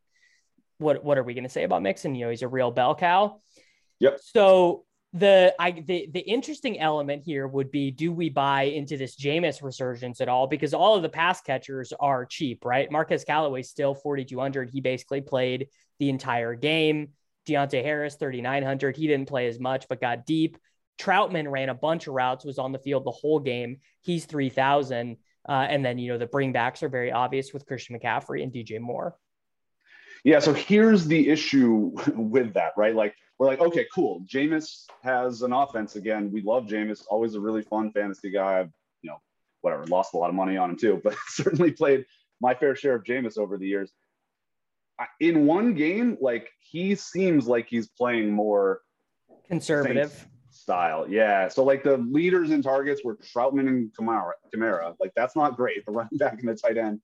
what 0.78 1.04
what 1.04 1.18
are 1.18 1.24
we 1.24 1.34
going 1.34 1.44
to 1.44 1.50
say 1.50 1.64
about 1.64 1.82
Mixon? 1.82 2.16
You 2.16 2.26
know, 2.26 2.30
he's 2.32 2.42
a 2.42 2.48
real 2.48 2.72
bell 2.72 2.96
cow. 2.96 3.40
Yep. 4.00 4.20
So 4.24 4.86
the 5.14 5.56
I 5.60 5.72
the 5.72 6.08
the 6.12 6.20
interesting 6.20 6.80
element 6.80 7.24
here 7.26 7.48
would 7.48 7.72
be 7.72 7.90
do 7.90 8.12
we 8.12 8.30
buy 8.30 8.64
into 8.64 8.96
this 8.96 9.16
Jameis 9.16 9.64
resurgence 9.64 10.22
at 10.22 10.30
all? 10.30 10.46
Because 10.46 10.74
all 10.74 10.96
of 10.96 11.02
the 11.02 11.10
pass 11.10 11.42
catchers 11.42 11.92
are 12.00 12.26
cheap, 12.26 12.64
right? 12.64 12.92
Marquez 12.92 13.24
Callaway 13.24 13.64
still 13.64 13.96
4,200. 13.96 14.70
He 14.70 14.82
basically 14.82 15.22
played 15.22 15.68
the 15.98 16.10
entire 16.10 16.54
game. 16.54 17.10
Deonte 17.48 17.84
Harris 17.84 18.16
3,900. 18.16 18.96
He 18.96 19.08
didn't 19.08 19.28
play 19.28 19.48
as 19.48 19.60
much, 19.60 19.88
but 19.90 20.00
got 20.00 20.28
deep. 20.28 20.58
Trautman 21.00 21.50
ran 21.50 21.70
a 21.70 21.74
bunch 21.74 22.08
of 22.08 22.14
routes, 22.14 22.46
was 22.46 22.60
on 22.60 22.72
the 22.72 22.80
field 22.80 23.06
the 23.06 23.12
whole 23.12 23.40
game. 23.40 23.78
He's 24.02 24.26
3,000. 24.26 25.18
Uh, 25.48 25.52
and 25.52 25.84
then, 25.84 25.98
you 25.98 26.12
know, 26.12 26.18
the 26.18 26.28
bringbacks 26.28 26.84
are 26.84 26.90
very 26.90 27.12
obvious 27.12 27.54
with 27.54 27.66
Christian 27.66 27.98
McCaffrey 27.98 28.44
and 28.44 28.52
DJ 28.52 28.80
Moore. 28.80 29.16
Yeah. 30.24 30.40
So 30.40 30.54
here's 30.54 31.08
the 31.08 31.30
issue 31.30 31.94
with 32.16 32.54
that, 32.54 32.74
right? 32.78 32.94
Like, 32.94 33.16
we're 33.40 33.48
like, 33.48 33.62
okay, 33.62 33.88
cool. 33.94 34.22
Jameis 34.28 34.86
has 35.02 35.42
an 35.42 35.54
offense 35.54 35.96
again. 35.96 36.30
We 36.32 36.42
love 36.42 36.66
Jameis, 36.66 37.04
always 37.10 37.36
a 37.36 37.40
really 37.40 37.62
fun 37.62 37.92
fantasy 37.92 38.30
guy. 38.30 38.60
I've, 38.60 38.72
you 39.02 39.10
know, 39.10 39.22
whatever, 39.62 39.86
lost 39.88 40.14
a 40.14 40.18
lot 40.18 40.30
of 40.30 40.36
money 40.36 40.58
on 40.58 40.72
him 40.72 40.78
too, 40.78 41.00
but 41.04 41.16
certainly 41.28 41.72
played 41.72 42.06
my 42.42 42.54
fair 42.54 42.76
share 42.76 42.96
of 42.96 43.06
Jameis 43.06 43.38
over 43.38 43.58
the 43.58 43.68
years. 43.68 43.94
In 45.22 45.46
one 45.46 45.74
game, 45.74 46.18
like 46.20 46.50
he 46.60 46.96
seems 46.96 47.48
like 47.48 47.70
he's 47.70 47.88
playing 47.88 48.32
more 48.32 48.82
conservative 49.48 50.28
style. 50.52 51.08
Yeah. 51.08 51.48
So 51.48 51.64
like 51.64 51.84
the 51.84 51.98
leaders 51.98 52.52
in 52.52 52.62
targets 52.62 53.02
were 53.06 53.16
Trautman 53.16 53.70
and 53.70 53.94
Kamara. 53.94 54.34
Kamara. 54.54 54.96
Like 55.00 55.14
that's 55.16 55.38
not 55.38 55.56
great. 55.56 55.86
The 55.86 55.92
running 55.94 56.18
back 56.18 56.40
and 56.40 56.50
the 56.50 56.56
tight 56.56 56.78
end. 56.78 57.00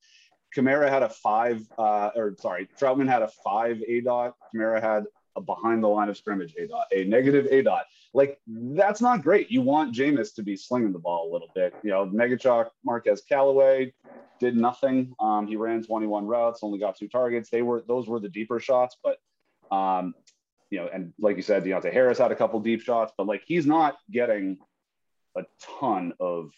Kamara 0.54 0.90
had 0.90 1.02
a 1.02 1.08
five, 1.08 1.62
uh, 1.78 2.10
or 2.14 2.34
sorry, 2.38 2.68
Trautman 2.78 3.08
had 3.08 3.22
a 3.22 3.28
five 3.42 3.80
A 3.88 4.02
dot. 4.02 4.34
Kamara 4.54 4.82
had 4.82 5.04
behind 5.40 5.82
the 5.82 5.88
line 5.88 6.08
of 6.08 6.16
scrimmage 6.16 6.54
A 6.58 6.66
dot, 6.66 6.86
a 6.92 7.04
negative 7.04 7.46
A 7.50 7.62
dot. 7.62 7.84
Like 8.14 8.38
that's 8.46 9.00
not 9.00 9.22
great. 9.22 9.50
You 9.50 9.62
want 9.62 9.94
Jameis 9.94 10.34
to 10.34 10.42
be 10.42 10.56
slinging 10.56 10.92
the 10.92 10.98
ball 10.98 11.30
a 11.30 11.32
little 11.32 11.50
bit. 11.54 11.74
You 11.82 11.90
know, 11.90 12.06
Megachok 12.06 12.68
Marquez 12.84 13.22
Callaway 13.28 13.92
did 14.40 14.56
nothing. 14.56 15.14
Um, 15.20 15.46
he 15.46 15.56
ran 15.56 15.82
21 15.82 16.26
routes, 16.26 16.60
only 16.62 16.78
got 16.78 16.96
two 16.96 17.08
targets. 17.08 17.50
They 17.50 17.62
were 17.62 17.82
those 17.86 18.08
were 18.08 18.20
the 18.20 18.28
deeper 18.28 18.60
shots, 18.60 18.96
but 19.02 19.18
um, 19.74 20.14
you 20.70 20.78
know, 20.78 20.88
and 20.92 21.12
like 21.18 21.36
you 21.36 21.42
said, 21.42 21.64
Deonte 21.64 21.92
Harris 21.92 22.18
had 22.18 22.32
a 22.32 22.36
couple 22.36 22.58
deep 22.60 22.80
shots, 22.80 23.12
but 23.16 23.26
like 23.26 23.42
he's 23.46 23.66
not 23.66 23.96
getting 24.10 24.58
a 25.36 25.44
ton 25.78 26.12
of 26.18 26.50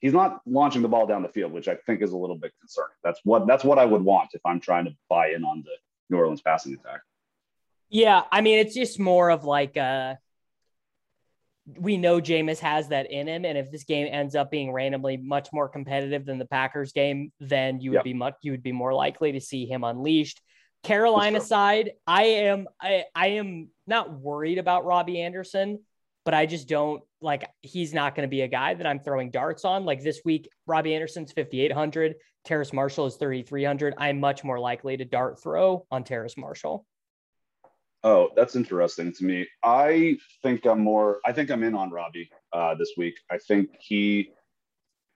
he's 0.00 0.12
not 0.12 0.40
launching 0.46 0.82
the 0.82 0.88
ball 0.88 1.06
down 1.06 1.22
the 1.22 1.28
field, 1.28 1.52
which 1.52 1.68
I 1.68 1.76
think 1.86 2.02
is 2.02 2.12
a 2.12 2.16
little 2.16 2.36
bit 2.36 2.52
concerning. 2.60 2.94
That's 3.02 3.20
what 3.24 3.46
that's 3.46 3.64
what 3.64 3.78
I 3.78 3.84
would 3.84 4.02
want 4.02 4.30
if 4.34 4.40
I'm 4.44 4.60
trying 4.60 4.84
to 4.86 4.94
buy 5.08 5.28
in 5.28 5.44
on 5.44 5.62
the 5.64 5.72
New 6.10 6.18
Orleans 6.18 6.42
passing 6.42 6.74
attack. 6.74 7.00
Yeah, 7.88 8.22
I 8.30 8.40
mean, 8.40 8.58
it's 8.58 8.74
just 8.74 8.98
more 8.98 9.30
of 9.30 9.44
like 9.44 9.76
a, 9.76 10.18
we 11.66 11.96
know 11.96 12.20
Jameis 12.20 12.58
has 12.58 12.88
that 12.88 13.10
in 13.10 13.26
him. 13.26 13.44
And 13.44 13.56
if 13.56 13.70
this 13.70 13.84
game 13.84 14.08
ends 14.10 14.34
up 14.34 14.50
being 14.50 14.72
randomly 14.72 15.16
much 15.16 15.48
more 15.52 15.68
competitive 15.68 16.26
than 16.26 16.38
the 16.38 16.44
Packers 16.44 16.92
game, 16.92 17.32
then 17.40 17.80
you 17.80 17.90
would 17.90 17.98
yep. 17.98 18.04
be 18.04 18.14
much 18.14 18.34
you 18.42 18.50
would 18.52 18.62
be 18.62 18.72
more 18.72 18.92
likely 18.92 19.32
to 19.32 19.40
see 19.40 19.66
him 19.66 19.84
unleashed. 19.84 20.40
Carolina 20.82 21.40
side, 21.40 21.92
I 22.06 22.24
am 22.24 22.68
I, 22.80 23.04
I 23.14 23.28
am 23.28 23.70
not 23.86 24.12
worried 24.12 24.58
about 24.58 24.84
Robbie 24.84 25.22
Anderson, 25.22 25.80
but 26.26 26.34
I 26.34 26.44
just 26.44 26.68
don't 26.68 27.02
like 27.22 27.48
he's 27.62 27.94
not 27.94 28.14
going 28.14 28.28
to 28.28 28.30
be 28.30 28.42
a 28.42 28.48
guy 28.48 28.74
that 28.74 28.86
I'm 28.86 29.00
throwing 29.00 29.30
darts 29.30 29.64
on. 29.64 29.86
Like 29.86 30.02
this 30.02 30.20
week, 30.26 30.48
Robbie 30.66 30.94
Anderson's 30.94 31.32
5,800, 31.32 32.16
Terrace 32.44 32.74
Marshall 32.74 33.06
is 33.06 33.16
3,300. 33.16 33.94
I'm 33.96 34.20
much 34.20 34.44
more 34.44 34.60
likely 34.60 34.98
to 34.98 35.06
dart 35.06 35.42
throw 35.42 35.86
on 35.90 36.04
Terrace 36.04 36.36
Marshall. 36.36 36.84
Oh, 38.04 38.28
that's 38.36 38.54
interesting 38.54 39.14
to 39.14 39.24
me. 39.24 39.46
I 39.62 40.18
think 40.42 40.66
I'm 40.66 40.80
more, 40.80 41.20
I 41.24 41.32
think 41.32 41.50
I'm 41.50 41.62
in 41.62 41.74
on 41.74 41.90
Robbie 41.90 42.30
uh, 42.52 42.74
this 42.74 42.92
week. 42.98 43.14
I 43.30 43.38
think 43.38 43.70
he 43.80 44.30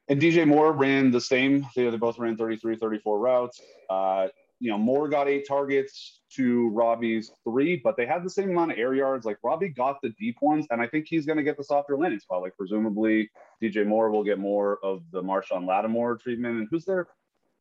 and 0.08 0.18
DJ 0.20 0.46
Moore 0.46 0.72
ran 0.72 1.10
the 1.10 1.20
same. 1.20 1.66
They, 1.76 1.88
they 1.90 1.96
both 1.98 2.18
ran 2.18 2.36
33, 2.38 2.76
34 2.76 3.18
routes. 3.18 3.60
Uh, 3.90 4.28
you 4.58 4.70
know, 4.70 4.78
Moore 4.78 5.06
got 5.06 5.28
eight 5.28 5.46
targets 5.46 6.22
to 6.32 6.70
Robbie's 6.70 7.30
three, 7.44 7.76
but 7.76 7.96
they 7.96 8.06
had 8.06 8.24
the 8.24 8.30
same 8.30 8.50
amount 8.50 8.72
of 8.72 8.78
air 8.78 8.94
yards. 8.94 9.26
Like 9.26 9.36
Robbie 9.44 9.68
got 9.68 10.00
the 10.02 10.10
deep 10.18 10.36
ones, 10.40 10.66
and 10.70 10.80
I 10.80 10.86
think 10.88 11.06
he's 11.06 11.26
going 11.26 11.36
to 11.36 11.44
get 11.44 11.58
the 11.58 11.64
softer 11.64 11.96
landing 11.96 12.20
spot. 12.20 12.40
Like 12.40 12.56
presumably 12.56 13.30
DJ 13.62 13.86
Moore 13.86 14.10
will 14.10 14.24
get 14.24 14.38
more 14.38 14.78
of 14.82 15.02
the 15.12 15.22
Marshon 15.22 15.66
Lattimore 15.66 16.16
treatment. 16.16 16.58
And 16.58 16.68
who's 16.70 16.86
there? 16.86 17.06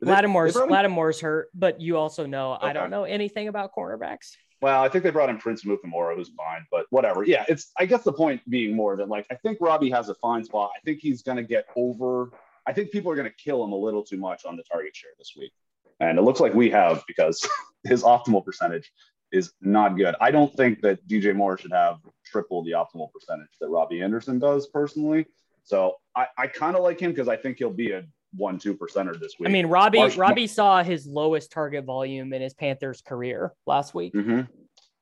Lattimore's 0.00 0.54
Lattimore's 0.54 1.20
hurt, 1.20 1.48
but 1.54 1.80
you 1.80 1.96
also 1.96 2.24
know 2.24 2.54
okay. 2.54 2.68
I 2.68 2.72
don't 2.72 2.90
know 2.90 3.04
anything 3.04 3.48
about 3.48 3.72
cornerbacks. 3.76 4.36
Well, 4.60 4.82
I 4.82 4.88
think 4.88 5.04
they 5.04 5.10
brought 5.10 5.30
in 5.30 5.38
Prince 5.38 5.64
Amukamara, 5.64 6.16
who's 6.16 6.30
fine, 6.30 6.66
but 6.70 6.86
whatever. 6.90 7.24
Yeah, 7.24 7.44
it's 7.48 7.70
I 7.78 7.86
guess 7.86 8.02
the 8.02 8.12
point 8.12 8.40
being 8.50 8.74
more 8.74 8.96
that 8.96 9.08
like 9.08 9.26
I 9.30 9.36
think 9.36 9.58
Robbie 9.60 9.90
has 9.90 10.08
a 10.08 10.14
fine 10.16 10.44
spot. 10.44 10.70
I 10.76 10.80
think 10.80 10.98
he's 11.00 11.22
gonna 11.22 11.44
get 11.44 11.66
over. 11.76 12.32
I 12.66 12.72
think 12.72 12.90
people 12.90 13.12
are 13.12 13.16
gonna 13.16 13.30
kill 13.30 13.62
him 13.62 13.72
a 13.72 13.76
little 13.76 14.02
too 14.02 14.16
much 14.16 14.44
on 14.44 14.56
the 14.56 14.64
target 14.64 14.96
share 14.96 15.10
this 15.18 15.34
week. 15.36 15.52
And 16.00 16.18
it 16.18 16.22
looks 16.22 16.40
like 16.40 16.54
we 16.54 16.70
have 16.70 17.04
because 17.06 17.48
his 17.84 18.02
optimal 18.02 18.44
percentage 18.44 18.90
is 19.30 19.52
not 19.60 19.96
good. 19.96 20.14
I 20.20 20.30
don't 20.30 20.54
think 20.54 20.80
that 20.80 21.06
DJ 21.06 21.34
Moore 21.34 21.58
should 21.58 21.72
have 21.72 21.98
triple 22.24 22.64
the 22.64 22.72
optimal 22.72 23.12
percentage 23.12 23.50
that 23.60 23.68
Robbie 23.68 24.02
Anderson 24.02 24.38
does 24.38 24.66
personally. 24.68 25.26
So 25.64 25.96
I, 26.16 26.26
I 26.36 26.46
kind 26.46 26.76
of 26.76 26.82
like 26.82 26.98
him 26.98 27.10
because 27.10 27.28
I 27.28 27.36
think 27.36 27.58
he'll 27.58 27.70
be 27.70 27.92
a 27.92 28.04
one 28.34 28.58
two 28.58 28.74
percenter 28.74 29.18
this 29.18 29.34
week. 29.38 29.48
I 29.48 29.52
mean, 29.52 29.66
Robbie 29.66 29.98
Marsh- 29.98 30.16
Robbie 30.16 30.46
saw 30.46 30.82
his 30.82 31.06
lowest 31.06 31.50
target 31.50 31.84
volume 31.84 32.32
in 32.32 32.42
his 32.42 32.54
Panthers 32.54 33.00
career 33.00 33.52
last 33.66 33.94
week. 33.94 34.14
Mm-hmm. 34.14 34.42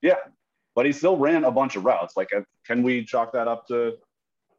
Yeah, 0.02 0.16
but 0.74 0.86
he 0.86 0.92
still 0.92 1.16
ran 1.16 1.44
a 1.44 1.50
bunch 1.50 1.76
of 1.76 1.84
routes. 1.84 2.16
Like, 2.16 2.32
uh, 2.36 2.42
can 2.66 2.82
we 2.82 3.04
chalk 3.04 3.32
that 3.32 3.48
up 3.48 3.66
to 3.68 3.94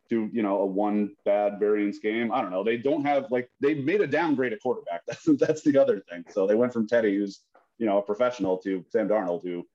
to 0.10 0.30
you 0.32 0.44
know 0.44 0.60
a 0.62 0.66
one 0.66 1.16
bad 1.26 1.60
variance 1.60 2.00
game? 2.00 2.32
I 2.32 2.42
don't 2.42 2.52
know. 2.52 2.64
They 2.64 2.78
don't 2.78 3.06
have 3.06 3.32
like 3.32 3.50
they 3.62 3.76
made 3.76 4.02
a 4.02 4.08
downgrade 4.08 4.54
at 4.54 4.62
quarterback. 4.62 5.02
That's 5.08 5.26
that's 5.38 5.64
the 5.64 5.78
other 5.78 6.02
thing. 6.10 6.26
So 6.30 6.48
they 6.48 6.56
went 6.56 6.74
from 6.74 6.88
Teddy, 6.88 7.16
who's 7.16 7.42
you 7.78 7.86
know 7.86 8.00
a 8.00 8.02
professional, 8.02 8.58
to 8.60 8.84
Sam 8.92 9.08
Darnold, 9.08 9.44
who 9.44 9.66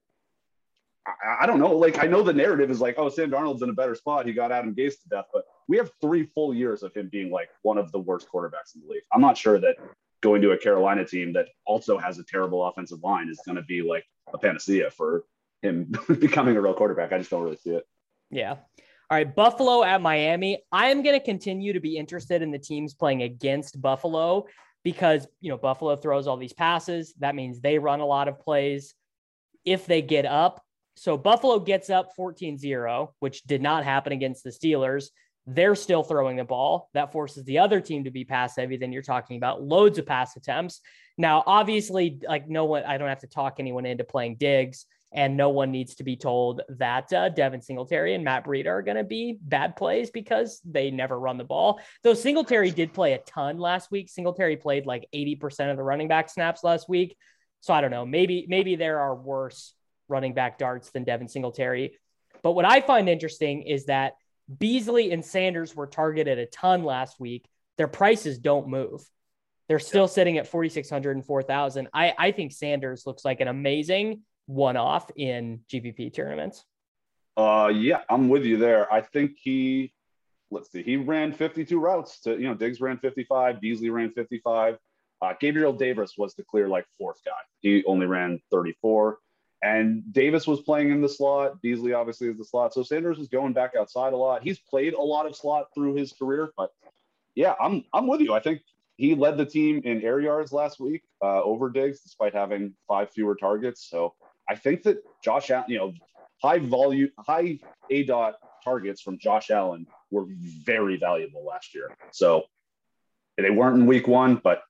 I, 1.05 1.37
I, 1.41 1.45
don't 1.45 1.59
know. 1.59 1.75
Like 1.75 2.03
I 2.03 2.07
know 2.07 2.21
the 2.21 2.33
narrative 2.33 2.71
is 2.71 2.81
like, 2.81 2.95
oh, 2.97 3.09
Sam 3.09 3.31
Darnold's 3.31 3.61
in 3.61 3.69
a 3.69 3.73
better 3.73 3.95
spot. 3.95 4.25
He 4.25 4.33
got 4.33 4.51
Adam 4.51 4.73
Gase 4.73 5.01
to 5.01 5.09
death, 5.09 5.25
but 5.33 5.43
we 5.67 5.77
have 5.77 5.91
three 6.01 6.25
full 6.25 6.53
years 6.53 6.83
of 6.83 6.93
him 6.93 7.09
being 7.11 7.31
like 7.31 7.49
one 7.61 7.77
of 7.77 7.91
the 7.91 7.99
worst 7.99 8.27
quarterbacks 8.33 8.75
in 8.75 8.81
the 8.81 8.87
league. 8.87 9.03
I'm 9.11 9.21
not 9.21 9.37
sure 9.37 9.59
that 9.59 9.75
going 10.21 10.41
to 10.41 10.51
a 10.51 10.57
Carolina 10.57 11.05
team 11.05 11.33
that 11.33 11.47
also 11.65 11.97
has 11.97 12.17
a 12.17 12.23
terrible 12.23 12.65
offensive 12.65 13.03
line 13.03 13.29
is 13.29 13.39
going 13.45 13.57
to 13.57 13.63
be 13.63 13.81
like 13.81 14.05
a 14.33 14.37
panacea 14.37 14.89
for 14.89 15.25
him 15.61 15.91
becoming 16.19 16.55
a 16.55 16.61
real 16.61 16.73
quarterback. 16.73 17.11
I 17.11 17.17
just 17.17 17.29
don't 17.29 17.43
really 17.43 17.57
see 17.57 17.71
it. 17.71 17.85
Yeah. 18.31 18.51
All 18.51 19.17
right, 19.17 19.35
Buffalo 19.35 19.83
at 19.83 20.01
Miami. 20.01 20.63
I 20.71 20.87
am 20.87 21.03
going 21.03 21.19
to 21.19 21.23
continue 21.23 21.73
to 21.73 21.79
be 21.79 21.97
interested 21.97 22.41
in 22.41 22.51
the 22.51 22.57
teams 22.57 22.93
playing 22.93 23.21
against 23.21 23.81
Buffalo 23.81 24.45
because, 24.83 25.27
you 25.39 25.49
know, 25.49 25.57
Buffalo 25.57 25.95
throws 25.95 26.25
all 26.25 26.37
these 26.37 26.53
passes. 26.53 27.13
That 27.19 27.35
means 27.35 27.59
they 27.59 27.77
run 27.77 27.99
a 27.99 28.05
lot 28.05 28.27
of 28.27 28.39
plays. 28.39 28.95
If 29.65 29.85
they 29.85 30.01
get 30.01 30.25
up, 30.25 30.63
so 30.95 31.17
Buffalo 31.17 31.59
gets 31.59 31.89
up 31.89 32.15
14 32.15 32.57
0, 32.57 33.13
which 33.19 33.43
did 33.43 33.61
not 33.61 33.83
happen 33.83 34.13
against 34.13 34.43
the 34.43 34.49
Steelers. 34.49 35.07
They're 35.45 35.75
still 35.75 36.03
throwing 36.03 36.37
the 36.37 36.45
ball. 36.45 36.89
That 36.93 37.11
forces 37.11 37.43
the 37.43 37.59
other 37.59 37.81
team 37.81 38.05
to 38.05 38.11
be 38.11 38.23
pass 38.23 38.55
heavy. 38.55 38.77
Then 38.77 38.93
you're 38.93 39.01
talking 39.01 39.37
about 39.37 39.61
loads 39.61 39.97
of 39.97 40.05
pass 40.05 40.37
attempts. 40.37 40.79
Now, 41.17 41.43
obviously, 41.45 42.21
like 42.27 42.47
no 42.47 42.65
one, 42.65 42.83
I 42.83 42.97
don't 42.97 43.09
have 43.09 43.19
to 43.19 43.27
talk 43.27 43.55
anyone 43.59 43.85
into 43.85 44.03
playing 44.03 44.37
Diggs, 44.37 44.85
and 45.11 45.35
no 45.35 45.49
one 45.49 45.71
needs 45.71 45.95
to 45.95 46.03
be 46.03 46.15
told 46.15 46.61
that 46.69 47.11
uh, 47.11 47.29
Devin 47.29 47.61
Singletary 47.61 48.15
and 48.15 48.23
Matt 48.23 48.45
Breida 48.45 48.67
are 48.67 48.81
going 48.81 48.97
to 48.97 49.03
be 49.03 49.37
bad 49.41 49.75
plays 49.75 50.09
because 50.09 50.61
they 50.63 50.91
never 50.91 51.19
run 51.19 51.37
the 51.37 51.43
ball. 51.43 51.79
Though 52.03 52.13
Singletary 52.13 52.71
did 52.71 52.93
play 52.93 53.13
a 53.13 53.19
ton 53.19 53.57
last 53.57 53.91
week. 53.91 54.09
Singletary 54.09 54.57
played 54.57 54.85
like 54.85 55.07
80% 55.13 55.69
of 55.71 55.77
the 55.77 55.83
running 55.83 56.07
back 56.07 56.29
snaps 56.29 56.63
last 56.63 56.87
week. 56.87 57.17
So 57.59 57.73
I 57.73 57.81
don't 57.81 57.91
know. 57.91 58.05
Maybe 58.05 58.45
maybe 58.49 58.75
there 58.75 58.99
are 58.99 59.15
worse 59.15 59.73
running 60.07 60.33
back 60.33 60.57
darts 60.57 60.91
than 60.91 61.03
Devin 61.03 61.27
Singletary. 61.27 61.97
But 62.41 62.51
what 62.51 62.65
I 62.65 62.81
find 62.81 63.07
interesting 63.07 63.63
is 63.63 63.85
that 63.85 64.13
Beasley 64.59 65.11
and 65.11 65.23
Sanders 65.23 65.75
were 65.75 65.87
targeted 65.87 66.37
a 66.37 66.45
ton 66.45 66.83
last 66.83 67.19
week. 67.19 67.47
Their 67.77 67.87
prices 67.87 68.37
don't 68.37 68.67
move. 68.67 69.03
They're 69.67 69.79
still 69.79 70.07
sitting 70.07 70.37
at 70.37 70.47
4,600 70.47 71.15
and 71.15 71.25
4,000. 71.25 71.87
I, 71.93 72.13
I 72.17 72.31
think 72.31 72.51
Sanders 72.51 73.03
looks 73.05 73.23
like 73.23 73.39
an 73.39 73.47
amazing 73.47 74.21
one 74.45 74.77
off 74.77 75.09
in 75.15 75.61
GPP 75.71 76.13
tournaments. 76.13 76.65
Uh, 77.37 77.71
yeah, 77.73 78.01
I'm 78.09 78.29
with 78.29 78.43
you 78.43 78.57
there. 78.57 78.91
I 78.91 79.01
think 79.01 79.37
he, 79.41 79.93
let's 80.51 80.71
see, 80.71 80.83
he 80.83 80.97
ran 80.97 81.31
52 81.31 81.79
routes 81.79 82.19
to, 82.21 82.33
you 82.33 82.47
know, 82.47 82.53
Diggs 82.53 82.81
ran 82.81 82.97
55, 82.97 83.61
Beasley 83.61 83.89
ran 83.89 84.11
55. 84.11 84.77
Uh, 85.21 85.33
Gabriel 85.39 85.73
Davis 85.73 86.15
was 86.17 86.35
the 86.35 86.43
clear 86.43 86.67
like 86.67 86.85
fourth 86.97 87.21
guy. 87.25 87.31
He 87.61 87.83
only 87.85 88.05
ran 88.05 88.39
34. 88.51 89.17
And 89.63 90.03
Davis 90.11 90.45
was 90.45 90.59
playing 90.59 90.91
in 90.91 91.01
the 91.01 91.07
slot. 91.07 91.61
Beasley 91.61 91.93
obviously 91.93 92.27
is 92.27 92.37
the 92.37 92.43
slot. 92.43 92.73
So 92.73 92.83
Sanders 92.83 93.17
is 93.17 93.29
going 93.29 93.53
back 93.53 93.71
outside 93.79 94.11
a 94.11 94.17
lot. 94.17 94.43
He's 94.43 94.59
played 94.59 94.93
a 94.93 95.01
lot 95.01 95.25
of 95.25 95.37
slot 95.37 95.67
through 95.73 95.95
his 95.95 96.11
career, 96.11 96.51
but 96.57 96.71
yeah, 97.33 97.53
I'm 97.61 97.85
I'm 97.93 98.07
with 98.07 98.19
you. 98.19 98.33
I 98.33 98.41
think 98.41 98.61
he 98.97 99.15
led 99.15 99.37
the 99.37 99.45
team 99.45 99.81
in 99.85 100.03
air 100.03 100.19
yards 100.19 100.51
last 100.51 100.81
week 100.81 101.01
uh, 101.23 101.41
over 101.41 101.69
Diggs, 101.69 102.01
despite 102.01 102.33
having 102.33 102.75
five 102.87 103.09
fewer 103.11 103.35
targets. 103.35 103.87
So 103.89 104.13
I 104.49 104.55
think 104.55 104.83
that 104.83 104.97
Josh 105.23 105.49
Allen, 105.49 105.65
you 105.69 105.77
know, 105.77 105.93
high 106.41 106.59
volume, 106.59 107.09
high 107.17 107.59
A 107.89 108.03
dot 108.03 108.35
targets 108.63 109.01
from 109.01 109.17
Josh 109.17 109.49
Allen 109.49 109.87
were 110.11 110.25
very 110.65 110.97
valuable 110.97 111.45
last 111.45 111.73
year. 111.73 111.95
So 112.11 112.43
they 113.37 113.49
weren't 113.49 113.77
in 113.79 113.87
week 113.87 114.07
one, 114.07 114.41
but 114.43 114.61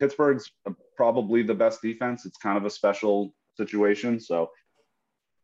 Pittsburgh's 0.00 0.50
probably 0.96 1.42
the 1.42 1.54
best 1.54 1.82
defense. 1.82 2.24
It's 2.24 2.38
kind 2.38 2.56
of 2.56 2.64
a 2.64 2.70
special 2.70 3.34
situation. 3.58 4.18
So 4.18 4.50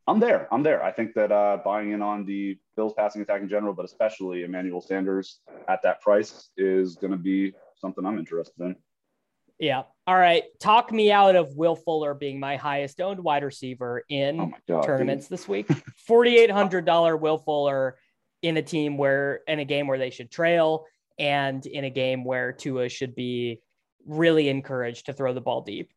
I'm 0.06 0.20
there. 0.20 0.48
I'm 0.52 0.62
there. 0.62 0.82
I 0.82 0.92
think 0.92 1.14
that 1.14 1.32
uh, 1.32 1.58
buying 1.64 1.92
in 1.92 2.00
on 2.00 2.24
the 2.24 2.58
Bills 2.76 2.94
passing 2.96 3.22
attack 3.22 3.42
in 3.42 3.48
general, 3.48 3.74
but 3.74 3.84
especially 3.84 4.42
Emmanuel 4.42 4.80
Sanders 4.80 5.40
at 5.68 5.80
that 5.82 6.00
price 6.00 6.50
is 6.56 6.96
going 6.96 7.12
to 7.12 7.18
be 7.18 7.52
something 7.76 8.04
I'm 8.06 8.18
interested 8.18 8.60
in. 8.60 8.76
Yeah. 9.58 9.82
All 10.06 10.16
right. 10.16 10.44
Talk 10.60 10.92
me 10.92 11.12
out 11.12 11.36
of 11.36 11.56
Will 11.56 11.76
Fuller 11.76 12.12
being 12.12 12.40
my 12.40 12.56
highest 12.56 13.00
owned 13.00 13.20
wide 13.20 13.44
receiver 13.44 14.02
in 14.08 14.40
oh 14.40 14.52
God, 14.68 14.82
tournaments 14.82 15.26
dude. 15.26 15.38
this 15.38 15.48
week. 15.48 15.68
$4,800 16.08 17.20
Will 17.20 17.38
Fuller 17.38 17.96
in 18.42 18.56
a 18.56 18.62
team 18.62 18.98
where, 18.98 19.40
in 19.46 19.60
a 19.60 19.64
game 19.64 19.86
where 19.86 19.98
they 19.98 20.10
should 20.10 20.30
trail 20.30 20.86
and 21.18 21.64
in 21.64 21.84
a 21.84 21.90
game 21.90 22.24
where 22.24 22.52
Tua 22.52 22.88
should 22.88 23.14
be 23.14 23.60
really 24.06 24.48
encouraged 24.48 25.06
to 25.06 25.12
throw 25.12 25.32
the 25.32 25.40
ball 25.40 25.62
deep. 25.62 25.90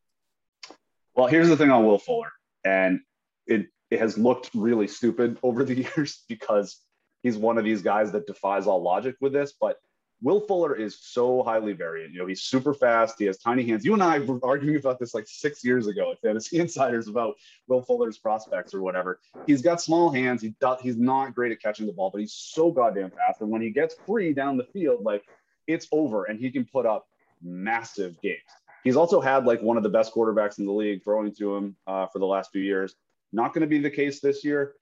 Well, 1.18 1.26
here's 1.26 1.50
the 1.50 1.58
thing 1.58 1.72
on 1.72 1.84
Will 1.84 1.98
Fuller, 1.98 2.32
and 2.64 3.02
it 3.48 3.70
it 3.90 4.00
has 4.00 4.20
looked 4.20 4.52
really 4.54 4.88
stupid 4.88 5.40
over 5.44 5.64
the 5.64 5.76
years 5.76 6.24
because 6.30 6.80
he's 7.24 7.38
one 7.38 7.58
of 7.58 7.66
these 7.66 7.82
guys 7.82 8.12
that 8.12 8.28
defies 8.28 8.68
all 8.68 8.84
logic 8.84 9.16
with 9.20 9.34
this. 9.34 9.54
But 9.60 9.78
Will 10.22 10.42
Fuller 10.42 10.76
is 10.76 11.00
so 11.00 11.42
highly 11.42 11.74
variant. 11.74 12.14
You 12.14 12.20
know, 12.20 12.28
he's 12.28 12.44
super 12.44 12.72
fast. 12.72 13.16
He 13.18 13.26
has 13.26 13.40
tiny 13.40 13.66
hands. 13.66 13.84
You 13.84 13.96
and 13.96 14.04
I 14.04 14.20
were 14.20 14.40
arguing 14.44 14.78
about 14.78 15.00
this 15.00 15.16
like 15.16 15.26
six 15.28 15.64
years 15.64 15.88
ago 15.88 16.12
at 16.12 16.22
Fantasy 16.22 16.60
Insiders 16.60 17.08
about 17.08 17.36
Will 17.68 17.82
Fuller's 17.82 18.20
prospects 18.20 18.76
or 18.76 18.82
whatever. 18.82 19.20
He's 19.48 19.64
got 19.64 19.82
small 19.82 20.12
hands. 20.12 20.44
He 20.44 20.54
does, 20.62 20.80
he's 20.82 20.98
not 20.98 21.34
great 21.34 21.52
at 21.52 21.60
catching 21.60 21.88
the 21.88 21.94
ball, 21.94 22.12
but 22.12 22.22
he's 22.22 22.34
so 22.34 22.72
goddamn 22.72 23.10
fast. 23.10 23.42
And 23.42 23.50
when 23.50 23.64
he 23.64 23.72
gets 23.72 23.96
free 24.06 24.34
down 24.34 24.56
the 24.56 24.66
field, 24.66 25.04
like 25.04 25.24
it's 25.66 25.88
over, 25.92 26.26
and 26.26 26.40
he 26.40 26.52
can 26.52 26.64
put 26.66 26.86
up 26.86 27.08
massive 27.42 28.22
games. 28.22 28.42
He's 28.88 28.96
also 28.96 29.20
had 29.20 29.44
like 29.44 29.62
one 29.62 29.76
of 29.76 29.84
the 29.84 29.90
best 29.90 30.14
quarterbacks 30.14 30.60
in 30.60 30.66
the 30.66 30.72
league 30.72 31.04
throwing 31.04 31.36
to 31.36 31.56
him 31.58 31.76
uh, 31.88 32.08
for 32.08 32.20
the 32.20 32.26
last 32.26 32.54
few 32.54 32.62
years. 32.62 32.96
Not 33.34 33.54
going 33.54 33.60
to 33.60 33.68
be 33.68 33.80
the 33.80 33.90
case 33.90 34.22
this 34.22 34.46
year. 34.46 34.76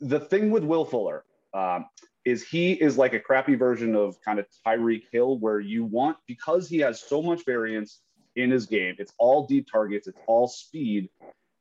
The 0.00 0.18
thing 0.18 0.50
with 0.50 0.64
Will 0.64 0.84
Fuller 0.84 1.24
um, 1.54 1.86
is 2.24 2.42
he 2.42 2.72
is 2.72 2.98
like 2.98 3.12
a 3.12 3.20
crappy 3.20 3.54
version 3.54 3.94
of 3.94 4.20
kind 4.20 4.40
of 4.40 4.46
Tyreek 4.66 5.04
Hill, 5.12 5.38
where 5.38 5.60
you 5.60 5.84
want 5.84 6.16
because 6.26 6.68
he 6.68 6.78
has 6.78 7.00
so 7.00 7.22
much 7.22 7.44
variance 7.46 8.00
in 8.34 8.50
his 8.50 8.66
game. 8.66 8.96
It's 8.98 9.12
all 9.16 9.46
deep 9.46 9.68
targets. 9.70 10.08
It's 10.08 10.18
all 10.26 10.48
speed. 10.48 11.08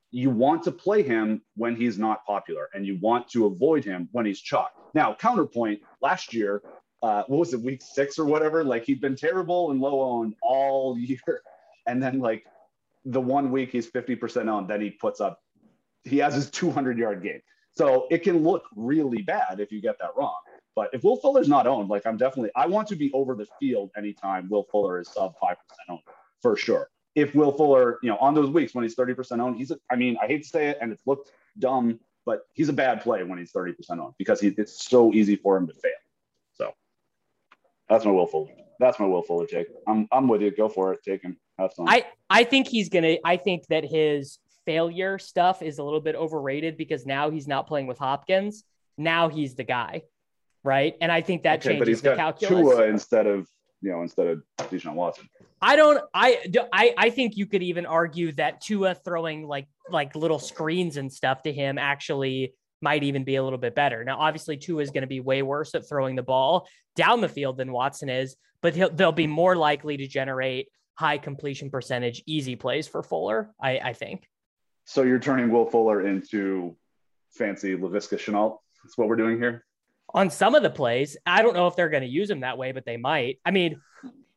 you 0.10 0.32
want 0.32 0.64
to 0.64 0.72
play 0.72 1.04
him 1.04 1.43
when 1.56 1.76
he's 1.76 1.99
not 1.99 2.26
popular 2.26 2.68
and 2.74 2.84
you 2.84 2.97
want 2.99 3.30
to 3.30 3.45
avoid 3.45 3.86
him 3.86 4.10
when 4.12 4.26
he's 4.26 4.41
chalk. 4.41 4.72
Now, 4.95 5.14
counterpoint 5.14 5.82
last 6.02 6.34
year, 6.34 6.64
uh, 7.04 7.26
what 7.28 7.38
was 7.38 7.54
it, 7.54 7.62
week 7.62 7.84
six 7.84 8.18
or 8.18 8.26
whatever? 8.26 8.64
Like 8.64 8.86
he'd 8.86 9.02
been 9.02 9.16
terrible 9.16 9.70
and 9.70 9.80
low 9.80 10.02
owned 10.02 10.34
all 10.41 10.97
year. 10.97 11.43
And 11.88 12.01
then, 12.01 12.19
like, 12.19 12.45
the 13.05 13.21
one 13.21 13.51
week 13.51 13.71
he's 13.71 13.89
50% 13.89 14.47
owned, 14.47 14.67
then 14.67 14.82
he 14.82 14.91
puts 14.91 15.21
up, 15.21 15.41
he 16.03 16.17
has 16.17 16.34
his 16.34 16.49
200 16.51 16.97
yard 16.97 17.23
game. 17.23 17.41
So 17.73 18.07
it 18.11 18.19
can 18.19 18.43
look 18.43 18.63
really 18.75 19.21
bad 19.21 19.59
if 19.59 19.71
you 19.71 19.82
get 19.82 19.97
that 19.99 20.11
wrong. 20.17 20.36
But 20.75 20.89
if 20.93 21.03
Will 21.03 21.17
Fuller's 21.17 21.49
not 21.49 21.67
owned, 21.67 21.89
like 21.89 22.05
I'm 22.05 22.17
definitely, 22.17 22.51
I 22.55 22.65
want 22.67 22.88
to 22.89 22.95
be 22.95 23.11
over 23.13 23.36
the 23.36 23.47
field 23.59 23.91
anytime 23.97 24.47
Will 24.49 24.63
Fuller 24.71 24.99
is 24.99 25.09
sub 25.09 25.36
5% 25.41 25.55
owned 25.89 25.99
for 26.41 26.55
sure. 26.55 26.89
If 27.15 27.36
Will 27.36 27.51
Fuller, 27.51 27.99
you 28.01 28.09
know, 28.09 28.17
on 28.17 28.34
those 28.34 28.49
weeks 28.49 28.73
when 28.73 28.84
he's 28.84 28.95
30% 28.95 29.39
owned, 29.39 29.57
he's, 29.57 29.71
a, 29.71 29.77
I 29.89 29.95
mean, 29.95 30.17
I 30.21 30.27
hate 30.27 30.43
to 30.43 30.49
say 30.49 30.67
it 30.69 30.77
and 30.82 30.91
it's 30.91 31.05
looked 31.05 31.32
dumb, 31.59 31.99
but 32.25 32.43
he's 32.53 32.69
a 32.69 32.73
bad 32.73 33.01
play 33.01 33.23
when 33.23 33.38
he's 33.38 33.51
30% 33.51 33.73
owned 33.99 34.13
because 34.17 34.39
he, 34.39 34.53
it's 34.57 34.86
so 34.86 35.13
easy 35.13 35.36
for 35.36 35.57
him 35.57 35.67
to 35.67 35.73
fail. 35.73 35.91
So 36.53 36.71
that's 37.89 38.05
my 38.05 38.11
Will 38.11 38.27
Fuller. 38.27 38.51
That's 38.82 38.99
my 38.99 39.05
Will 39.05 39.21
Fuller 39.21 39.45
take. 39.45 39.67
I'm, 39.88 40.07
I'm 40.11 40.27
with 40.27 40.41
you. 40.41 40.51
Go 40.51 40.67
for 40.67 40.91
it. 40.91 41.03
Take 41.03 41.21
him. 41.21 41.38
Have 41.57 41.73
fun. 41.73 41.88
I, 41.88 42.05
I 42.29 42.43
think 42.43 42.67
he's 42.67 42.89
going 42.89 43.03
to, 43.03 43.19
I 43.23 43.38
think 43.38 43.67
that 43.67 43.86
his 43.86 44.39
failure 44.65 45.19
stuff 45.19 45.61
is 45.61 45.77
a 45.77 45.84
little 45.84 46.01
bit 46.01 46.15
overrated 46.15 46.77
because 46.77 47.05
now 47.05 47.29
he's 47.29 47.47
not 47.47 47.67
playing 47.67 47.88
with 47.88 47.99
Hopkins. 47.99 48.63
Now 48.97 49.29
he's 49.29 49.55
the 49.55 49.63
guy, 49.63 50.01
right? 50.63 50.95
And 50.99 51.11
I 51.11 51.21
think 51.21 51.43
that 51.43 51.59
okay, 51.59 51.69
changes 51.69 51.79
but 51.79 51.88
he's 51.88 52.01
the 52.01 52.15
got 52.15 52.39
calculus. 52.39 52.75
Tua 52.75 52.88
instead 52.88 53.27
of 53.27 53.47
you 53.82 53.91
know 53.91 54.01
instead 54.01 54.27
of 54.27 54.43
Deshaun 54.57 54.93
Watson. 54.93 55.29
I 55.61 55.75
don't. 55.75 56.03
I, 56.13 56.43
I 56.73 56.93
I 56.97 57.09
think 57.09 57.38
you 57.38 57.45
could 57.45 57.63
even 57.63 57.86
argue 57.86 58.32
that 58.34 58.61
Tua 58.61 58.95
throwing 58.95 59.47
like 59.47 59.67
like 59.89 60.15
little 60.15 60.39
screens 60.39 60.97
and 60.97 61.11
stuff 61.11 61.43
to 61.43 61.53
him 61.53 61.77
actually 61.77 62.53
might 62.82 63.03
even 63.03 63.23
be 63.23 63.36
a 63.36 63.43
little 63.43 63.59
bit 63.59 63.75
better. 63.75 64.03
Now, 64.03 64.19
obviously, 64.19 64.57
Tua 64.57 64.82
is 64.82 64.91
going 64.91 65.01
to 65.01 65.07
be 65.07 65.19
way 65.19 65.41
worse 65.41 65.75
at 65.75 65.88
throwing 65.88 66.15
the 66.15 66.23
ball 66.23 66.67
down 66.95 67.21
the 67.21 67.29
field 67.29 67.57
than 67.57 67.71
Watson 67.71 68.09
is, 68.09 68.36
but 68.62 68.97
they'll 68.97 69.12
be 69.12 69.28
more 69.28 69.55
likely 69.55 69.97
to 69.97 70.07
generate 70.07 70.68
high 70.95 71.18
completion 71.18 71.70
percentage, 71.70 72.24
easy 72.26 72.55
plays 72.55 72.88
for 72.88 73.01
Fuller. 73.03 73.51
I, 73.59 73.80
I 73.80 73.93
think. 73.93 74.28
So 74.86 75.03
you're 75.03 75.20
turning 75.20 75.51
Will 75.51 75.66
Fuller 75.66 76.05
into 76.05 76.76
fancy 77.32 77.76
Laviska 77.76 78.18
Shenault. 78.18 78.57
That's 78.84 78.97
what 78.97 79.07
we're 79.07 79.16
doing 79.16 79.38
here. 79.38 79.66
On 80.14 80.30
some 80.30 80.55
of 80.55 80.64
the 80.64 80.70
plays, 80.70 81.18
I 81.26 81.41
don't 81.41 81.53
know 81.53 81.68
if 81.68 81.76
they're 81.76 81.89
going 81.89 82.03
to 82.03 82.09
use 82.09 82.30
him 82.30 82.41
that 82.41 82.57
way, 82.57 82.72
but 82.72 82.86
they 82.86 82.97
might. 82.97 83.39
I 83.45 83.51
mean, 83.51 83.80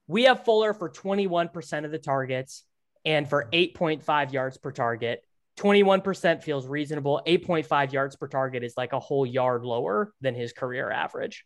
we 0.07 0.25
have 0.25 0.45
Fuller 0.45 0.73
for 0.73 0.89
21% 0.89 1.85
of 1.85 1.91
the 1.91 1.99
targets 1.99 2.65
and 3.05 3.29
for 3.29 3.49
8.5 3.53 4.33
yards 4.33 4.59
per 4.59 4.71
target. 4.71 5.25
21% 5.57 6.43
feels 6.43 6.67
reasonable. 6.67 7.23
8.5 7.27 7.93
yards 7.93 8.17
per 8.17 8.29
target 8.29 8.65
is 8.65 8.75
like 8.77 8.93
a 8.93 9.01
whole 9.01 9.27
yard 9.27 9.65
lower 9.65 10.13
than 10.21 10.35
his 10.35 10.53
career 10.53 10.91
average. 10.91 11.45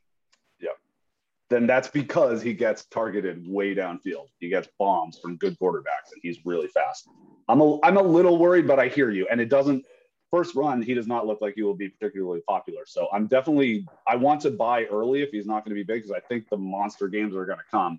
Then 1.50 1.66
that's 1.66 1.88
because 1.88 2.42
he 2.42 2.52
gets 2.52 2.84
targeted 2.86 3.46
way 3.48 3.74
downfield. 3.74 4.26
He 4.38 4.48
gets 4.48 4.68
bombs 4.78 5.18
from 5.18 5.36
good 5.36 5.58
quarterbacks 5.58 6.12
and 6.12 6.20
he's 6.22 6.44
really 6.44 6.68
fast. 6.68 7.08
I'm 7.48 7.60
a, 7.60 7.78
I'm 7.82 7.96
a 7.96 8.02
little 8.02 8.38
worried, 8.38 8.66
but 8.66 8.78
I 8.78 8.88
hear 8.88 9.10
you. 9.10 9.26
And 9.30 9.40
it 9.40 9.48
doesn't, 9.48 9.86
first 10.30 10.54
run, 10.54 10.82
he 10.82 10.92
does 10.92 11.06
not 11.06 11.26
look 11.26 11.40
like 11.40 11.54
he 11.54 11.62
will 11.62 11.74
be 11.74 11.88
particularly 11.88 12.42
popular. 12.46 12.82
So 12.86 13.08
I'm 13.12 13.26
definitely, 13.26 13.86
I 14.06 14.16
want 14.16 14.42
to 14.42 14.50
buy 14.50 14.84
early 14.84 15.22
if 15.22 15.30
he's 15.30 15.46
not 15.46 15.64
going 15.64 15.74
to 15.74 15.82
be 15.82 15.84
big 15.84 16.02
because 16.02 16.12
I 16.12 16.20
think 16.20 16.50
the 16.50 16.58
monster 16.58 17.08
games 17.08 17.34
are 17.34 17.46
going 17.46 17.58
to 17.58 17.64
come. 17.70 17.98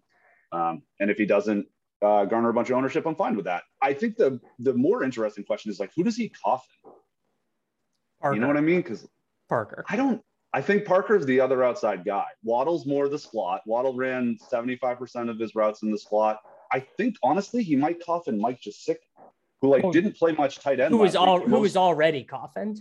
Um, 0.51 0.83
and 0.99 1.09
if 1.09 1.17
he 1.17 1.25
doesn't 1.25 1.67
uh, 2.01 2.25
garner 2.25 2.49
a 2.49 2.53
bunch 2.53 2.69
of 2.69 2.77
ownership, 2.77 3.05
I'm 3.05 3.15
fine 3.15 3.35
with 3.35 3.45
that. 3.45 3.63
I 3.81 3.93
think 3.93 4.15
the 4.15 4.39
the 4.59 4.73
more 4.73 5.03
interesting 5.03 5.43
question 5.43 5.71
is 5.71 5.79
like, 5.79 5.91
who 5.95 6.03
does 6.03 6.15
he 6.15 6.29
coffin? 6.29 6.69
Parker. 8.21 8.35
You 8.35 8.41
know 8.41 8.47
what 8.47 8.57
I 8.57 8.61
mean? 8.61 8.81
Because 8.81 9.07
Parker. 9.47 9.85
I 9.87 9.95
don't. 9.95 10.23
I 10.51 10.61
think 10.61 10.85
Parker's 10.85 11.25
the 11.25 11.39
other 11.39 11.63
outside 11.63 12.03
guy. 12.03 12.25
Waddle's 12.43 12.85
more 12.85 13.07
the 13.07 13.19
slot. 13.19 13.61
Waddle 13.67 13.95
ran 13.95 14.37
75% 14.51 15.29
of 15.29 15.37
his 15.37 15.53
routes 15.53 15.83
in 15.83 15.91
the 15.91 15.97
slot. 15.97 16.39
I 16.71 16.79
think 16.79 17.15
honestly, 17.23 17.61
he 17.63 17.75
might 17.75 18.03
coffin 18.03 18.39
Mike 18.39 18.61
Gesicki 18.61 18.97
who 19.61 19.69
like 19.69 19.83
oh, 19.83 19.91
didn't 19.91 20.15
play 20.15 20.31
much 20.31 20.59
tight 20.59 20.79
end. 20.79 20.93
Who 20.93 20.99
was 20.99 21.15
all 21.15 21.39
who 21.39 21.59
was 21.59 21.75
already 21.75 22.23
coffined. 22.23 22.79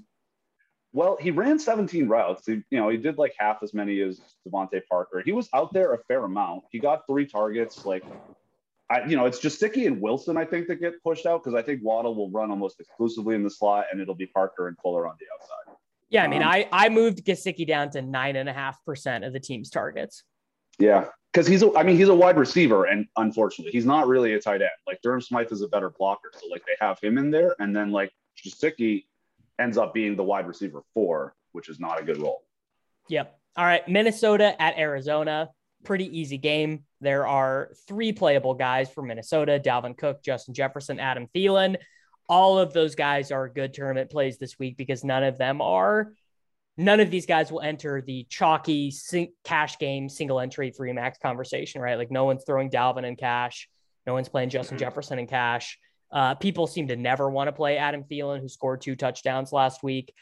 Well, 0.92 1.18
he 1.20 1.30
ran 1.30 1.58
17 1.58 2.08
routes. 2.08 2.46
He, 2.46 2.62
you 2.70 2.78
know, 2.78 2.88
he 2.88 2.96
did 2.96 3.18
like 3.18 3.34
half 3.38 3.62
as 3.62 3.74
many 3.74 4.00
as 4.00 4.20
DeVante 4.46 4.80
Parker. 4.90 5.20
He 5.22 5.32
was 5.32 5.48
out 5.52 5.72
there 5.72 5.92
a 5.92 5.98
fair 6.04 6.24
amount. 6.24 6.64
He 6.70 6.78
got 6.78 7.06
three 7.06 7.26
targets. 7.26 7.84
Like, 7.84 8.04
I, 8.88 9.04
you 9.04 9.14
know, 9.14 9.26
it's 9.26 9.38
just 9.38 9.60
Gesicki 9.60 9.86
and 9.86 10.00
Wilson, 10.00 10.38
I 10.38 10.46
think, 10.46 10.66
that 10.68 10.76
get 10.76 11.02
pushed 11.02 11.26
out 11.26 11.44
because 11.44 11.54
I 11.54 11.62
think 11.62 11.82
Waddle 11.84 12.14
will 12.14 12.30
run 12.30 12.50
almost 12.50 12.80
exclusively 12.80 13.34
in 13.34 13.42
the 13.42 13.50
slot, 13.50 13.84
and 13.92 14.00
it'll 14.00 14.14
be 14.14 14.26
Parker 14.26 14.68
and 14.68 14.78
Fuller 14.78 15.06
on 15.06 15.16
the 15.20 15.26
outside. 15.34 15.76
Yeah, 16.10 16.24
I 16.24 16.28
mean, 16.28 16.42
um, 16.42 16.48
I 16.48 16.68
I 16.72 16.88
moved 16.88 17.24
Gesicki 17.24 17.66
down 17.66 17.90
to 17.90 18.02
nine 18.02 18.36
and 18.36 18.48
a 18.48 18.52
half 18.52 18.82
percent 18.84 19.24
of 19.24 19.32
the 19.32 19.40
team's 19.40 19.70
targets. 19.70 20.24
Yeah, 20.78 21.06
because 21.32 21.46
he's 21.46 21.62
a, 21.62 21.76
I 21.76 21.82
mean 21.82 21.96
he's 21.96 22.08
a 22.08 22.14
wide 22.14 22.38
receiver 22.38 22.84
and 22.84 23.06
unfortunately 23.16 23.72
he's 23.72 23.86
not 23.86 24.06
really 24.08 24.34
a 24.34 24.40
tight 24.40 24.62
end. 24.62 24.70
Like 24.86 25.00
Durham 25.02 25.20
Smythe 25.20 25.52
is 25.52 25.62
a 25.62 25.68
better 25.68 25.90
blocker, 25.90 26.30
so 26.32 26.46
like 26.50 26.62
they 26.66 26.84
have 26.84 26.98
him 27.00 27.18
in 27.18 27.30
there, 27.30 27.54
and 27.58 27.74
then 27.74 27.90
like 27.90 28.12
Gesicki 28.42 29.04
ends 29.58 29.76
up 29.76 29.92
being 29.92 30.16
the 30.16 30.24
wide 30.24 30.46
receiver 30.46 30.82
four, 30.94 31.34
which 31.52 31.68
is 31.68 31.80
not 31.80 32.00
a 32.00 32.04
good 32.04 32.18
role. 32.18 32.42
Yep. 33.08 33.38
All 33.56 33.64
right, 33.64 33.86
Minnesota 33.88 34.60
at 34.62 34.78
Arizona, 34.78 35.50
pretty 35.84 36.18
easy 36.18 36.38
game. 36.38 36.84
There 37.00 37.26
are 37.26 37.70
three 37.86 38.12
playable 38.12 38.54
guys 38.54 38.88
for 38.90 39.02
Minnesota: 39.02 39.60
Dalvin 39.62 39.96
Cook, 39.96 40.22
Justin 40.22 40.54
Jefferson, 40.54 41.00
Adam 41.00 41.26
Thielen. 41.34 41.76
All 42.28 42.58
of 42.58 42.72
those 42.72 42.94
guys 42.94 43.30
are 43.30 43.48
good 43.48 43.72
tournament 43.72 44.10
plays 44.10 44.38
this 44.38 44.58
week 44.58 44.76
because 44.76 45.04
none 45.04 45.22
of 45.22 45.38
them 45.38 45.60
are 45.60 46.12
none 46.78 47.00
of 47.00 47.10
these 47.10 47.26
guys 47.26 47.50
will 47.50 47.60
enter 47.60 48.00
the 48.00 48.24
chalky 48.30 48.90
sing- 48.90 49.32
cash 49.44 49.78
game 49.78 50.08
single 50.08 50.40
entry 50.40 50.70
three 50.70 50.92
max 50.92 51.18
conversation, 51.18 51.82
right? 51.82 51.98
Like 51.98 52.10
no 52.10 52.24
one's 52.24 52.44
throwing 52.44 52.70
Dalvin 52.70 53.04
in 53.04 53.16
cash, 53.16 53.68
no 54.06 54.14
one's 54.14 54.28
playing 54.28 54.48
Justin 54.48 54.76
mm-hmm. 54.76 54.86
Jefferson 54.86 55.18
in 55.18 55.26
cash. 55.26 55.76
Uh, 56.10 56.36
people 56.36 56.66
seem 56.66 56.88
to 56.88 56.96
never 56.96 57.28
want 57.28 57.48
to 57.48 57.52
play 57.52 57.76
Adam 57.76 58.04
Thielen, 58.04 58.40
who 58.40 58.48
scored 58.48 58.80
two 58.80 58.96
touchdowns 58.96 59.52
last 59.52 59.82
week. 59.82 60.14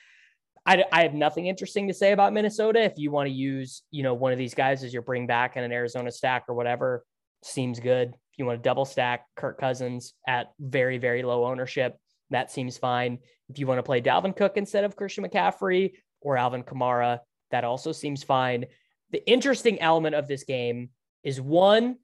I, 0.64 0.82
I 0.90 1.02
have 1.02 1.14
nothing 1.14 1.46
interesting 1.46 1.86
to 1.86 1.94
say 1.94 2.10
about 2.10 2.32
Minnesota. 2.32 2.82
If 2.82 2.94
you 2.96 3.12
want 3.12 3.28
to 3.28 3.32
use, 3.32 3.82
you 3.92 4.02
know, 4.02 4.14
one 4.14 4.32
of 4.32 4.38
these 4.38 4.54
guys 4.54 4.82
as 4.82 4.92
your 4.92 5.02
bring 5.02 5.28
back 5.28 5.56
in 5.56 5.62
an 5.62 5.70
Arizona 5.70 6.10
stack 6.10 6.46
or 6.48 6.54
whatever, 6.54 7.04
seems 7.44 7.78
good. 7.78 8.14
You 8.36 8.46
want 8.46 8.62
to 8.62 8.68
double 8.68 8.84
stack 8.84 9.26
Kirk 9.36 9.58
Cousins 9.58 10.14
at 10.26 10.52
very, 10.60 10.98
very 10.98 11.22
low 11.22 11.46
ownership, 11.46 11.96
that 12.30 12.50
seems 12.50 12.76
fine. 12.76 13.18
If 13.48 13.58
you 13.58 13.66
want 13.66 13.78
to 13.78 13.82
play 13.82 14.00
Dalvin 14.00 14.36
Cook 14.36 14.56
instead 14.56 14.84
of 14.84 14.96
Christian 14.96 15.24
McCaffrey 15.24 15.92
or 16.20 16.36
Alvin 16.36 16.64
Kamara. 16.64 17.20
That 17.50 17.64
also 17.64 17.92
seems 17.92 18.22
fine. 18.22 18.66
The 19.12 19.26
interesting 19.30 19.80
element 19.80 20.16
of 20.16 20.26
this 20.26 20.44
game 20.44 20.90
is 21.22 21.40
one, 21.40 21.96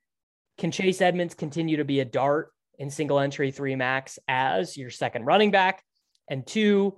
can 0.59 0.71
Chase 0.71 1.01
Edmonds 1.01 1.35
continue 1.35 1.79
to 1.79 1.85
be 1.85 2.01
a 2.01 2.05
dart 2.05 2.51
in 2.79 2.91
single 2.91 3.19
entry 3.19 3.51
three 3.51 3.75
max 3.75 4.19
as 4.29 4.77
your 4.77 4.91
second 4.91 5.25
running 5.25 5.51
back? 5.51 5.83
And 6.31 6.47
two, 6.47 6.97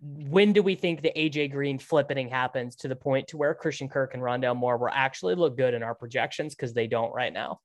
when 0.00 0.52
do 0.52 0.62
we 0.62 0.76
think 0.76 1.02
the 1.02 1.12
AJ 1.16 1.50
Green 1.52 1.78
flippening 1.78 2.30
happens 2.30 2.76
to 2.76 2.88
the 2.88 2.96
point 2.96 3.28
to 3.28 3.36
where 3.36 3.54
Christian 3.54 3.88
Kirk 3.88 4.14
and 4.14 4.22
Rondale 4.22 4.56
Moore 4.56 4.76
will 4.76 4.88
actually 4.92 5.34
look 5.34 5.56
good 5.56 5.74
in 5.74 5.82
our 5.82 5.94
projections 5.94 6.54
because 6.54 6.74
they 6.74 6.86
don't 6.86 7.12
right 7.12 7.32
now? 7.32 7.58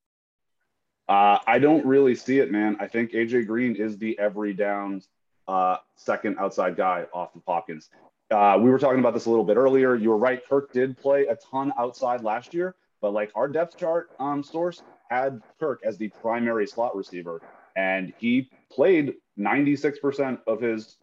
Uh, 1.08 1.40
I 1.48 1.60
don't 1.60 1.86
really 1.86 2.16
see 2.16 2.40
it, 2.40 2.52
man. 2.52 2.76
I 2.80 2.88
think 2.88 3.12
AJ 3.12 3.48
Green 3.48 3.76
is 3.76 3.98
the 3.98 4.18
every 4.20 4.54
down 4.54 5.02
uh, 5.48 5.78
second 5.96 6.38
outside 6.40 6.76
guy 6.76 7.06
off 7.14 7.36
of 7.36 7.44
Hopkins. 7.48 7.90
Uh, 8.30 8.60
we 8.62 8.70
were 8.70 8.80
talking 8.80 9.00
about 9.00 9.14
this 9.14 9.26
a 9.26 9.30
little 9.30 9.46
bit 9.46 9.56
earlier. 9.56 9.96
You 9.96 10.10
were 10.10 10.18
right. 10.18 10.42
Kirk 10.46 10.74
did 10.74 10.98
play 10.98 11.28
a 11.28 11.36
ton 11.36 11.72
outside 11.80 12.24
last 12.24 12.54
year, 12.54 12.76
but 13.02 13.14
like 13.14 13.32
our 13.36 13.48
depth 13.48 13.78
chart 13.78 14.10
um, 14.20 14.44
source 14.44 14.82
had 15.10 15.42
Kirk 15.60 15.80
as 15.86 15.98
the 15.98 16.10
primary 16.10 16.68
slot 16.68 16.94
receiver, 16.94 17.42
and 17.78 18.14
he 18.18 18.50
played 18.70 19.16
96% 19.40 20.40
of 20.46 20.60
his 20.60 20.98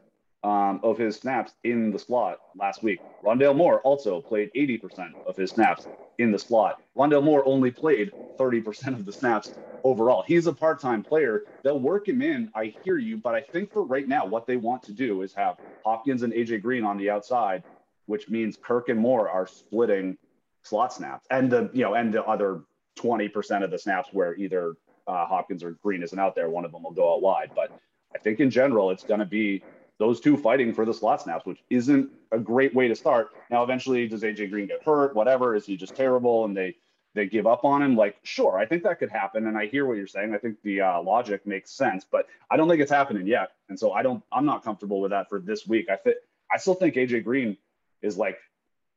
um, 0.45 0.79
of 0.83 0.99
his 0.99 1.17
snaps 1.17 1.53
in 1.65 1.91
the 1.91 1.99
slot 1.99 2.39
last 2.55 2.83
week. 2.83 3.01
Rondale 3.25 3.57
Moore 3.57 3.81
also 3.81 4.21
played 4.21 4.51
80% 4.55 5.15
of 5.27 5.37
his 5.37 5.51
snaps 5.51 5.89
in 6.19 6.31
the 6.31 6.39
slot. 6.39 6.83
Rondale 6.97 7.25
Moore 7.25 7.43
only 7.47 7.71
played 7.71 8.13
30% 8.39 8.89
of 8.89 9.07
the 9.07 9.13
snaps 9.13 9.51
overall. 9.85 10.23
He's 10.27 10.47
a 10.47 10.53
part 10.53 10.81
time 10.81 11.03
player. 11.03 11.45
They'll 11.63 11.81
work 11.81 12.07
him 12.07 12.21
in. 12.21 12.51
I 12.55 12.75
hear 12.85 12.99
you. 12.99 13.17
But 13.17 13.35
I 13.35 13.41
think 13.41 13.73
for 13.73 13.83
right 13.85 14.07
now, 14.07 14.27
what 14.27 14.47
they 14.47 14.57
want 14.57 14.83
to 14.85 14.93
do 14.93 15.23
is 15.23 15.33
have 15.33 15.57
Hopkins 15.85 16.23
and 16.23 16.33
AJ 16.33 16.61
Green 16.61 16.85
on 16.85 16.99
the 16.99 17.09
outside, 17.09 17.65
which 18.05 18.29
means 18.29 18.59
Kirk 18.63 18.91
and 18.91 19.01
Moore 19.01 19.31
are 19.31 19.47
splitting 19.47 20.19
slot 20.63 20.93
snaps 20.93 21.27
and 21.31 21.51
the, 21.51 21.71
you 21.73 21.83
know, 21.83 21.95
and 21.95 22.13
the 22.13 22.23
other 22.25 22.61
20% 22.99 23.65
of 23.65 23.71
the 23.71 23.79
snaps 23.79 24.11
where 24.13 24.37
either 24.37 24.75
uh, 25.07 25.25
Hopkins 25.27 25.65
or 25.65 25.73
Green 25.83 26.03
isn't 26.03 26.19
out 26.19 26.35
there. 26.35 26.51
One 26.51 26.67
of 26.67 26.73
them 26.73 26.83
will 26.83 26.93
go 26.93 27.15
out 27.15 27.23
wide. 27.23 27.51
But 27.55 27.71
I 28.15 28.19
think 28.19 28.41
in 28.41 28.51
general, 28.51 28.91
it's 28.91 29.05
going 29.05 29.21
to 29.21 29.27
be 29.27 29.63
those 29.99 30.21
two 30.21 30.37
fighting 30.37 30.75
for 30.75 30.85
the 30.85 30.95
slot 30.95 31.23
snaps, 31.23 31.47
which 31.47 31.63
isn't 31.71 32.11
a 32.33 32.39
great 32.39 32.75
way 32.75 32.89
to 32.89 32.95
start. 32.95 33.31
Now, 33.51 33.63
eventually, 33.63 34.09
does 34.09 34.23
AJ 34.23 34.51
Green 34.51 34.67
get 34.67 34.83
hurt? 34.83 35.15
Whatever. 35.15 35.55
Is 35.55 35.67
he 35.67 35.77
just 35.77 35.95
terrible? 35.95 36.45
And 36.45 36.57
they, 36.57 36.77
they 37.15 37.27
give 37.27 37.47
up 37.47 37.65
on 37.65 37.83
him. 37.83 37.97
Like, 37.97 38.17
sure, 38.25 38.59
I 38.59 38.67
think 38.67 38.83
that 38.83 38.99
could 38.99 39.11
happen, 39.11 39.47
and 39.47 39.57
I 39.57 39.67
hear 39.67 39.87
what 39.87 39.97
you're 39.97 40.07
saying. 40.07 40.35
I 40.35 40.39
think 40.39 40.61
the 40.63 40.81
uh, 40.81 41.03
logic 41.03 41.47
makes 41.47 41.71
sense, 41.71 42.05
but 42.11 42.27
I 42.51 42.57
don't 42.57 42.69
think 42.69 42.81
it's 42.81 42.91
happening 42.91 43.27
yet, 43.27 43.53
and 43.69 43.79
so 43.79 43.93
I 43.93 44.03
don't. 44.03 44.23
I'm 44.33 44.45
not 44.45 44.65
comfortable 44.65 45.01
with 45.01 45.13
that 45.13 45.29
for 45.29 45.39
this 45.39 45.67
week. 45.67 45.89
I 45.89 45.97
think 45.97 46.17
I 46.51 46.59
still 46.59 46.75
think 46.75 46.97
AJ 46.97 47.25
Green 47.25 47.57
is 48.03 48.19
like 48.19 48.39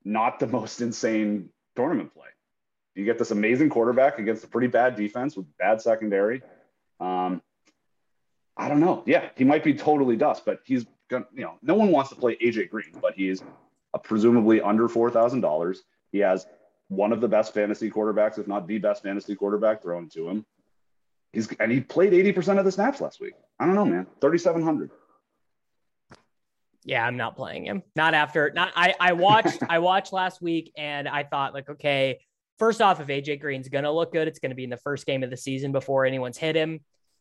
not 0.04 0.39
the 0.39 0.48
most 0.48 0.82
insane 0.82 1.50
tournament 1.76 2.14
play. 2.14 2.28
You 2.95 3.06
get 3.06 3.20
this 3.20 3.30
amazing 3.30 3.70
quarterback 3.70 4.18
against 4.18 4.43
a 4.43 4.48
pretty 4.48 4.68
bad 4.68 4.95
defense 4.95 5.38
with 5.38 5.45
bad 5.60 5.82
secondary. 5.82 6.41
Um, 7.00 7.43
I 8.58 8.68
don't 8.68 8.80
know. 8.80 9.03
Yeah, 9.05 9.30
he 9.36 9.43
might 9.43 9.64
be 9.64 9.74
totally 9.74 10.18
dust, 10.18 10.43
but 10.45 10.62
he's 10.66 10.86
gonna, 11.10 11.26
you 11.34 11.43
know, 11.43 11.58
no 11.62 11.76
one 11.76 11.91
wants 11.91 12.10
to 12.10 12.16
play 12.16 12.36
AJ 12.38 12.70
Green, 12.70 12.91
but 13.01 13.14
he's 13.14 13.43
a 13.93 13.99
presumably 13.99 14.62
under 14.62 14.88
four 14.88 15.12
thousand 15.12 15.41
dollars. 15.41 15.84
He 16.12 16.20
has 16.20 16.47
one 16.89 17.12
of 17.12 17.22
the 17.22 17.28
best 17.28 17.53
fantasy 17.53 17.91
quarterbacks, 17.91 18.39
if 18.39 18.47
not 18.47 18.68
the 18.68 18.78
best 18.78 19.03
fantasy 19.03 19.36
quarterback 19.36 19.82
thrown 19.82 20.10
to 20.10 20.30
him. 20.30 20.45
He's 21.34 21.51
and 21.60 21.72
he 21.72 21.82
played 21.82 22.14
80% 22.14 22.58
of 22.58 22.66
the 22.66 22.72
snaps 22.72 23.01
last 23.01 23.20
week. 23.20 23.34
I 23.60 23.66
don't 23.66 23.76
know, 23.76 23.86
man. 23.86 24.08
3,700. 24.22 24.89
Yeah, 26.84 27.05
I'm 27.05 27.18
not 27.18 27.36
playing 27.36 27.66
him. 27.66 27.84
Not 27.95 28.14
after 28.14 28.51
not 28.51 28.72
I 28.76 28.95
I 28.99 29.14
watched 29.14 29.60
I 29.70 29.80
watched 29.80 30.14
last 30.14 30.41
week 30.41 30.72
and 30.78 31.08
I 31.08 31.24
thought 31.24 31.53
like, 31.53 31.70
okay, 31.70 32.20
first 32.58 32.82
off, 32.82 33.01
if 33.01 33.08
AJ 33.08 33.41
Green's 33.41 33.68
gonna 33.68 33.91
look 33.91 34.14
good, 34.14 34.28
it's 34.28 34.39
gonna 34.39 34.55
be 34.55 34.64
in 34.64 34.70
the 34.70 34.78
first 34.78 35.05
game 35.05 35.22
of 35.22 35.30
the 35.30 35.38
season 35.38 35.72
before 35.72 36.05
anyone's 36.05 36.38
hit 36.38 36.55
him. 36.55 36.80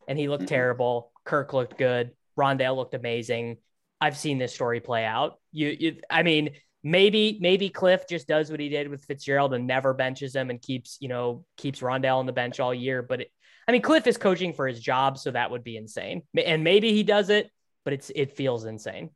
And 0.08 0.18
he 0.18 0.28
looked 0.28 0.44
mm-hmm. 0.44 0.54
terrible. 0.54 1.12
Kirk 1.24 1.52
looked 1.52 1.78
good. 1.78 2.12
Rondale 2.38 2.76
looked 2.76 2.94
amazing. 2.94 3.58
I've 4.00 4.16
seen 4.16 4.38
this 4.38 4.54
story 4.54 4.80
play 4.80 5.04
out. 5.04 5.38
You, 5.52 5.68
you 5.68 5.96
I 6.10 6.22
mean, 6.22 6.50
maybe 6.82 7.38
maybe 7.40 7.68
Cliff 7.68 8.06
just 8.08 8.28
does 8.28 8.50
what 8.50 8.60
he 8.60 8.68
did 8.68 8.88
with 8.88 9.04
Fitzgerald 9.04 9.54
and 9.54 9.66
never 9.66 9.94
benches 9.94 10.36
him 10.36 10.50
and 10.50 10.60
keeps 10.60 10.98
you 11.00 11.08
know 11.08 11.44
keeps 11.56 11.80
Rondale 11.80 12.18
on 12.18 12.26
the 12.26 12.32
bench 12.32 12.60
all 12.60 12.74
year. 12.74 13.02
But 13.02 13.22
it, 13.22 13.32
I 13.66 13.72
mean, 13.72 13.82
Cliff 13.82 14.06
is 14.06 14.16
coaching 14.16 14.52
for 14.52 14.68
his 14.68 14.78
job, 14.80 15.18
so 15.18 15.30
that 15.32 15.50
would 15.50 15.64
be 15.64 15.76
insane. 15.76 16.22
And 16.36 16.62
maybe 16.62 16.92
he 16.92 17.02
does 17.02 17.30
it, 17.30 17.50
but 17.84 17.92
it's 17.94 18.10
it 18.14 18.36
feels 18.36 18.64
insane. 18.64 19.10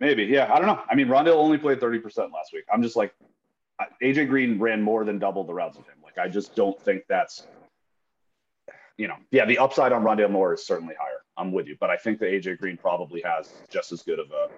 Maybe, 0.00 0.24
yeah. 0.24 0.52
I 0.52 0.58
don't 0.58 0.66
know. 0.66 0.82
I 0.88 0.94
mean, 0.94 1.08
Rondale 1.08 1.36
only 1.36 1.58
played 1.58 1.80
thirty 1.80 1.98
percent 1.98 2.32
last 2.32 2.52
week. 2.52 2.64
I'm 2.72 2.82
just 2.82 2.96
like, 2.96 3.14
AJ 4.02 4.28
Green 4.28 4.58
ran 4.58 4.82
more 4.82 5.04
than 5.04 5.18
double 5.18 5.44
the 5.44 5.54
routes 5.54 5.78
of 5.78 5.86
him. 5.86 5.96
Like, 6.02 6.18
I 6.18 6.28
just 6.28 6.54
don't 6.54 6.80
think 6.80 7.04
that's, 7.08 7.46
you 8.96 9.08
know, 9.08 9.16
yeah. 9.30 9.44
The 9.44 9.58
upside 9.58 9.92
on 9.92 10.02
Rondale 10.02 10.30
Moore 10.30 10.54
is 10.54 10.66
certainly 10.66 10.94
higher. 10.98 11.18
I'm 11.36 11.52
with 11.52 11.66
you, 11.66 11.76
but 11.80 11.90
I 11.90 11.96
think 11.96 12.20
that 12.20 12.26
AJ 12.26 12.58
Green 12.58 12.76
probably 12.76 13.22
has 13.22 13.52
just 13.70 13.92
as 13.92 14.02
good 14.02 14.18
of 14.18 14.30
a 14.30 14.48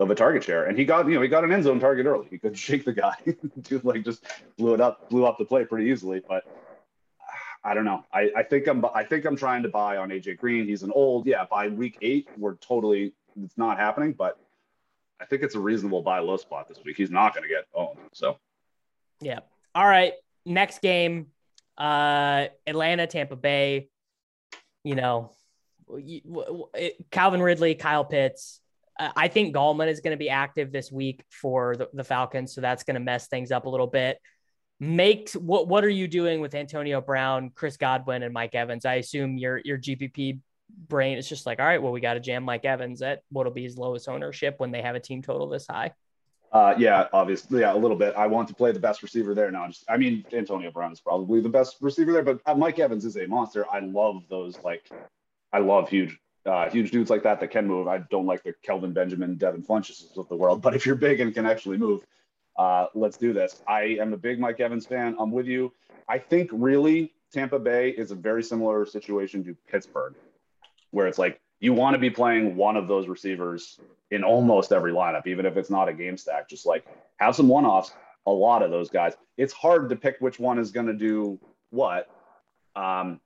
of 0.00 0.10
a 0.10 0.14
target 0.14 0.44
share. 0.44 0.64
And 0.64 0.78
he 0.78 0.84
got, 0.84 1.06
you 1.08 1.14
know, 1.14 1.22
he 1.22 1.28
got 1.28 1.44
an 1.44 1.52
end 1.52 1.64
zone 1.64 1.80
target 1.80 2.06
early. 2.06 2.26
He 2.30 2.38
could 2.38 2.56
shake 2.66 2.84
the 2.84 2.92
guy. 2.92 3.16
Dude, 3.62 3.84
like 3.84 4.04
just 4.04 4.24
blew 4.56 4.74
it 4.74 4.80
up, 4.80 5.08
blew 5.10 5.26
up 5.26 5.38
the 5.38 5.44
play 5.44 5.64
pretty 5.64 5.90
easily. 5.90 6.20
But 6.26 6.44
I 7.64 7.74
don't 7.74 7.84
know. 7.84 8.04
I, 8.12 8.30
I 8.36 8.42
think 8.42 8.66
I'm 8.66 8.84
I 8.94 9.04
think 9.04 9.24
I'm 9.24 9.36
trying 9.36 9.62
to 9.62 9.68
buy 9.68 9.96
on 9.96 10.10
AJ 10.10 10.38
Green. 10.38 10.66
He's 10.66 10.82
an 10.82 10.92
old, 10.92 11.26
yeah, 11.26 11.44
by 11.50 11.68
week 11.68 11.98
eight, 12.02 12.28
we're 12.36 12.56
totally 12.56 13.12
it's 13.42 13.58
not 13.58 13.78
happening, 13.78 14.12
but 14.12 14.38
I 15.20 15.24
think 15.24 15.42
it's 15.42 15.54
a 15.54 15.60
reasonable 15.60 16.02
buy 16.02 16.20
low 16.20 16.36
spot 16.36 16.68
this 16.68 16.78
week. 16.84 16.96
He's 16.96 17.10
not 17.10 17.34
gonna 17.34 17.48
get 17.48 17.66
owned. 17.74 17.98
So 18.12 18.38
yeah. 19.20 19.40
All 19.74 19.86
right. 19.86 20.12
Next 20.44 20.82
game. 20.82 21.28
Uh 21.76 22.46
Atlanta, 22.66 23.06
Tampa 23.06 23.36
Bay. 23.36 23.88
You 24.84 24.96
know, 24.96 25.32
Calvin 27.10 27.40
Ridley, 27.40 27.74
Kyle 27.74 28.04
Pitts, 28.04 28.60
I 28.98 29.28
think 29.28 29.54
Gallman 29.54 29.88
is 29.88 30.00
going 30.00 30.12
to 30.12 30.18
be 30.18 30.30
active 30.30 30.70
this 30.70 30.92
week 30.92 31.24
for 31.28 31.74
the, 31.76 31.88
the 31.92 32.04
Falcons, 32.04 32.54
so 32.54 32.60
that's 32.60 32.84
going 32.84 32.94
to 32.94 33.00
mess 33.00 33.26
things 33.26 33.50
up 33.50 33.66
a 33.66 33.68
little 33.68 33.88
bit. 33.88 34.18
Make 34.78 35.30
what 35.32 35.68
what 35.68 35.84
are 35.84 35.90
you 35.90 36.08
doing 36.08 36.40
with 36.40 36.54
Antonio 36.54 37.00
Brown, 37.00 37.50
Chris 37.54 37.76
Godwin, 37.76 38.22
and 38.22 38.32
Mike 38.32 38.54
Evans? 38.54 38.84
I 38.84 38.94
assume 38.94 39.38
your 39.38 39.60
your 39.64 39.78
GPP 39.78 40.40
brain 40.88 41.16
is 41.16 41.28
just 41.28 41.46
like, 41.46 41.60
all 41.60 41.66
right, 41.66 41.80
well, 41.82 41.92
we 41.92 42.00
got 42.00 42.14
to 42.14 42.20
jam 42.20 42.44
Mike 42.44 42.64
Evans 42.64 43.00
at 43.02 43.22
what'll 43.30 43.52
be 43.52 43.62
his 43.62 43.78
lowest 43.78 44.08
ownership 44.08 44.56
when 44.58 44.70
they 44.72 44.82
have 44.82 44.96
a 44.96 45.00
team 45.00 45.22
total 45.22 45.48
this 45.48 45.66
high. 45.68 45.92
Uh, 46.54 46.72
yeah, 46.78 47.08
obviously, 47.12 47.60
yeah, 47.60 47.74
a 47.74 47.76
little 47.76 47.96
bit. 47.96 48.14
I 48.16 48.28
want 48.28 48.46
to 48.46 48.54
play 48.54 48.70
the 48.70 48.78
best 48.78 49.02
receiver 49.02 49.34
there 49.34 49.50
now. 49.50 49.68
I 49.88 49.96
mean, 49.96 50.24
Antonio 50.32 50.70
Brown 50.70 50.92
is 50.92 51.00
probably 51.00 51.40
the 51.40 51.48
best 51.48 51.78
receiver 51.80 52.12
there, 52.12 52.22
but 52.22 52.40
uh, 52.46 52.54
Mike 52.54 52.78
Evans 52.78 53.04
is 53.04 53.16
a 53.16 53.26
monster. 53.26 53.66
I 53.72 53.80
love 53.80 54.22
those 54.30 54.56
like, 54.62 54.88
I 55.52 55.58
love 55.58 55.88
huge 55.88 56.16
uh, 56.46 56.68
huge 56.70 56.90
dudes 56.90 57.10
like 57.10 57.22
that 57.22 57.40
that 57.40 57.50
can 57.50 57.66
move. 57.66 57.88
I 57.88 57.98
don't 58.10 58.26
like 58.26 58.44
the 58.44 58.54
Kelvin 58.62 58.92
Benjamin, 58.92 59.36
Devin 59.36 59.62
Funchess 59.62 60.16
of 60.16 60.28
the 60.28 60.36
world, 60.36 60.62
but 60.62 60.76
if 60.76 60.86
you're 60.86 60.94
big 60.94 61.20
and 61.20 61.34
can 61.34 61.46
actually 61.46 61.78
move, 61.78 62.04
uh, 62.56 62.86
let's 62.94 63.16
do 63.16 63.32
this. 63.32 63.62
I 63.66 63.96
am 64.00 64.12
a 64.12 64.16
big 64.16 64.38
Mike 64.38 64.60
Evans 64.60 64.86
fan. 64.86 65.16
I'm 65.18 65.32
with 65.32 65.46
you. 65.46 65.72
I 66.08 66.18
think 66.18 66.50
really 66.52 67.14
Tampa 67.32 67.58
Bay 67.58 67.90
is 67.90 68.12
a 68.12 68.14
very 68.14 68.44
similar 68.44 68.86
situation 68.86 69.42
to 69.44 69.56
Pittsburgh, 69.68 70.14
where 70.92 71.08
it's 71.08 71.18
like 71.18 71.40
you 71.58 71.72
want 71.72 71.94
to 71.94 71.98
be 71.98 72.10
playing 72.10 72.54
one 72.54 72.76
of 72.76 72.86
those 72.86 73.08
receivers 73.08 73.80
in 74.14 74.22
almost 74.22 74.72
every 74.72 74.92
lineup, 74.92 75.26
even 75.26 75.44
if 75.44 75.56
it's 75.56 75.70
not 75.70 75.88
a 75.88 75.92
game 75.92 76.16
stack. 76.16 76.48
Just 76.48 76.64
like 76.64 76.86
have 77.16 77.34
some 77.34 77.48
one 77.48 77.66
offs, 77.66 77.92
a 78.26 78.30
lot 78.30 78.62
of 78.62 78.70
those 78.70 78.88
guys. 78.88 79.14
It's 79.36 79.52
hard 79.52 79.88
to 79.88 79.96
pick 79.96 80.16
which 80.20 80.38
one 80.38 80.58
is 80.58 80.70
going 80.70 80.86
to 80.86 80.94
do 80.94 81.38
what. 81.70 82.08
Um, 82.76 83.20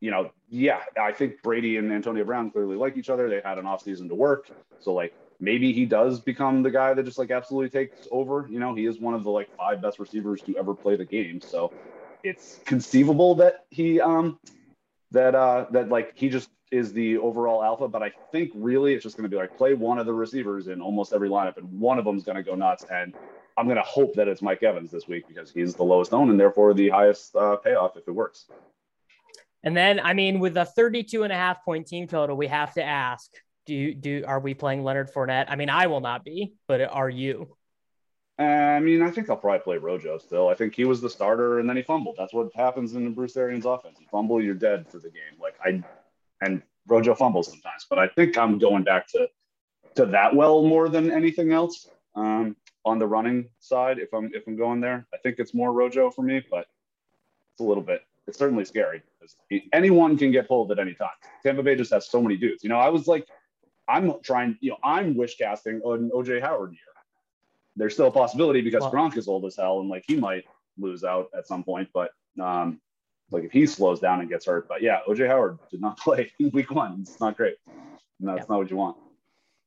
you 0.00 0.10
know, 0.10 0.30
yeah, 0.48 0.80
I 1.00 1.12
think 1.12 1.42
Brady 1.42 1.76
and 1.76 1.92
Antonio 1.92 2.24
Brown 2.24 2.50
clearly 2.50 2.76
like 2.76 2.96
each 2.96 3.10
other. 3.10 3.28
They 3.28 3.42
had 3.44 3.58
an 3.58 3.66
offseason 3.66 4.08
to 4.08 4.14
work. 4.14 4.48
So 4.80 4.94
like 4.94 5.14
maybe 5.38 5.72
he 5.72 5.84
does 5.84 6.20
become 6.20 6.62
the 6.62 6.70
guy 6.70 6.94
that 6.94 7.02
just 7.02 7.18
like 7.18 7.30
absolutely 7.30 7.70
takes 7.70 8.08
over. 8.10 8.46
You 8.50 8.58
know, 8.58 8.74
he 8.74 8.86
is 8.86 8.98
one 8.98 9.14
of 9.14 9.22
the 9.22 9.30
like 9.30 9.54
five 9.56 9.82
best 9.82 9.98
receivers 9.98 10.40
to 10.42 10.56
ever 10.56 10.74
play 10.74 10.96
the 10.96 11.04
game. 11.04 11.40
So 11.40 11.72
it's 12.22 12.60
conceivable 12.64 13.34
that 13.36 13.66
he 13.70 14.00
um 14.00 14.38
that 15.10 15.34
uh 15.34 15.66
that 15.70 15.88
like 15.88 16.12
he 16.14 16.28
just 16.28 16.50
is 16.72 16.92
the 16.92 17.16
overall 17.18 17.62
alpha, 17.62 17.88
but 17.88 18.02
I 18.02 18.10
think 18.32 18.50
really 18.54 18.94
it's 18.94 19.02
just 19.02 19.16
going 19.16 19.28
to 19.28 19.34
be 19.34 19.36
like 19.36 19.56
play 19.56 19.74
one 19.74 19.98
of 19.98 20.06
the 20.06 20.12
receivers 20.12 20.68
in 20.68 20.80
almost 20.80 21.12
every 21.12 21.28
lineup, 21.28 21.56
and 21.56 21.80
one 21.80 21.98
of 21.98 22.04
them 22.04 22.16
is 22.16 22.24
going 22.24 22.36
to 22.36 22.42
go 22.42 22.54
nuts. 22.54 22.84
And 22.90 23.14
I'm 23.56 23.66
going 23.66 23.76
to 23.76 23.82
hope 23.82 24.14
that 24.14 24.28
it's 24.28 24.42
Mike 24.42 24.62
Evans 24.62 24.90
this 24.90 25.06
week 25.06 25.28
because 25.28 25.50
he's 25.50 25.74
the 25.74 25.84
lowest 25.84 26.12
owned 26.12 26.30
and 26.30 26.38
therefore 26.38 26.74
the 26.74 26.88
highest 26.88 27.34
uh, 27.36 27.56
payoff 27.56 27.96
if 27.96 28.06
it 28.08 28.12
works. 28.12 28.46
And 29.62 29.76
then, 29.76 30.00
I 30.00 30.12
mean, 30.12 30.38
with 30.40 30.56
a 30.56 30.64
32 30.64 31.24
and 31.24 31.32
a 31.32 31.36
half 31.36 31.64
point 31.64 31.86
team 31.86 32.06
total, 32.06 32.36
we 32.36 32.46
have 32.48 32.74
to 32.74 32.84
ask, 32.84 33.30
do 33.64 33.74
you, 33.74 33.94
do, 33.94 34.24
are 34.26 34.38
we 34.38 34.54
playing 34.54 34.84
Leonard 34.84 35.12
Fournette? 35.12 35.46
I 35.48 35.56
mean, 35.56 35.70
I 35.70 35.86
will 35.86 36.00
not 36.00 36.24
be, 36.24 36.54
but 36.68 36.80
are 36.82 37.10
you? 37.10 37.56
I 38.38 38.80
mean, 38.80 39.02
I 39.02 39.10
think 39.10 39.30
I'll 39.30 39.36
probably 39.36 39.60
play 39.60 39.78
Rojo 39.78 40.18
still. 40.18 40.48
I 40.48 40.54
think 40.54 40.74
he 40.74 40.84
was 40.84 41.00
the 41.00 41.08
starter 41.08 41.58
and 41.58 41.68
then 41.68 41.76
he 41.76 41.82
fumbled. 41.82 42.16
That's 42.18 42.34
what 42.34 42.54
happens 42.54 42.94
in 42.94 43.04
the 43.04 43.10
Bruce 43.10 43.36
Arians 43.36 43.64
offense. 43.64 43.96
You 43.98 44.06
fumble, 44.10 44.42
you're 44.42 44.54
dead 44.54 44.86
for 44.88 44.98
the 44.98 45.08
game. 45.08 45.40
Like 45.40 45.54
I, 45.64 45.82
and 46.40 46.62
Rojo 46.86 47.14
fumbles 47.14 47.48
sometimes, 47.48 47.86
but 47.88 47.98
I 47.98 48.08
think 48.08 48.38
I'm 48.38 48.58
going 48.58 48.84
back 48.84 49.08
to, 49.08 49.28
to 49.96 50.06
that 50.06 50.34
well 50.34 50.62
more 50.62 50.88
than 50.88 51.10
anything 51.10 51.52
else. 51.52 51.88
Um, 52.14 52.56
on 52.84 52.98
the 52.98 53.06
running 53.06 53.48
side, 53.58 53.98
if 53.98 54.14
I'm, 54.14 54.30
if 54.32 54.46
I'm 54.46 54.56
going 54.56 54.80
there, 54.80 55.06
I 55.12 55.16
think 55.18 55.36
it's 55.38 55.52
more 55.52 55.72
Rojo 55.72 56.10
for 56.10 56.22
me, 56.22 56.42
but 56.50 56.66
it's 57.52 57.60
a 57.60 57.64
little 57.64 57.82
bit 57.82 58.02
it's 58.26 58.38
certainly 58.38 58.64
scary 58.64 59.02
because 59.18 59.36
anyone 59.72 60.18
can 60.18 60.32
get 60.32 60.48
pulled 60.48 60.72
at 60.72 60.78
any 60.78 60.94
time. 60.94 61.08
Tampa 61.44 61.62
Bay 61.62 61.76
just 61.76 61.92
has 61.92 62.08
so 62.08 62.20
many 62.20 62.36
dudes. 62.36 62.64
You 62.64 62.70
know, 62.70 62.78
I 62.78 62.88
was 62.88 63.06
like, 63.06 63.26
I'm 63.88 64.20
trying, 64.22 64.58
you 64.60 64.70
know, 64.70 64.78
I'm 64.82 65.16
wish 65.16 65.36
casting 65.36 65.76
an 65.84 66.10
OJ 66.10 66.40
Howard 66.40 66.72
year. 66.72 66.80
There's 67.76 67.94
still 67.94 68.08
a 68.08 68.12
possibility 68.12 68.62
because 68.62 68.82
well, 68.82 68.92
Gronk 68.92 69.16
is 69.16 69.28
old 69.28 69.44
as 69.44 69.56
hell 69.56 69.80
and 69.80 69.88
like 69.88 70.04
he 70.06 70.16
might 70.16 70.44
lose 70.78 71.04
out 71.04 71.28
at 71.36 71.46
some 71.46 71.62
point, 71.62 71.88
but 71.94 72.10
um, 72.40 72.80
like 73.30 73.44
if 73.44 73.52
he 73.52 73.66
slows 73.66 74.00
down 74.00 74.20
and 74.20 74.28
gets 74.28 74.46
hurt. 74.46 74.68
But 74.68 74.82
yeah, 74.82 75.00
OJ 75.08 75.26
Howard 75.26 75.58
did 75.70 75.80
not 75.80 75.98
play 75.98 76.32
in 76.38 76.50
week 76.50 76.70
one. 76.70 76.98
It's 77.00 77.20
not 77.20 77.36
great. 77.36 77.56
And 77.66 78.28
that's 78.28 78.40
yeah. 78.40 78.44
not 78.48 78.58
what 78.58 78.70
you 78.70 78.76
want. 78.76 78.96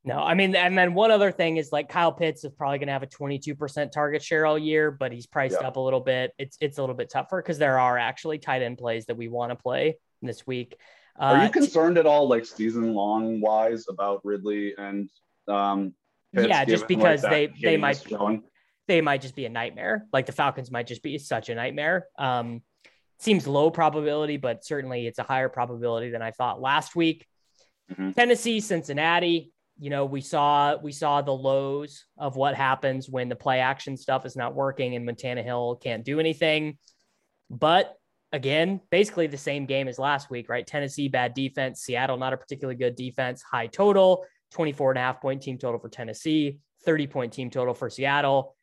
No, 0.05 0.17
I 0.17 0.33
mean, 0.33 0.55
and 0.55 0.77
then 0.77 0.93
one 0.93 1.11
other 1.11 1.31
thing 1.31 1.57
is 1.57 1.73
like 1.73 1.89
Kyle 1.89 2.11
Pitts 2.11 2.43
is 2.45 2.51
probably 2.53 2.77
going 2.77 2.87
to 2.87 2.93
have 2.93 3.03
a 3.03 3.07
22% 3.07 3.91
target 3.91 4.23
share 4.23 4.45
all 4.45 4.57
year, 4.57 4.91
but 4.91 5.11
he's 5.11 5.27
priced 5.27 5.57
yeah. 5.59 5.67
up 5.67 5.75
a 5.75 5.79
little 5.79 5.99
bit. 5.99 6.31
It's 6.39 6.57
it's 6.61 6.77
a 6.77 6.81
little 6.81 6.95
bit 6.95 7.09
tougher 7.09 7.41
because 7.41 7.57
there 7.57 7.77
are 7.77 7.97
actually 7.97 8.39
tight 8.39 8.61
end 8.61 8.77
plays 8.77 9.05
that 9.07 9.17
we 9.17 9.27
want 9.27 9.51
to 9.51 9.55
play 9.57 9.97
this 10.21 10.47
week. 10.47 10.77
Uh, 11.19 11.23
are 11.23 11.45
you 11.45 11.51
concerned 11.51 11.97
at 11.97 12.05
all, 12.05 12.29
like 12.29 12.45
season 12.45 12.93
long 12.93 13.41
wise, 13.41 13.85
about 13.89 14.21
Ridley 14.23 14.73
and 14.77 15.09
um? 15.47 15.93
Pitts, 16.33 16.47
yeah, 16.47 16.63
just 16.63 16.87
because 16.87 17.23
like 17.23 17.31
they 17.31 17.53
they 17.61 17.77
might 17.77 18.01
they 18.87 19.01
might 19.01 19.21
just 19.21 19.35
be 19.35 19.45
a 19.45 19.49
nightmare. 19.49 20.05
Like 20.13 20.25
the 20.27 20.31
Falcons 20.31 20.71
might 20.71 20.87
just 20.87 21.03
be 21.03 21.17
such 21.17 21.49
a 21.49 21.55
nightmare. 21.55 22.07
Um, 22.17 22.61
seems 23.19 23.47
low 23.47 23.69
probability, 23.69 24.37
but 24.37 24.65
certainly 24.65 25.07
it's 25.07 25.19
a 25.19 25.23
higher 25.23 25.49
probability 25.49 26.09
than 26.09 26.21
I 26.21 26.31
thought 26.31 26.61
last 26.61 26.95
week. 26.95 27.27
Mm-hmm. 27.91 28.11
Tennessee, 28.11 28.59
Cincinnati 28.59 29.51
you 29.79 29.89
know, 29.89 30.05
we 30.05 30.19
saw 30.19 30.75
we 30.75 30.91
saw 30.91 31.21
the 31.21 31.33
lows 31.33 32.05
of 32.17 32.35
what 32.35 32.53
happens 32.53 33.09
when 33.09 33.29
the 33.29 33.35
play 33.35 33.61
action 33.61 33.95
stuff 33.95 34.25
is 34.25 34.35
not 34.35 34.53
working 34.53 34.95
and 34.95 35.05
Montana 35.05 35.41
Hill 35.41 35.79
can't 35.81 36.03
do 36.03 36.19
anything. 36.19 36.77
But 37.49 37.95
again, 38.33 38.81
basically 38.91 39.27
the 39.27 39.37
same 39.37 39.65
game 39.65 39.87
as 39.87 39.97
last 39.97 40.29
week, 40.29 40.49
right? 40.49 40.67
Tennessee, 40.67 41.07
bad 41.07 41.33
defense. 41.33 41.81
Seattle, 41.81 42.17
not 42.17 42.33
a 42.33 42.37
particularly 42.37 42.77
good 42.77 42.95
defense. 42.95 43.41
High 43.41 43.67
total, 43.67 44.25
24 44.51 44.91
and 44.91 44.99
a 44.99 45.01
half 45.01 45.21
point 45.21 45.41
team 45.41 45.57
total 45.57 45.79
for 45.79 45.89
Tennessee, 45.89 46.59
30 46.83 47.07
point 47.07 47.33
team 47.33 47.49
total 47.49 47.73
for 47.73 47.89
Seattle. 47.89 48.55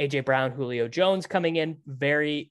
AJ 0.00 0.24
Brown, 0.24 0.50
Julio 0.50 0.88
Jones 0.88 1.26
coming 1.26 1.56
in 1.56 1.78
very, 1.86 2.50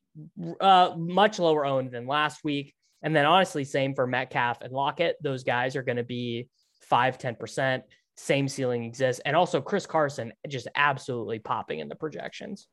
uh, 0.60 0.94
much 0.98 1.40
lower 1.40 1.66
owned 1.66 1.92
than 1.92 2.08
last 2.08 2.44
week. 2.44 2.74
And 3.02 3.16
then 3.16 3.26
honestly, 3.26 3.64
same 3.64 3.94
for 3.94 4.08
Metcalf 4.08 4.62
and 4.62 4.74
Lockett. 4.74 5.18
Those 5.22 5.44
guys 5.44 5.76
are 5.76 5.84
going 5.84 5.98
to 5.98 6.04
be 6.04 6.50
five, 6.82 7.18
10%. 7.18 7.84
Same 8.18 8.48
ceiling 8.48 8.86
exists. 8.86 9.22
And 9.26 9.36
also 9.36 9.62
Chris 9.62 9.86
Carson 9.86 10.34
just 10.48 10.68
absolutely 10.76 11.40
popping 11.40 11.80
in 11.80 11.90
the 11.90 11.96
projections. 11.96 12.68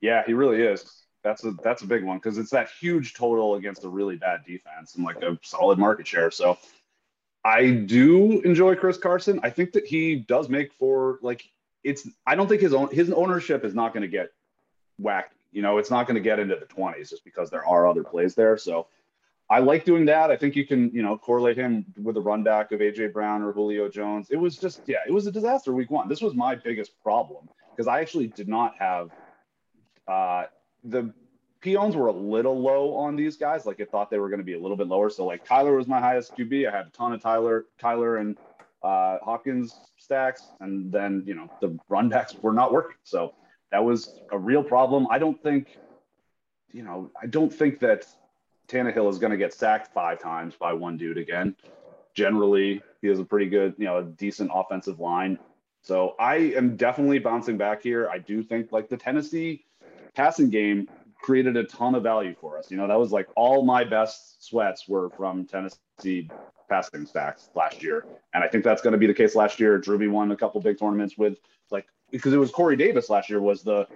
Yeah, 0.00 0.22
he 0.26 0.32
really 0.32 0.62
is. 0.62 1.04
That's 1.22 1.44
a 1.44 1.52
that's 1.62 1.82
a 1.82 1.86
big 1.86 2.02
one 2.02 2.16
because 2.16 2.38
it's 2.38 2.50
that 2.50 2.70
huge 2.80 3.12
total 3.12 3.56
against 3.56 3.84
a 3.84 3.88
really 3.88 4.16
bad 4.16 4.40
defense 4.46 4.94
and 4.94 5.04
like 5.04 5.22
a 5.22 5.38
solid 5.42 5.78
market 5.78 6.06
share. 6.06 6.30
So 6.30 6.56
I 7.44 7.70
do 7.70 8.40
enjoy 8.40 8.74
Chris 8.74 8.96
Carson. 8.96 9.38
I 9.42 9.50
think 9.50 9.72
that 9.72 9.86
he 9.86 10.16
does 10.16 10.48
make 10.48 10.72
for 10.72 11.18
like 11.22 11.44
it's 11.84 12.08
I 12.26 12.34
don't 12.34 12.48
think 12.48 12.62
his 12.62 12.72
own 12.72 12.88
his 12.90 13.10
ownership 13.10 13.64
is 13.64 13.74
not 13.74 13.92
going 13.92 14.02
to 14.02 14.08
get 14.08 14.30
whacked. 14.98 15.34
You 15.52 15.62
know, 15.62 15.78
it's 15.78 15.90
not 15.90 16.06
going 16.06 16.14
to 16.14 16.20
get 16.20 16.38
into 16.38 16.56
the 16.56 16.66
20s 16.66 17.10
just 17.10 17.24
because 17.24 17.50
there 17.50 17.66
are 17.66 17.88
other 17.88 18.04
plays 18.04 18.34
there. 18.34 18.56
So 18.56 18.86
I 19.48 19.58
like 19.58 19.84
doing 19.84 20.04
that. 20.06 20.30
I 20.30 20.36
think 20.36 20.54
you 20.54 20.66
can, 20.66 20.90
you 20.94 21.02
know, 21.02 21.18
correlate 21.18 21.56
him 21.56 21.84
with 22.00 22.16
a 22.16 22.20
run 22.20 22.44
back 22.44 22.70
of 22.72 22.80
AJ 22.80 23.12
Brown 23.12 23.42
or 23.42 23.52
Julio 23.52 23.88
Jones. 23.88 24.28
It 24.30 24.36
was 24.36 24.56
just, 24.56 24.82
yeah, 24.86 24.98
it 25.06 25.12
was 25.12 25.26
a 25.26 25.32
disaster 25.32 25.72
week 25.72 25.90
one. 25.90 26.08
This 26.08 26.20
was 26.20 26.34
my 26.34 26.54
biggest 26.54 27.00
problem 27.02 27.48
because 27.70 27.88
I 27.88 28.00
actually 28.00 28.28
did 28.28 28.48
not 28.48 28.74
have 28.78 29.10
uh, 30.06 30.44
the 30.84 31.12
peons 31.60 31.94
were 31.94 32.06
a 32.06 32.12
little 32.12 32.60
low 32.60 32.94
on 32.94 33.16
these 33.16 33.36
guys. 33.36 33.66
Like 33.66 33.80
I 33.80 33.84
thought 33.84 34.10
they 34.10 34.18
were 34.18 34.28
going 34.28 34.38
to 34.40 34.44
be 34.44 34.54
a 34.54 34.60
little 34.60 34.76
bit 34.76 34.86
lower. 34.86 35.10
So 35.10 35.24
like 35.26 35.46
Kyler 35.46 35.76
was 35.76 35.86
my 35.86 36.00
highest 36.00 36.36
QB. 36.36 36.68
I 36.68 36.76
had 36.76 36.86
a 36.86 36.90
ton 36.90 37.12
of 37.12 37.20
Kyler, 37.20 37.62
Kyler 37.80 38.20
and 38.20 38.36
uh, 38.82 39.18
Hopkins 39.22 39.78
stacks, 39.96 40.48
and 40.60 40.90
then 40.90 41.22
you 41.26 41.34
know 41.34 41.50
the 41.60 41.78
run 41.88 42.08
backs 42.08 42.34
were 42.40 42.52
not 42.52 42.72
working. 42.72 42.96
So 43.04 43.34
that 43.70 43.84
was 43.84 44.20
a 44.30 44.38
real 44.38 44.62
problem. 44.62 45.06
I 45.10 45.18
don't 45.18 45.40
think, 45.42 45.78
you 46.72 46.82
know, 46.82 47.10
I 47.20 47.26
don't 47.26 47.52
think 47.52 47.80
that 47.80 48.06
Tannehill 48.68 49.10
is 49.10 49.18
going 49.18 49.32
to 49.32 49.36
get 49.36 49.52
sacked 49.52 49.92
five 49.92 50.20
times 50.20 50.54
by 50.54 50.72
one 50.72 50.96
dude 50.96 51.18
again. 51.18 51.56
Generally, 52.14 52.82
he 53.00 53.08
has 53.08 53.18
a 53.18 53.24
pretty 53.24 53.48
good, 53.48 53.74
you 53.78 53.84
know, 53.84 53.98
a 53.98 54.04
decent 54.04 54.50
offensive 54.52 55.00
line. 55.00 55.38
So 55.82 56.14
I 56.18 56.36
am 56.56 56.76
definitely 56.76 57.18
bouncing 57.18 57.56
back 57.56 57.82
here. 57.82 58.08
I 58.08 58.18
do 58.18 58.42
think 58.42 58.72
like 58.72 58.88
the 58.88 58.96
Tennessee 58.96 59.64
passing 60.14 60.50
game 60.50 60.88
created 61.22 61.56
a 61.56 61.64
ton 61.64 61.94
of 61.94 62.02
value 62.02 62.34
for 62.40 62.58
us. 62.58 62.70
You 62.70 62.76
know, 62.76 62.86
that 62.88 62.98
was 62.98 63.12
like 63.12 63.28
all 63.36 63.64
my 63.64 63.84
best 63.84 64.44
sweats 64.46 64.88
were 64.88 65.10
from 65.10 65.46
Tennessee 65.46 66.30
passing 66.68 67.06
stacks 67.06 67.50
last 67.54 67.82
year. 67.82 68.06
And 68.34 68.44
I 68.44 68.48
think 68.48 68.64
that's 68.64 68.82
going 68.82 68.92
to 68.92 68.98
be 68.98 69.06
the 69.06 69.14
case 69.14 69.34
last 69.34 69.60
year. 69.60 69.78
Drewby 69.78 70.10
won 70.10 70.30
a 70.30 70.36
couple 70.36 70.60
big 70.60 70.78
tournaments 70.78 71.16
with 71.18 71.38
because 72.10 72.32
it 72.32 72.38
was 72.38 72.50
Corey 72.50 72.76
Davis 72.76 73.10
last 73.10 73.30
year 73.30 73.40
was 73.40 73.62
the 73.62 73.86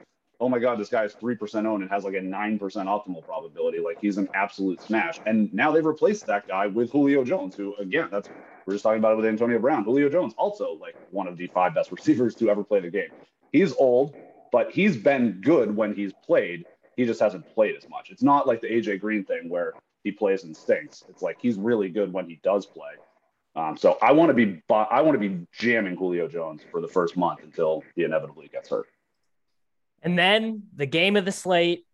oh 0.40 0.48
my 0.48 0.58
God, 0.58 0.78
this 0.78 0.88
guy 0.88 1.04
is 1.04 1.14
3% 1.14 1.66
owned 1.66 1.82
and 1.82 1.90
has 1.90 2.04
like 2.04 2.14
a 2.14 2.20
9% 2.20 2.58
optimal 2.58 3.24
probability. 3.24 3.78
Like 3.78 3.98
he's 4.00 4.18
an 4.18 4.28
absolute 4.34 4.80
smash. 4.80 5.18
And 5.26 5.52
now 5.54 5.70
they've 5.70 5.84
replaced 5.84 6.26
that 6.26 6.48
guy 6.48 6.66
with 6.66 6.90
Julio 6.90 7.24
Jones, 7.24 7.54
who, 7.54 7.74
again, 7.76 8.08
that's, 8.10 8.28
we're 8.66 8.74
just 8.74 8.82
talking 8.82 8.98
about 8.98 9.12
it 9.12 9.16
with 9.16 9.26
Antonio 9.26 9.58
Brown. 9.58 9.84
Julio 9.84 10.08
Jones, 10.08 10.34
also 10.36 10.76
like 10.80 10.96
one 11.10 11.26
of 11.26 11.36
the 11.36 11.46
five 11.48 11.74
best 11.74 11.92
receivers 11.92 12.34
to 12.36 12.50
ever 12.50 12.64
play 12.64 12.80
the 12.80 12.90
game. 12.90 13.10
He's 13.52 13.72
old, 13.74 14.14
but 14.50 14.70
he's 14.70 14.96
been 14.96 15.40
good 15.40 15.74
when 15.74 15.94
he's 15.94 16.12
played. 16.12 16.64
He 16.96 17.06
just 17.06 17.20
hasn't 17.20 17.52
played 17.54 17.76
as 17.76 17.88
much. 17.88 18.10
It's 18.10 18.22
not 18.22 18.46
like 18.46 18.60
the 18.60 18.68
AJ 18.68 19.00
Green 19.00 19.24
thing 19.24 19.48
where 19.48 19.72
he 20.02 20.12
plays 20.12 20.44
and 20.44 20.56
stinks. 20.56 21.04
It's 21.08 21.22
like 21.22 21.38
he's 21.40 21.56
really 21.56 21.88
good 21.88 22.12
when 22.12 22.28
he 22.28 22.38
does 22.42 22.66
play. 22.66 22.92
Um, 23.56 23.76
so 23.76 23.98
I 24.02 24.12
want 24.12 24.30
to 24.30 24.34
be, 24.34 24.62
I 24.68 25.00
want 25.02 25.20
to 25.20 25.28
be 25.28 25.46
jamming 25.52 25.96
Julio 25.96 26.26
Jones 26.26 26.62
for 26.70 26.80
the 26.80 26.88
first 26.88 27.16
month 27.16 27.40
until 27.42 27.84
he 27.94 28.02
inevitably 28.02 28.48
gets 28.48 28.68
hurt. 28.68 28.86
And 30.02 30.18
then 30.18 30.64
the 30.74 30.86
game 30.86 31.16
of 31.16 31.24
the 31.24 31.32
slate, 31.32 31.86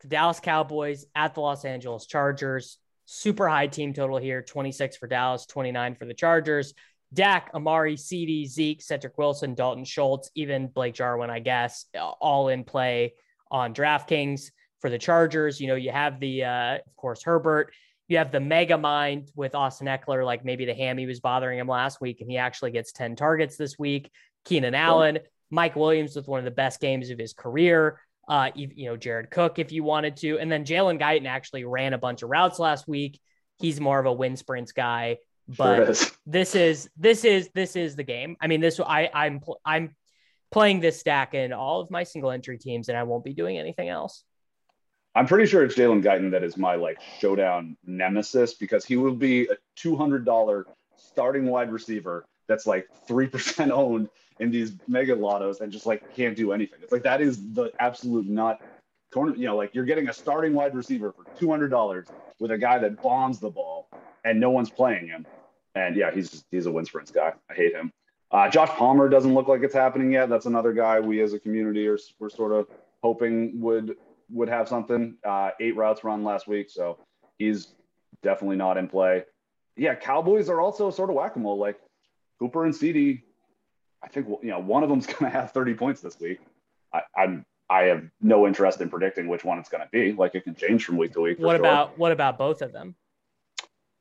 the 0.00 0.08
Dallas 0.08 0.40
Cowboys 0.40 1.06
at 1.14 1.34
the 1.34 1.40
Los 1.40 1.64
Angeles 1.64 2.06
Chargers. 2.06 2.78
Super 3.06 3.48
high 3.48 3.68
team 3.68 3.92
total 3.94 4.18
here 4.18 4.42
26 4.42 4.96
for 4.96 5.06
Dallas, 5.06 5.46
29 5.46 5.94
for 5.94 6.06
the 6.06 6.14
Chargers. 6.14 6.74
Dak, 7.14 7.50
Amari, 7.54 7.96
CD, 7.96 8.46
Zeke, 8.46 8.82
Cedric 8.82 9.16
Wilson, 9.16 9.54
Dalton 9.54 9.84
Schultz, 9.84 10.30
even 10.34 10.66
Blake 10.66 10.94
Jarwin, 10.94 11.30
I 11.30 11.38
guess, 11.38 11.86
all 12.20 12.48
in 12.48 12.64
play 12.64 13.14
on 13.50 13.72
DraftKings 13.72 14.50
for 14.80 14.90
the 14.90 14.98
Chargers. 14.98 15.60
You 15.60 15.68
know, 15.68 15.76
you 15.76 15.92
have 15.92 16.18
the, 16.18 16.44
uh, 16.44 16.74
of 16.74 16.96
course, 16.96 17.22
Herbert. 17.22 17.72
You 18.08 18.18
have 18.18 18.30
the 18.30 18.40
mega 18.40 18.78
mind 18.78 19.30
with 19.34 19.54
Austin 19.54 19.88
Ekeler, 19.88 20.24
like 20.24 20.44
maybe 20.44 20.64
the 20.64 20.74
hammy 20.74 21.06
was 21.06 21.20
bothering 21.20 21.58
him 21.58 21.68
last 21.68 22.00
week, 22.00 22.20
and 22.20 22.30
he 22.30 22.36
actually 22.36 22.70
gets 22.70 22.92
10 22.92 23.16
targets 23.16 23.56
this 23.56 23.78
week. 23.78 24.10
Keenan 24.44 24.74
Allen, 24.74 25.18
Mike 25.50 25.76
Williams 25.76 26.14
with 26.14 26.28
one 26.28 26.38
of 26.38 26.44
the 26.44 26.50
best 26.50 26.80
games 26.80 27.10
of 27.10 27.18
his 27.18 27.32
career. 27.32 28.00
Uh, 28.28 28.50
you, 28.54 28.70
you 28.74 28.86
know, 28.86 28.96
Jared 28.96 29.30
Cook, 29.30 29.58
if 29.58 29.72
you 29.72 29.84
wanted 29.84 30.16
to. 30.18 30.38
And 30.38 30.50
then 30.50 30.64
Jalen 30.64 31.00
Guyton 31.00 31.26
actually 31.26 31.64
ran 31.64 31.92
a 31.92 31.98
bunch 31.98 32.22
of 32.22 32.30
routes 32.30 32.58
last 32.58 32.88
week. 32.88 33.20
He's 33.58 33.80
more 33.80 33.98
of 33.98 34.06
a 34.06 34.12
win 34.12 34.36
sprints 34.36 34.72
guy. 34.72 35.18
But 35.48 35.76
sure 35.76 35.90
is. 35.90 36.12
this 36.26 36.54
is 36.54 36.90
this 36.96 37.24
is 37.24 37.48
this 37.54 37.76
is 37.76 37.94
the 37.94 38.02
game. 38.02 38.36
I 38.40 38.48
mean, 38.48 38.60
this 38.60 38.80
I 38.80 39.10
I'm 39.14 39.40
I'm 39.64 39.94
playing 40.50 40.80
this 40.80 40.98
stack 40.98 41.34
in 41.34 41.52
all 41.52 41.80
of 41.80 41.90
my 41.90 42.02
single 42.02 42.30
entry 42.30 42.58
teams, 42.58 42.88
and 42.88 42.98
I 42.98 43.04
won't 43.04 43.24
be 43.24 43.34
doing 43.34 43.58
anything 43.58 43.88
else. 43.88 44.24
I'm 45.16 45.26
pretty 45.26 45.46
sure 45.46 45.64
it's 45.64 45.74
Jalen 45.74 46.04
Guyton 46.04 46.30
that 46.32 46.44
is 46.44 46.58
my 46.58 46.74
like 46.74 47.00
showdown 47.18 47.78
nemesis 47.86 48.52
because 48.52 48.84
he 48.84 48.96
will 48.96 49.14
be 49.14 49.46
a 49.46 49.56
two 49.74 49.96
hundred 49.96 50.26
dollar 50.26 50.66
starting 50.94 51.46
wide 51.46 51.72
receiver 51.72 52.26
that's 52.46 52.66
like 52.66 52.86
three 53.08 53.26
percent 53.26 53.70
owned 53.72 54.10
in 54.40 54.50
these 54.50 54.74
mega 54.86 55.16
lottos 55.16 55.62
and 55.62 55.72
just 55.72 55.86
like 55.86 56.14
can't 56.14 56.36
do 56.36 56.52
anything. 56.52 56.80
It's 56.82 56.92
like 56.92 57.04
that 57.04 57.22
is 57.22 57.54
the 57.54 57.72
absolute 57.80 58.26
nut. 58.26 58.60
Corner, 59.10 59.34
you 59.34 59.46
know, 59.46 59.56
like 59.56 59.74
you're 59.74 59.86
getting 59.86 60.10
a 60.10 60.12
starting 60.12 60.52
wide 60.52 60.74
receiver 60.74 61.12
for 61.12 61.24
two 61.38 61.48
hundred 61.48 61.70
dollars 61.70 62.06
with 62.38 62.50
a 62.50 62.58
guy 62.58 62.78
that 62.78 63.00
bombs 63.00 63.40
the 63.40 63.48
ball 63.48 63.88
and 64.26 64.38
no 64.38 64.50
one's 64.50 64.68
playing 64.68 65.06
him. 65.08 65.26
And 65.74 65.96
yeah, 65.96 66.10
he's 66.10 66.44
he's 66.50 66.66
a 66.66 66.70
win 66.70 66.84
sprints 66.84 67.10
guy. 67.10 67.32
I 67.50 67.54
hate 67.54 67.72
him. 67.72 67.90
Uh, 68.30 68.50
Josh 68.50 68.68
Palmer 68.70 69.08
doesn't 69.08 69.32
look 69.32 69.48
like 69.48 69.62
it's 69.62 69.74
happening 69.74 70.12
yet. 70.12 70.28
That's 70.28 70.44
another 70.44 70.74
guy 70.74 71.00
we 71.00 71.22
as 71.22 71.32
a 71.32 71.38
community 71.38 71.88
are 71.88 71.96
we're 72.18 72.28
sort 72.28 72.52
of 72.52 72.66
hoping 73.02 73.58
would 73.60 73.96
would 74.30 74.48
have 74.48 74.68
something. 74.68 75.16
Uh, 75.24 75.50
eight 75.60 75.76
routes 75.76 76.04
run 76.04 76.24
last 76.24 76.46
week, 76.46 76.70
so 76.70 76.98
he's 77.38 77.74
definitely 78.22 78.56
not 78.56 78.76
in 78.76 78.88
play. 78.88 79.24
Yeah, 79.76 79.94
Cowboys 79.94 80.48
are 80.48 80.60
also 80.60 80.90
sort 80.90 81.10
of 81.10 81.16
whack 81.16 81.36
a 81.36 81.38
mole. 81.38 81.58
Like 81.58 81.78
Cooper 82.38 82.64
and 82.64 82.74
CD 82.74 83.22
I 84.06 84.08
think 84.08 84.28
you 84.42 84.50
know 84.50 84.60
one 84.60 84.82
of 84.82 84.88
them's 84.88 85.06
going 85.12 85.30
to 85.30 85.30
have 85.30 85.52
30 85.52 85.74
points 85.74 86.00
this 86.00 86.18
week. 86.20 86.40
I, 86.92 87.02
I'm 87.16 87.44
I 87.68 87.84
have 87.84 88.04
no 88.20 88.46
interest 88.46 88.80
in 88.80 88.88
predicting 88.88 89.26
which 89.26 89.44
one 89.44 89.58
it's 89.58 89.68
going 89.68 89.82
to 89.82 89.88
be. 89.90 90.12
Like 90.12 90.34
it 90.34 90.44
can 90.44 90.54
change 90.54 90.84
from 90.84 90.96
week 90.96 91.12
to 91.14 91.20
week. 91.20 91.38
What 91.38 91.56
sure. 91.56 91.60
about 91.60 91.98
what 91.98 92.12
about 92.12 92.38
both 92.38 92.62
of 92.62 92.72
them? 92.72 92.94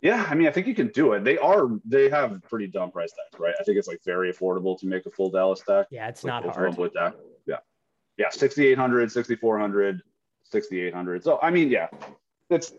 Yeah, 0.01 0.23
I 0.29 0.35
mean, 0.35 0.47
I 0.47 0.51
think 0.51 0.67
you 0.67 0.75
can 0.75 0.89
do 0.89 1.13
it. 1.13 1.23
They 1.23 1.37
are 1.39 1.69
they 1.83 2.09
have 2.09 2.41
pretty 2.43 2.67
dumb 2.67 2.91
price 2.91 3.11
tags, 3.11 3.39
right? 3.39 3.55
I 3.59 3.63
think 3.63 3.77
it's 3.77 3.87
like 3.87 4.01
very 4.05 4.31
affordable 4.31 4.79
to 4.79 4.85
make 4.85 5.05
a 5.07 5.09
full 5.09 5.31
Dallas 5.31 5.61
stack. 5.61 5.87
Yeah, 5.89 6.07
it's 6.07 6.23
like 6.23 6.43
not 6.43 6.53
hard 6.53 6.77
with 6.77 6.93
that. 6.93 7.15
Yeah, 7.47 7.57
yeah, 8.17 8.29
6800, 8.29 9.11
6400, 9.11 10.01
6800. 10.51 11.23
So 11.23 11.39
I 11.41 11.51
mean, 11.51 11.69
yeah, 11.69 11.87
it's 12.49 12.73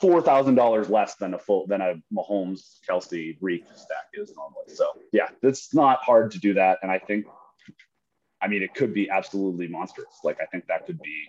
four 0.00 0.22
thousand 0.22 0.54
dollars 0.54 0.88
less 0.88 1.14
than 1.16 1.34
a 1.34 1.38
full 1.38 1.66
than 1.66 1.80
a 1.80 1.94
Mahomes 2.12 2.78
Kelce, 2.88 3.36
Reek 3.40 3.64
stack 3.74 4.06
is 4.14 4.32
normally. 4.36 4.74
So 4.74 4.86
yeah, 5.12 5.28
it's 5.42 5.74
not 5.74 6.02
hard 6.02 6.30
to 6.32 6.38
do 6.38 6.54
that, 6.54 6.78
and 6.82 6.90
I 6.90 6.98
think, 6.98 7.26
I 8.40 8.48
mean, 8.48 8.62
it 8.62 8.74
could 8.74 8.94
be 8.94 9.10
absolutely 9.10 9.68
monstrous. 9.68 10.20
Like 10.22 10.38
I 10.40 10.46
think 10.46 10.66
that 10.68 10.86
could 10.86 11.00
be. 11.00 11.28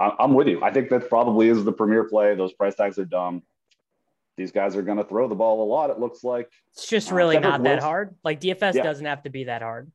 I'm 0.00 0.34
with 0.34 0.48
you. 0.48 0.60
I 0.60 0.72
think 0.72 0.90
that 0.90 1.08
probably 1.08 1.48
is 1.48 1.62
the 1.62 1.70
premier 1.70 2.02
play. 2.02 2.34
Those 2.34 2.52
price 2.52 2.74
tags 2.74 2.98
are 2.98 3.04
dumb. 3.04 3.44
These 4.36 4.50
guys 4.50 4.74
are 4.74 4.82
going 4.82 4.98
to 4.98 5.04
throw 5.04 5.28
the 5.28 5.36
ball 5.36 5.62
a 5.62 5.68
lot. 5.68 5.90
It 5.90 6.00
looks 6.00 6.24
like 6.24 6.50
it's 6.72 6.88
just 6.88 7.12
uh, 7.12 7.14
really 7.14 7.36
uh, 7.36 7.40
not 7.40 7.62
that 7.62 7.80
hard. 7.80 8.16
Like 8.24 8.40
DFS 8.40 8.74
yeah. 8.74 8.82
doesn't 8.82 9.06
have 9.06 9.22
to 9.22 9.30
be 9.30 9.44
that 9.44 9.62
hard. 9.62 9.92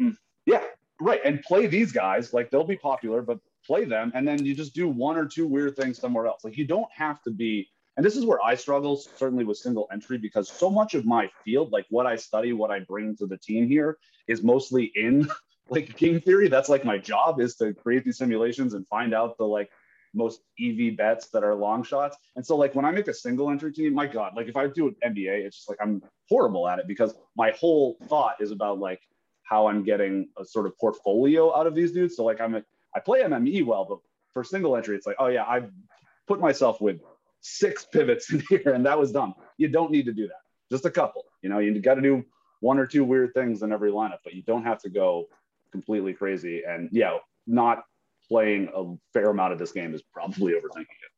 Hmm. 0.00 0.10
Yeah, 0.44 0.64
right. 1.00 1.20
And 1.24 1.40
play 1.42 1.68
these 1.68 1.92
guys 1.92 2.32
like 2.32 2.50
they'll 2.50 2.64
be 2.64 2.76
popular, 2.76 3.22
but 3.22 3.38
play 3.68 3.84
them, 3.84 4.10
and 4.14 4.26
then 4.26 4.44
you 4.44 4.54
just 4.54 4.74
do 4.74 4.88
one 4.88 5.16
or 5.16 5.26
two 5.26 5.46
weird 5.46 5.76
things 5.76 5.98
somewhere 5.98 6.26
else. 6.26 6.42
Like 6.42 6.56
you 6.56 6.66
don't 6.66 6.90
have 6.92 7.22
to 7.22 7.30
be. 7.30 7.68
And 7.96 8.06
this 8.06 8.16
is 8.16 8.24
where 8.24 8.42
I 8.42 8.54
struggle, 8.54 8.96
certainly 8.96 9.44
with 9.44 9.58
single 9.58 9.88
entry, 9.92 10.18
because 10.18 10.48
so 10.48 10.70
much 10.70 10.94
of 10.94 11.04
my 11.04 11.30
field, 11.44 11.70
like 11.70 11.84
what 11.90 12.06
I 12.06 12.16
study, 12.16 12.52
what 12.52 12.70
I 12.70 12.80
bring 12.80 13.16
to 13.16 13.26
the 13.26 13.36
team 13.36 13.68
here, 13.68 13.98
is 14.26 14.42
mostly 14.42 14.90
in 14.94 15.28
like 15.68 15.96
game 15.96 16.20
theory. 16.20 16.48
That's 16.48 16.68
like 16.68 16.84
my 16.84 16.96
job 16.96 17.40
is 17.40 17.56
to 17.56 17.74
create 17.74 18.04
these 18.04 18.16
simulations 18.16 18.74
and 18.74 18.86
find 18.88 19.12
out 19.12 19.36
the 19.36 19.44
like 19.44 19.70
most 20.14 20.40
EV 20.60 20.96
bets 20.96 21.28
that 21.28 21.44
are 21.44 21.54
long 21.54 21.82
shots. 21.82 22.16
And 22.36 22.46
so 22.46 22.56
like 22.56 22.74
when 22.74 22.84
I 22.84 22.90
make 22.90 23.08
a 23.08 23.14
single 23.14 23.50
entry 23.50 23.72
team, 23.72 23.94
my 23.94 24.06
God, 24.06 24.32
like 24.34 24.48
if 24.48 24.56
I 24.56 24.68
do 24.68 24.88
an 24.88 24.96
NBA, 25.04 25.44
it's 25.44 25.56
just 25.56 25.68
like 25.68 25.78
I'm 25.80 26.02
horrible 26.28 26.66
at 26.68 26.78
it 26.78 26.86
because 26.86 27.14
my 27.36 27.50
whole 27.50 27.98
thought 28.08 28.36
is 28.40 28.50
about 28.50 28.78
like 28.78 29.02
how 29.42 29.66
I'm 29.66 29.82
getting 29.82 30.28
a 30.38 30.44
sort 30.44 30.66
of 30.66 30.78
portfolio 30.78 31.56
out 31.56 31.66
of 31.66 31.74
these 31.74 31.92
dudes. 31.92 32.16
So 32.16 32.24
like 32.24 32.40
I'm 32.40 32.54
a, 32.54 32.62
I 32.94 33.00
play 33.00 33.22
MME 33.22 33.64
well, 33.64 33.84
but 33.84 33.98
for 34.32 34.44
single 34.44 34.76
entry, 34.76 34.96
it's 34.96 35.06
like, 35.06 35.16
oh 35.18 35.26
yeah, 35.28 35.44
I've 35.46 35.70
put 36.26 36.40
myself 36.40 36.80
with 36.80 37.00
six 37.40 37.84
pivots 37.84 38.32
in 38.32 38.42
here, 38.48 38.72
and 38.74 38.84
that 38.86 38.98
was 38.98 39.12
dumb. 39.12 39.34
You 39.56 39.68
don't 39.68 39.90
need 39.90 40.06
to 40.06 40.12
do 40.12 40.26
that. 40.26 40.40
Just 40.70 40.84
a 40.84 40.90
couple. 40.90 41.24
You 41.42 41.48
know, 41.48 41.58
you 41.58 41.78
got 41.80 41.94
to 41.94 42.02
do 42.02 42.24
one 42.60 42.78
or 42.78 42.86
two 42.86 43.04
weird 43.04 43.34
things 43.34 43.62
in 43.62 43.72
every 43.72 43.90
lineup, 43.90 44.18
but 44.24 44.34
you 44.34 44.42
don't 44.42 44.64
have 44.64 44.80
to 44.82 44.90
go 44.90 45.26
completely 45.72 46.12
crazy. 46.12 46.62
And 46.64 46.88
yeah, 46.92 47.18
not 47.46 47.84
playing 48.28 48.68
a 48.74 48.94
fair 49.12 49.30
amount 49.30 49.52
of 49.52 49.58
this 49.58 49.72
game 49.72 49.94
is 49.94 50.02
probably 50.02 50.52
overthinking 50.52 50.82
it. 50.82 51.12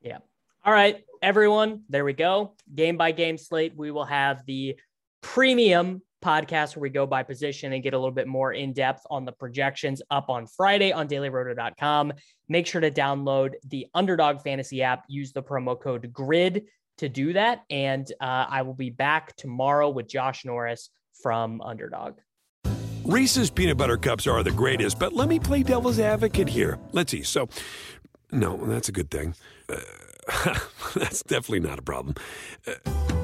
Yeah. 0.00 0.18
All 0.64 0.72
right, 0.72 1.04
everyone, 1.20 1.82
there 1.90 2.04
we 2.04 2.14
go. 2.14 2.54
Game 2.74 2.96
by 2.96 3.12
game 3.12 3.36
slate. 3.36 3.74
We 3.76 3.90
will 3.90 4.06
have 4.06 4.46
the 4.46 4.76
premium 5.20 6.00
podcast 6.24 6.74
where 6.74 6.82
we 6.82 6.90
go 6.90 7.06
by 7.06 7.22
position 7.22 7.72
and 7.72 7.82
get 7.82 7.94
a 7.94 7.98
little 7.98 8.10
bit 8.10 8.26
more 8.26 8.52
in 8.52 8.72
depth 8.72 9.02
on 9.10 9.24
the 9.24 9.32
projections 9.32 10.00
up 10.10 10.30
on 10.30 10.46
Friday 10.46 10.92
on 10.92 11.06
dailyroto.com. 11.06 12.12
Make 12.48 12.66
sure 12.66 12.80
to 12.80 12.90
download 12.90 13.52
the 13.68 13.86
Underdog 13.94 14.40
Fantasy 14.40 14.82
app. 14.82 15.04
Use 15.08 15.32
the 15.32 15.42
promo 15.42 15.78
code 15.78 16.12
GRID 16.12 16.64
to 16.98 17.08
do 17.08 17.32
that. 17.34 17.62
And 17.70 18.10
uh, 18.20 18.46
I 18.48 18.62
will 18.62 18.74
be 18.74 18.90
back 18.90 19.36
tomorrow 19.36 19.90
with 19.90 20.08
Josh 20.08 20.44
Norris 20.44 20.90
from 21.22 21.60
Underdog. 21.60 22.18
Reese's 23.04 23.50
peanut 23.50 23.76
butter 23.76 23.98
cups 23.98 24.26
are 24.26 24.42
the 24.42 24.50
greatest, 24.50 24.98
but 24.98 25.12
let 25.12 25.28
me 25.28 25.38
play 25.38 25.62
devil's 25.62 25.98
advocate 25.98 26.48
here. 26.48 26.78
Let's 26.92 27.12
see. 27.12 27.22
So, 27.22 27.48
no, 28.32 28.56
that's 28.56 28.88
a 28.88 28.92
good 28.92 29.10
thing. 29.10 29.34
Uh, 29.68 30.58
that's 30.94 31.22
definitely 31.22 31.60
not 31.60 31.78
a 31.78 31.82
problem. 31.82 32.14
Uh, 32.66 33.23